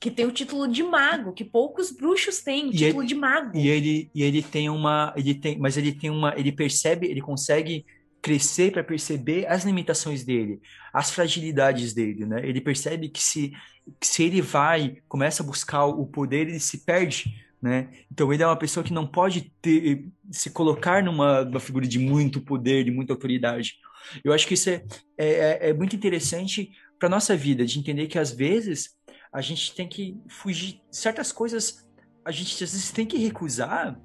[0.00, 3.58] Que tem o título de mago, que poucos bruxos têm, o título de mago.
[3.58, 7.20] E ele, e ele tem uma, ele tem, mas ele tem uma, ele percebe, ele
[7.20, 7.84] consegue
[8.22, 10.58] crescer para perceber as limitações dele,
[10.90, 12.40] as fragilidades dele, né?
[12.42, 13.52] Ele percebe que se,
[14.02, 17.88] se ele vai, começa a buscar o poder, ele se perde né?
[18.12, 21.98] Então ele é uma pessoa que não pode ter, se colocar numa, numa figura de
[21.98, 23.78] muito poder, de muita autoridade.
[24.22, 24.84] Eu acho que isso é,
[25.18, 28.94] é, é, é muito interessante para nossa vida, de entender que às vezes
[29.32, 31.84] a gente tem que fugir certas coisas,
[32.24, 34.00] a gente às vezes tem que recusar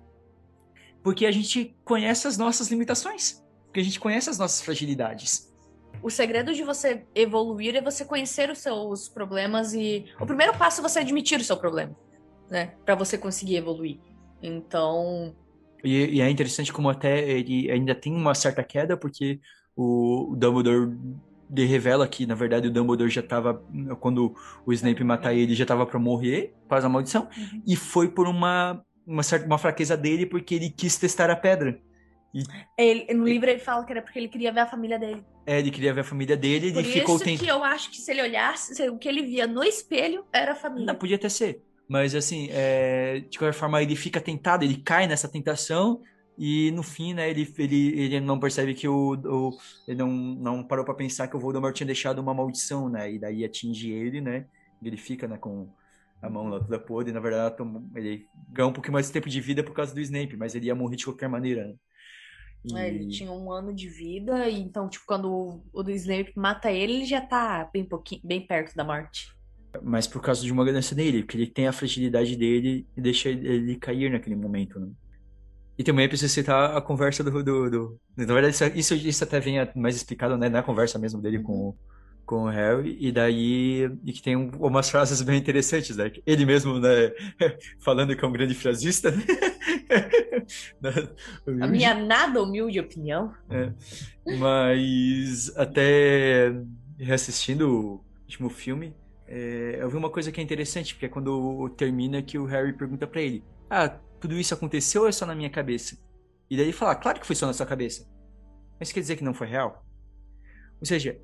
[1.03, 5.50] porque a gente conhece as nossas limitações, porque a gente conhece as nossas fragilidades.
[6.03, 10.81] O segredo de você evoluir é você conhecer os seus problemas e o primeiro passo
[10.81, 11.95] é você admitir o seu problema,
[12.49, 13.99] né, para você conseguir evoluir.
[14.41, 15.35] Então,
[15.83, 19.39] e, e, é interessante como até ele ainda tem uma certa queda, porque
[19.75, 20.95] o Dumbledore
[21.55, 23.63] revela que, na verdade, o Dumbledore já estava,
[23.99, 27.61] quando o Snape matar ele, já estava para morrer, quase a maldição, uhum.
[27.67, 31.79] e foi por uma, uma certa uma fraqueza dele, porque ele quis testar a pedra.
[32.33, 32.43] E...
[32.77, 35.23] Ele, no livro ele fala que era porque ele queria ver a família dele.
[35.45, 37.97] É, ele queria ver a família dele, ele Por ficou isso que eu acho que
[37.97, 40.85] se ele olhasse, o que ele via no espelho era a família.
[40.85, 41.61] Não, podia até ser.
[41.87, 43.21] Mas assim, é...
[43.29, 46.01] de qualquer forma, ele fica tentado, ele cai nessa tentação,
[46.37, 49.57] e no fim, né, ele, ele, ele não percebe que o, o
[49.87, 53.11] ele não, não parou para pensar que o Voldemort tinha deixado uma maldição, né?
[53.11, 54.47] E daí atinge ele, né?
[54.81, 55.69] Ele fica, né, com
[56.21, 57.11] a mão lá toda podre.
[57.11, 57.55] E, na verdade,
[57.95, 60.67] ele ganha um pouquinho mais de tempo de vida por causa do Snape, mas ele
[60.67, 61.67] ia morrer de qualquer maneira.
[61.67, 61.75] Né?
[62.63, 62.75] E...
[62.75, 66.71] É, ele tinha um ano de vida, e então, tipo, quando o, o Snape mata
[66.71, 69.35] ele, ele já tá bem, pouquinho, bem perto da morte.
[69.81, 73.29] Mas por causa de uma ganância dele, porque ele tem a fragilidade dele e deixa
[73.29, 74.89] ele cair naquele momento, né?
[75.77, 77.43] E também preciso citar a conversa do.
[77.43, 77.99] do, do...
[78.15, 81.75] Na verdade, isso, isso até vem mais explicado né, na conversa mesmo dele com, uhum.
[82.31, 82.95] Com o Harry.
[82.97, 83.91] E daí.
[84.05, 86.09] E que tem umas frases bem interessantes, né?
[86.25, 87.11] Ele mesmo, né?
[87.77, 89.13] Falando que é um grande frasista.
[90.81, 90.91] Né?
[91.61, 93.33] a minha nada humilde opinião.
[93.49, 93.71] É.
[94.37, 96.51] Mas até
[96.97, 98.93] reassistindo o último filme,
[99.27, 102.73] é, eu vi uma coisa que é interessante, porque é quando termina que o Harry
[102.73, 103.87] pergunta para ele: Ah,
[104.19, 105.97] tudo isso aconteceu ou é só na minha cabeça?
[106.49, 108.05] E daí ele fala, claro que foi só na sua cabeça.
[108.79, 109.85] Mas quer dizer que não foi real?
[110.81, 111.17] Ou seja,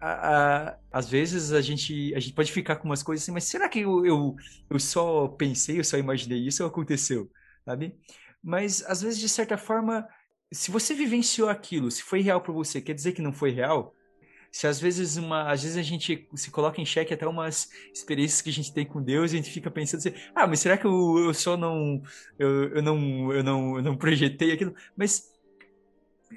[0.00, 3.44] a, a, às vezes a gente, a gente pode ficar com umas coisas assim, mas
[3.44, 4.36] será que eu, eu,
[4.68, 7.30] eu só pensei, eu só imaginei isso ou aconteceu?
[7.64, 7.96] Sabe?
[8.42, 10.06] Mas às vezes, de certa forma,
[10.52, 13.94] se você vivenciou aquilo, se foi real para você, quer dizer que não foi real?
[14.52, 18.42] se às vezes uma às vezes a gente se coloca em xeque até umas experiências
[18.42, 20.76] que a gente tem com Deus e a gente fica pensando assim, ah, mas será
[20.76, 22.02] que eu, eu só não
[22.38, 24.74] eu, eu não eu não eu não projetei aquilo?
[24.94, 25.31] Mas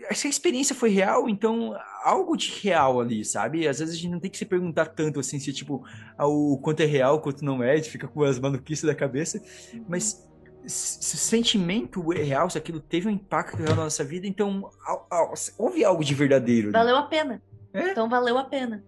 [0.09, 3.67] essa experiência foi real, então algo de real ali, sabe?
[3.67, 5.83] Às vezes a gente não tem que se perguntar tanto assim se tipo
[6.19, 9.41] o quanto é real, quanto não é, a gente fica com as maluquices da cabeça,
[9.87, 10.27] mas
[10.67, 14.69] se o sentimento é real, se aquilo teve um impacto real na nossa vida, então
[15.57, 16.71] houve algo de verdadeiro.
[16.71, 17.41] Valeu a pena.
[17.73, 17.91] É?
[17.91, 18.83] Então valeu a pena.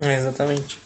[0.00, 0.80] É, exatamente.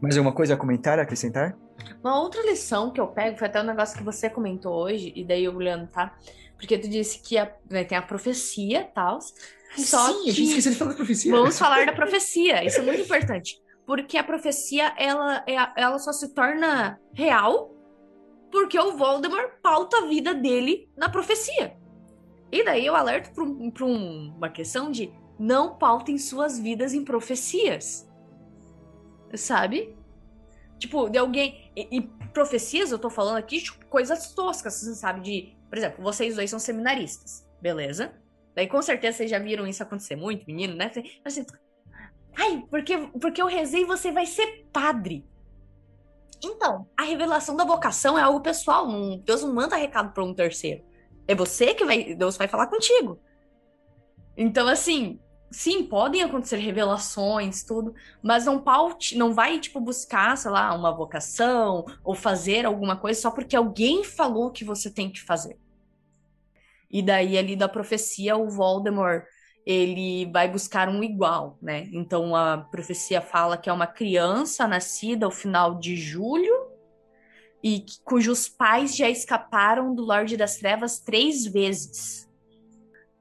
[0.00, 1.56] Mais alguma coisa a comentar, a acrescentar?
[2.02, 5.24] Uma outra lição que eu pego foi até um negócio que você comentou hoje, e
[5.24, 6.16] daí eu olhando, tá?
[6.56, 9.18] Porque tu disse que a, né, tem a profecia e tal.
[9.76, 10.30] Só Sim, que...
[10.30, 11.32] a gente esqueceu de falar da profecia.
[11.32, 13.60] Vamos falar da profecia, isso é muito importante.
[13.84, 17.76] Porque a profecia, ela, é ela só se torna real
[18.50, 21.76] porque o Voldemort pauta a vida dele na profecia.
[22.50, 28.08] E daí eu alerto para um, uma questão de não pautem suas vidas em profecias.
[29.34, 29.96] Sabe?
[30.78, 31.70] Tipo, de alguém.
[31.76, 32.02] E, e
[32.32, 35.20] profecias, eu tô falando aqui, tipo, coisas toscas, sabe?
[35.20, 35.55] De.
[35.76, 38.10] Por exemplo, vocês dois são seminaristas, beleza?
[38.54, 40.90] Daí com certeza vocês já viram isso acontecer muito, menino, né?
[41.22, 41.44] Assim,
[42.34, 45.22] ai, porque, porque eu rezei você vai ser padre.
[46.42, 48.88] Então, a revelação da vocação é algo pessoal.
[49.18, 50.82] Deus não manda recado para um terceiro.
[51.28, 52.14] É você que vai.
[52.14, 53.20] Deus vai falar contigo.
[54.34, 55.20] Então, assim,
[55.50, 60.96] sim, podem acontecer revelações, tudo, mas não paute, não vai tipo buscar, sei lá, uma
[60.96, 65.58] vocação ou fazer alguma coisa só porque alguém falou que você tem que fazer.
[66.96, 69.22] E daí ali da profecia o Voldemort
[69.66, 71.90] ele vai buscar um igual, né?
[71.92, 76.54] Então a profecia fala que é uma criança nascida ao final de julho
[77.62, 82.26] e cujos pais já escaparam do Lorde das Trevas três vezes.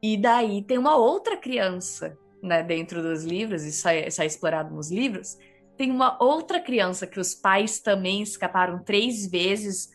[0.02, 4.73] E daí tem uma outra criança, né, dentro dos livros, isso é, isso é explorado
[4.73, 5.38] nos livros.
[5.76, 9.89] Tem uma outra criança que os pais também escaparam três vezes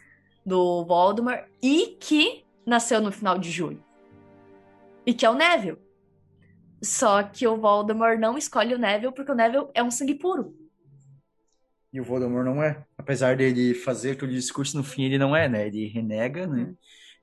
[0.44, 3.82] do Voldemort e que nasceu no final de julho.
[5.06, 5.78] E que é o Neville.
[6.82, 10.54] Só que o Voldemort não escolhe o Neville porque o Neville é um sangue puro.
[11.92, 12.84] E o Voldemort não é.
[12.96, 15.66] Apesar dele fazer o discurso, no fim ele não é, né?
[15.66, 16.62] Ele renega, né?
[16.62, 16.76] Hum.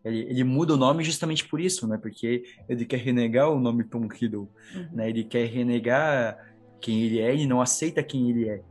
[0.03, 1.97] Ele, ele muda o nome justamente por isso, né?
[1.97, 4.89] Porque ele quer renegar o nome Tom Riddle, uhum.
[4.93, 5.09] né?
[5.09, 6.38] Ele quer renegar
[6.80, 8.61] quem ele é e não aceita quem ele é.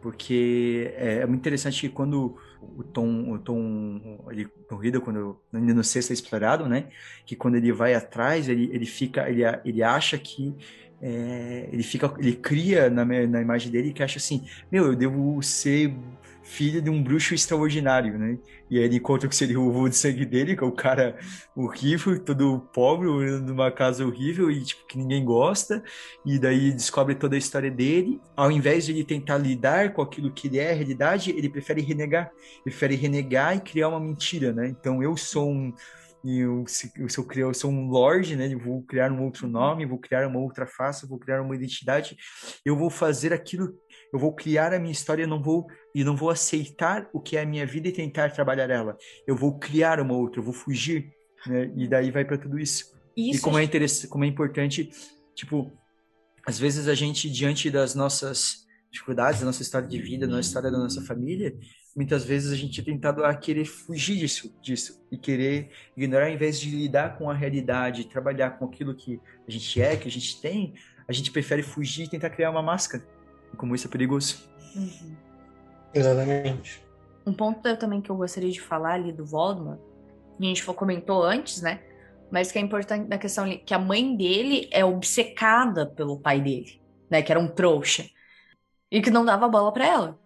[0.00, 2.36] porque é, é muito interessante que quando
[2.76, 6.86] o Tom, o Tom, ele, Tom quando ainda no sexto é explorado, né,
[7.26, 10.54] que quando ele vai atrás, ele, ele fica, ele, ele acha que
[11.00, 15.42] é, ele fica, ele cria na, na imagem dele que acha assim, meu, eu devo
[15.42, 15.92] ser
[16.42, 18.38] filho de um bruxo extraordinário, né?
[18.68, 21.18] E aí ele encontra que seria o avô de sangue dele, que é o cara
[21.54, 23.08] horrível, todo pobre,
[23.40, 25.82] numa casa horrível e tipo que ninguém gosta.
[26.24, 28.20] E daí descobre toda a história dele.
[28.36, 31.80] Ao invés de ele tentar lidar com aquilo que ele é, a realidade, ele prefere
[31.80, 32.30] renegar.
[32.64, 34.68] Prefere renegar e criar uma mentira, né?
[34.68, 35.72] Então eu sou um
[36.24, 38.52] e eu, se, se eu, criar, eu sou um lord, né?
[38.52, 42.16] Eu vou criar um outro nome, vou criar uma outra face, vou criar uma identidade.
[42.64, 43.74] Eu vou fazer aquilo
[44.12, 47.42] eu vou criar a minha história, não vou e não vou aceitar o que é
[47.42, 48.96] a minha vida e tentar trabalhar ela.
[49.26, 51.10] Eu vou criar uma outra, eu vou fugir,
[51.46, 51.72] né?
[51.74, 52.92] E daí vai para tudo isso.
[53.16, 53.38] isso.
[53.38, 54.90] E como é interessante, como é importante,
[55.34, 55.72] tipo,
[56.46, 60.48] às vezes a gente diante das nossas dificuldades, da nossa história de vida, da nossa
[60.48, 61.56] história da nossa família,
[61.96, 66.32] muitas vezes a gente é tentado a querer fugir disso, disso e querer ignorar, ao
[66.32, 69.18] invés de lidar com a realidade, trabalhar com aquilo que
[69.48, 70.74] a gente é, que a gente tem,
[71.08, 73.02] a gente prefere fugir e tentar criar uma máscara
[73.56, 74.48] como isso é perigoso.
[74.74, 75.16] Uhum.
[75.94, 76.82] Exatamente.
[77.26, 79.78] Um ponto também que eu gostaria de falar ali do Voldemort,
[80.40, 81.80] a gente comentou antes, né?
[82.30, 86.40] Mas que é importante na questão ali, que a mãe dele é obcecada pelo pai
[86.40, 86.80] dele,
[87.10, 87.22] né?
[87.22, 88.06] Que era um trouxa.
[88.90, 90.18] E que não dava bola para ela.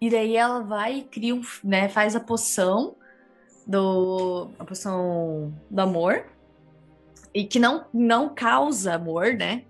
[0.00, 2.96] E daí ela vai e cria um, né, faz a poção
[3.66, 6.26] do a poção do amor
[7.32, 9.64] e que não não causa amor, né?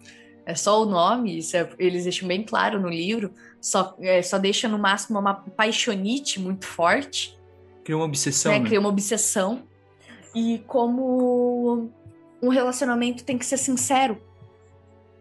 [0.46, 4.38] É só o nome, isso é, eles deixam bem claro no livro, só, é, só
[4.38, 7.38] deixa no máximo uma paixonite muito forte.
[7.82, 8.52] Cria uma obsessão.
[8.52, 8.58] Né?
[8.58, 8.66] né?
[8.66, 9.62] Cria uma obsessão.
[10.34, 11.90] E como
[12.42, 14.20] um relacionamento tem que ser sincero.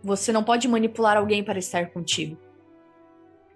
[0.04, 2.38] Você não pode manipular alguém para estar contigo.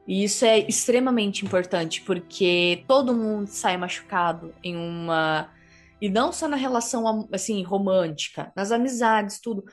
[0.07, 5.49] E isso é extremamente importante, porque todo mundo sai machucado em uma.
[5.99, 9.65] E não só na relação assim romântica, nas amizades, tudo.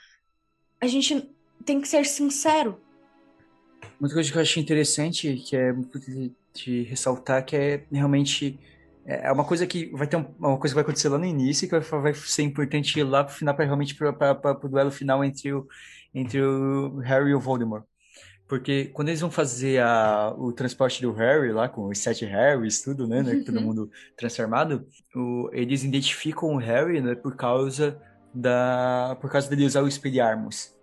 [0.80, 1.33] A gente
[1.64, 2.80] tem que ser sincero.
[4.00, 8.58] Uma coisa que eu achei interessante, que é de, de ressaltar, que é realmente
[9.06, 11.24] é, é uma coisa que vai ter um, uma coisa que vai acontecer lá no
[11.24, 14.90] início que vai, vai ser importante ir lá pro final para realmente para o duelo
[14.90, 15.66] final entre o
[16.14, 17.84] entre o Harry e o Voldemort.
[18.46, 22.82] Porque quando eles vão fazer a, o transporte do Harry lá com os sete Harrys
[22.82, 28.00] tudo né, né todo mundo transformado o, eles identificam o Harry né por causa
[28.32, 30.73] da por causa dele usar o Expelliarmus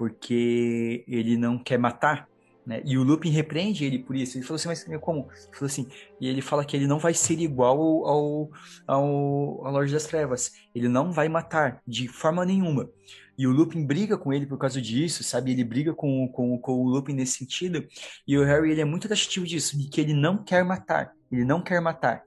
[0.00, 2.26] porque ele não quer matar,
[2.64, 2.80] né?
[2.86, 4.38] E o Lupin repreende ele por isso.
[4.38, 5.28] Ele falou assim, mas como?
[5.30, 5.86] Ele falou assim,
[6.18, 8.50] e ele fala que ele não vai ser igual ao,
[8.86, 10.52] ao, ao, Lorde das Trevas.
[10.74, 12.88] Ele não vai matar de forma nenhuma.
[13.36, 15.52] E o Lupin briga com ele por causa disso, sabe?
[15.52, 17.86] Ele briga com, com, com o Lupin nesse sentido.
[18.26, 21.12] E o Harry, ele é muito taxativo disso, de que ele não quer matar.
[21.30, 22.24] Ele não quer matar.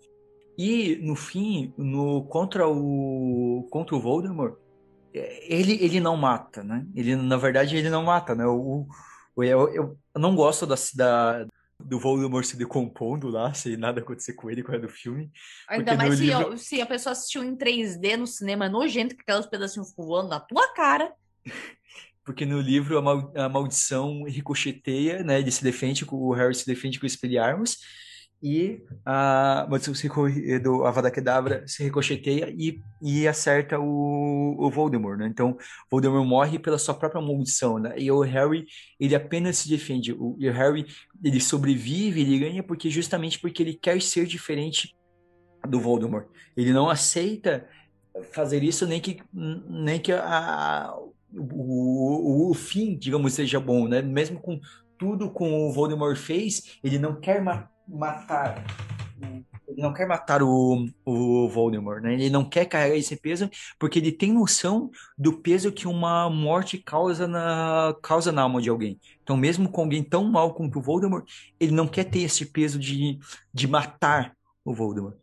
[0.56, 4.62] E, no fim, no, contra, o, contra o Voldemort,
[5.14, 6.86] ele, ele não mata, né?
[6.96, 8.46] Ele, na verdade, ele não mata, né?
[8.46, 8.88] O,
[9.36, 11.46] o eu, eu não gosto da, da,
[11.80, 15.32] do Voldemort se decompondo lá, sem nada acontecer com ele, com a do filme.
[15.70, 16.58] Ainda mais se, livro...
[16.58, 20.74] se, a pessoa assistiu em 3D no cinema nojento, com aqueles pedacinhos voando na tua
[20.74, 21.14] cara.
[22.26, 25.40] Porque no livro a, mal, a maldição ricocheteia, né?
[25.40, 27.80] Ele se defende, o Harry se defende com o Expelliarmus
[28.44, 29.94] e a maldição
[30.62, 35.28] do Avada Kedavra se ricocheteia e, e acerta o, o Voldemort, né?
[35.28, 35.58] Então,
[35.90, 37.94] Voldemort morre pela sua própria maldição, né?
[37.98, 38.66] E o Harry,
[39.00, 40.12] ele apenas se defende.
[40.12, 40.86] O, o Harry,
[41.24, 44.94] ele sobrevive, ele ganha porque justamente porque ele quer ser diferente
[45.66, 46.28] do Voldemort.
[46.58, 47.66] Ele não aceita
[48.34, 50.94] fazer isso nem que nem que a,
[51.34, 54.02] o, o, o fim, digamos, seja bom, né?
[54.02, 54.60] Mesmo com
[54.98, 58.64] tudo com o Voldemort fez, ele não quer matar matar.
[59.68, 62.14] Ele não quer matar o, o Voldemort, né?
[62.14, 63.50] Ele não quer carregar esse peso
[63.80, 68.70] porque ele tem noção do peso que uma morte causa na, causa na alma de
[68.70, 69.00] alguém.
[69.24, 71.26] Então, mesmo com alguém tão mal quanto o Voldemort,
[71.60, 73.18] ele não quer ter esse peso de,
[73.54, 75.16] de matar o Voldemort.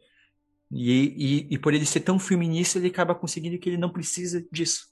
[0.73, 3.91] E, e, e por ele ser tão firme nisso, ele acaba conseguindo que ele não
[3.91, 4.89] precisa disso.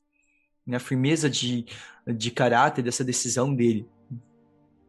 [0.67, 0.77] Né?
[0.77, 1.67] A firmeza de,
[2.07, 3.89] de caráter dessa decisão dele,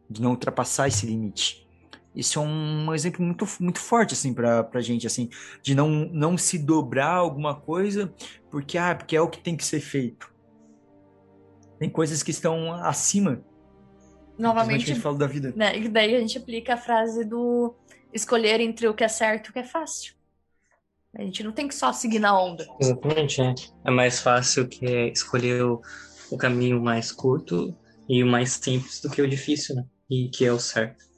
[0.08, 1.66] de não ultrapassar esse limite.
[2.14, 5.28] Isso é um exemplo muito, muito forte, assim, pra, pra gente, assim,
[5.62, 8.12] de não, não se dobrar alguma coisa
[8.50, 10.32] porque, ah, porque é o que tem que ser feito.
[11.78, 13.42] Tem coisas que estão acima.
[14.36, 15.52] Novamente, a gente fala da vida.
[15.54, 17.74] Né, e daí a gente aplica a frase do
[18.12, 20.14] escolher entre o que é certo e o que é fácil.
[21.14, 22.66] A gente não tem que só seguir na onda.
[22.80, 23.54] Exatamente, é.
[23.84, 25.80] É mais fácil que escolher o,
[26.30, 27.74] o caminho mais curto
[28.08, 29.84] e o mais simples do que o difícil, né?
[30.08, 31.09] E que é o certo.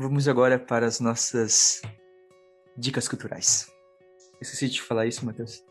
[0.00, 1.82] Vamos agora para as nossas
[2.74, 3.70] dicas culturais.
[4.40, 5.62] Esqueci de falar isso, Matheus.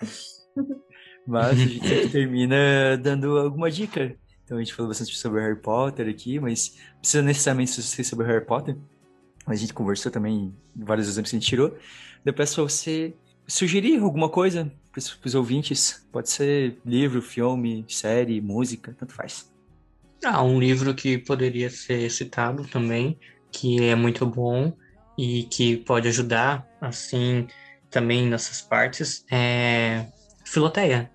[1.24, 4.16] Mas a gente termina dando alguma dica.
[4.42, 8.26] Então a gente falou bastante sobre Harry Potter aqui, mas não precisa necessariamente ser sobre
[8.26, 8.76] Harry Potter.
[9.46, 11.78] A gente conversou também vários exemplos que a gente tirou.
[12.24, 13.14] Depois para você
[13.46, 16.04] sugerir alguma coisa para os ouvintes.
[16.10, 19.48] Pode ser livro, filme, série, música, tanto faz.
[20.24, 23.16] Ah, um livro que poderia ser citado também,
[23.52, 24.72] que é muito bom
[25.16, 27.46] e que pode ajudar, assim,
[27.90, 30.06] também nessas partes, é
[30.44, 31.10] Filoteia.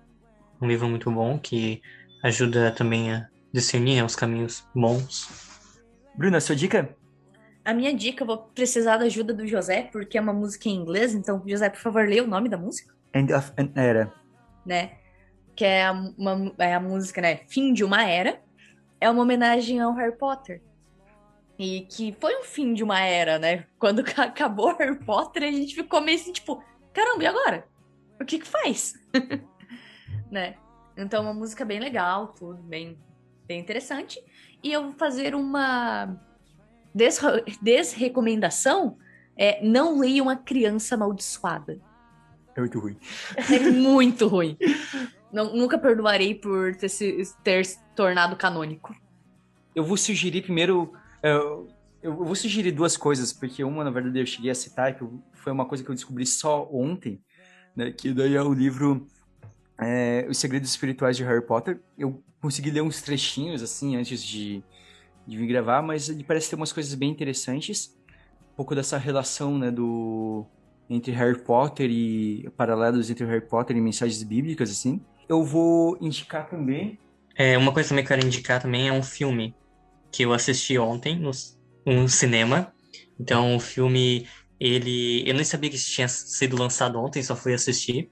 [0.60, 1.82] Um livro muito bom que
[2.22, 5.28] ajuda também a discernir os caminhos bons.
[6.14, 6.96] Bruna, sua dica?
[7.64, 10.74] A minha dica, eu vou precisar da ajuda do José, porque é uma música em
[10.74, 12.94] inglês, então, José, por favor, lê o nome da música.
[13.12, 14.12] End of an Era.
[14.64, 14.92] Né?
[15.54, 17.40] Que é a, uma, é a música, né?
[17.48, 18.40] Fim de uma Era.
[19.00, 20.62] É uma homenagem ao Harry Potter.
[21.58, 23.66] E que foi um fim de uma era, né?
[23.78, 26.62] Quando acabou Harry Potter, a gente ficou meio assim, tipo,
[26.92, 27.66] caramba, e agora?
[28.20, 28.94] O que que faz?
[30.30, 30.56] né?
[30.96, 32.98] Então, uma música bem legal, tudo bem,
[33.46, 34.22] bem interessante.
[34.62, 36.16] E eu vou fazer uma
[36.94, 38.98] desre desrecomendação.
[39.36, 41.78] É, não leia uma criança amaldiçoada.
[42.54, 42.96] É muito ruim.
[43.52, 44.56] É muito ruim.
[45.30, 48.94] Não, nunca perdoarei por ter se ter se tornado canônico.
[49.74, 50.92] Eu vou sugerir primeiro.
[51.22, 51.68] Eu,
[52.02, 55.52] eu vou sugerir duas coisas, porque uma, na verdade, eu cheguei a citar, que foi
[55.52, 57.20] uma coisa que eu descobri só ontem,
[57.74, 57.90] né?
[57.90, 59.06] Que daí é o livro
[59.78, 61.80] é, Os Segredos Espirituais de Harry Potter.
[61.98, 64.62] Eu consegui ler uns trechinhos, assim, antes de,
[65.26, 67.96] de vir gravar, mas ele parece ter umas coisas bem interessantes.
[68.52, 70.46] Um pouco dessa relação, né, do
[70.88, 75.00] entre Harry Potter e paralelos entre Harry Potter e mensagens bíblicas, assim.
[75.28, 76.98] Eu vou indicar também.
[77.34, 79.54] É, uma coisa também que eu quero indicar também é um filme
[80.10, 81.30] que eu assisti ontem no,
[81.84, 82.72] no cinema.
[83.18, 84.28] Então, o filme,
[84.58, 85.28] ele...
[85.28, 88.10] Eu nem sabia que tinha sido lançado ontem, só fui assistir.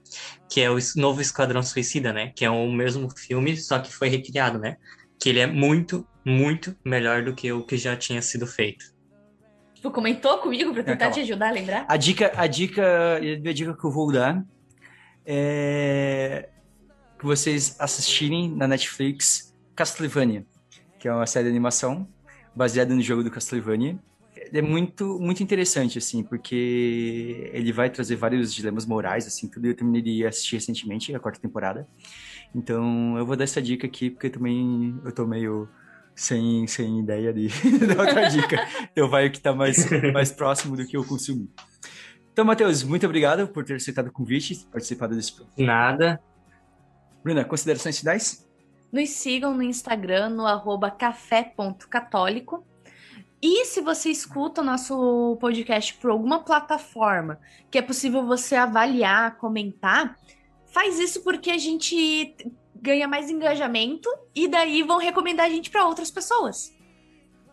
[0.49, 2.31] Que é o novo Esquadrão Suicida, né?
[2.35, 4.77] Que é o mesmo filme, só que foi recriado, né?
[5.19, 8.93] Que ele é muito, muito melhor do que o que já tinha sido feito.
[9.81, 11.85] Tu comentou comigo para tentar te ajudar a lembrar?
[11.87, 14.43] A dica, a dica, a dica que eu vou dar
[15.23, 16.49] é
[17.19, 20.45] que vocês assistirem na Netflix Castlevania,
[21.05, 22.07] que é uma série de animação
[22.55, 23.95] baseada no jogo do Castlevania.
[24.51, 29.75] É muito, muito interessante, assim, porque ele vai trazer vários dilemas morais, assim, tudo eu
[29.75, 31.87] terminei de assistir recentemente, a quarta temporada.
[32.55, 35.69] Então, eu vou dar essa dica aqui, porque também eu tô meio
[36.15, 37.49] sem, sem ideia de,
[37.85, 38.67] da outra dica.
[38.91, 41.47] Então vai o que está mais, mais próximo do que eu consumi.
[42.33, 45.55] Então, Matheus, muito obrigado por ter aceitado o convite, participado desse programa.
[45.71, 46.19] Nada.
[47.23, 48.44] Bruna, considerações finais?
[48.95, 52.65] Nos sigam no Instagram, no arroba café.católico.
[53.41, 57.37] E se você escuta o nosso podcast por alguma plataforma
[57.69, 60.17] que é possível você avaliar, comentar,
[60.67, 62.37] faz isso porque a gente
[62.73, 66.73] ganha mais engajamento e daí vão recomendar a gente para outras pessoas.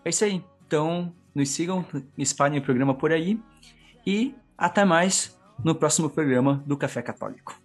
[0.05, 0.45] É isso aí.
[0.65, 1.85] Então, nos sigam,
[2.17, 3.43] espalhem o programa por aí
[4.07, 7.62] e até mais no próximo programa do Café Católico.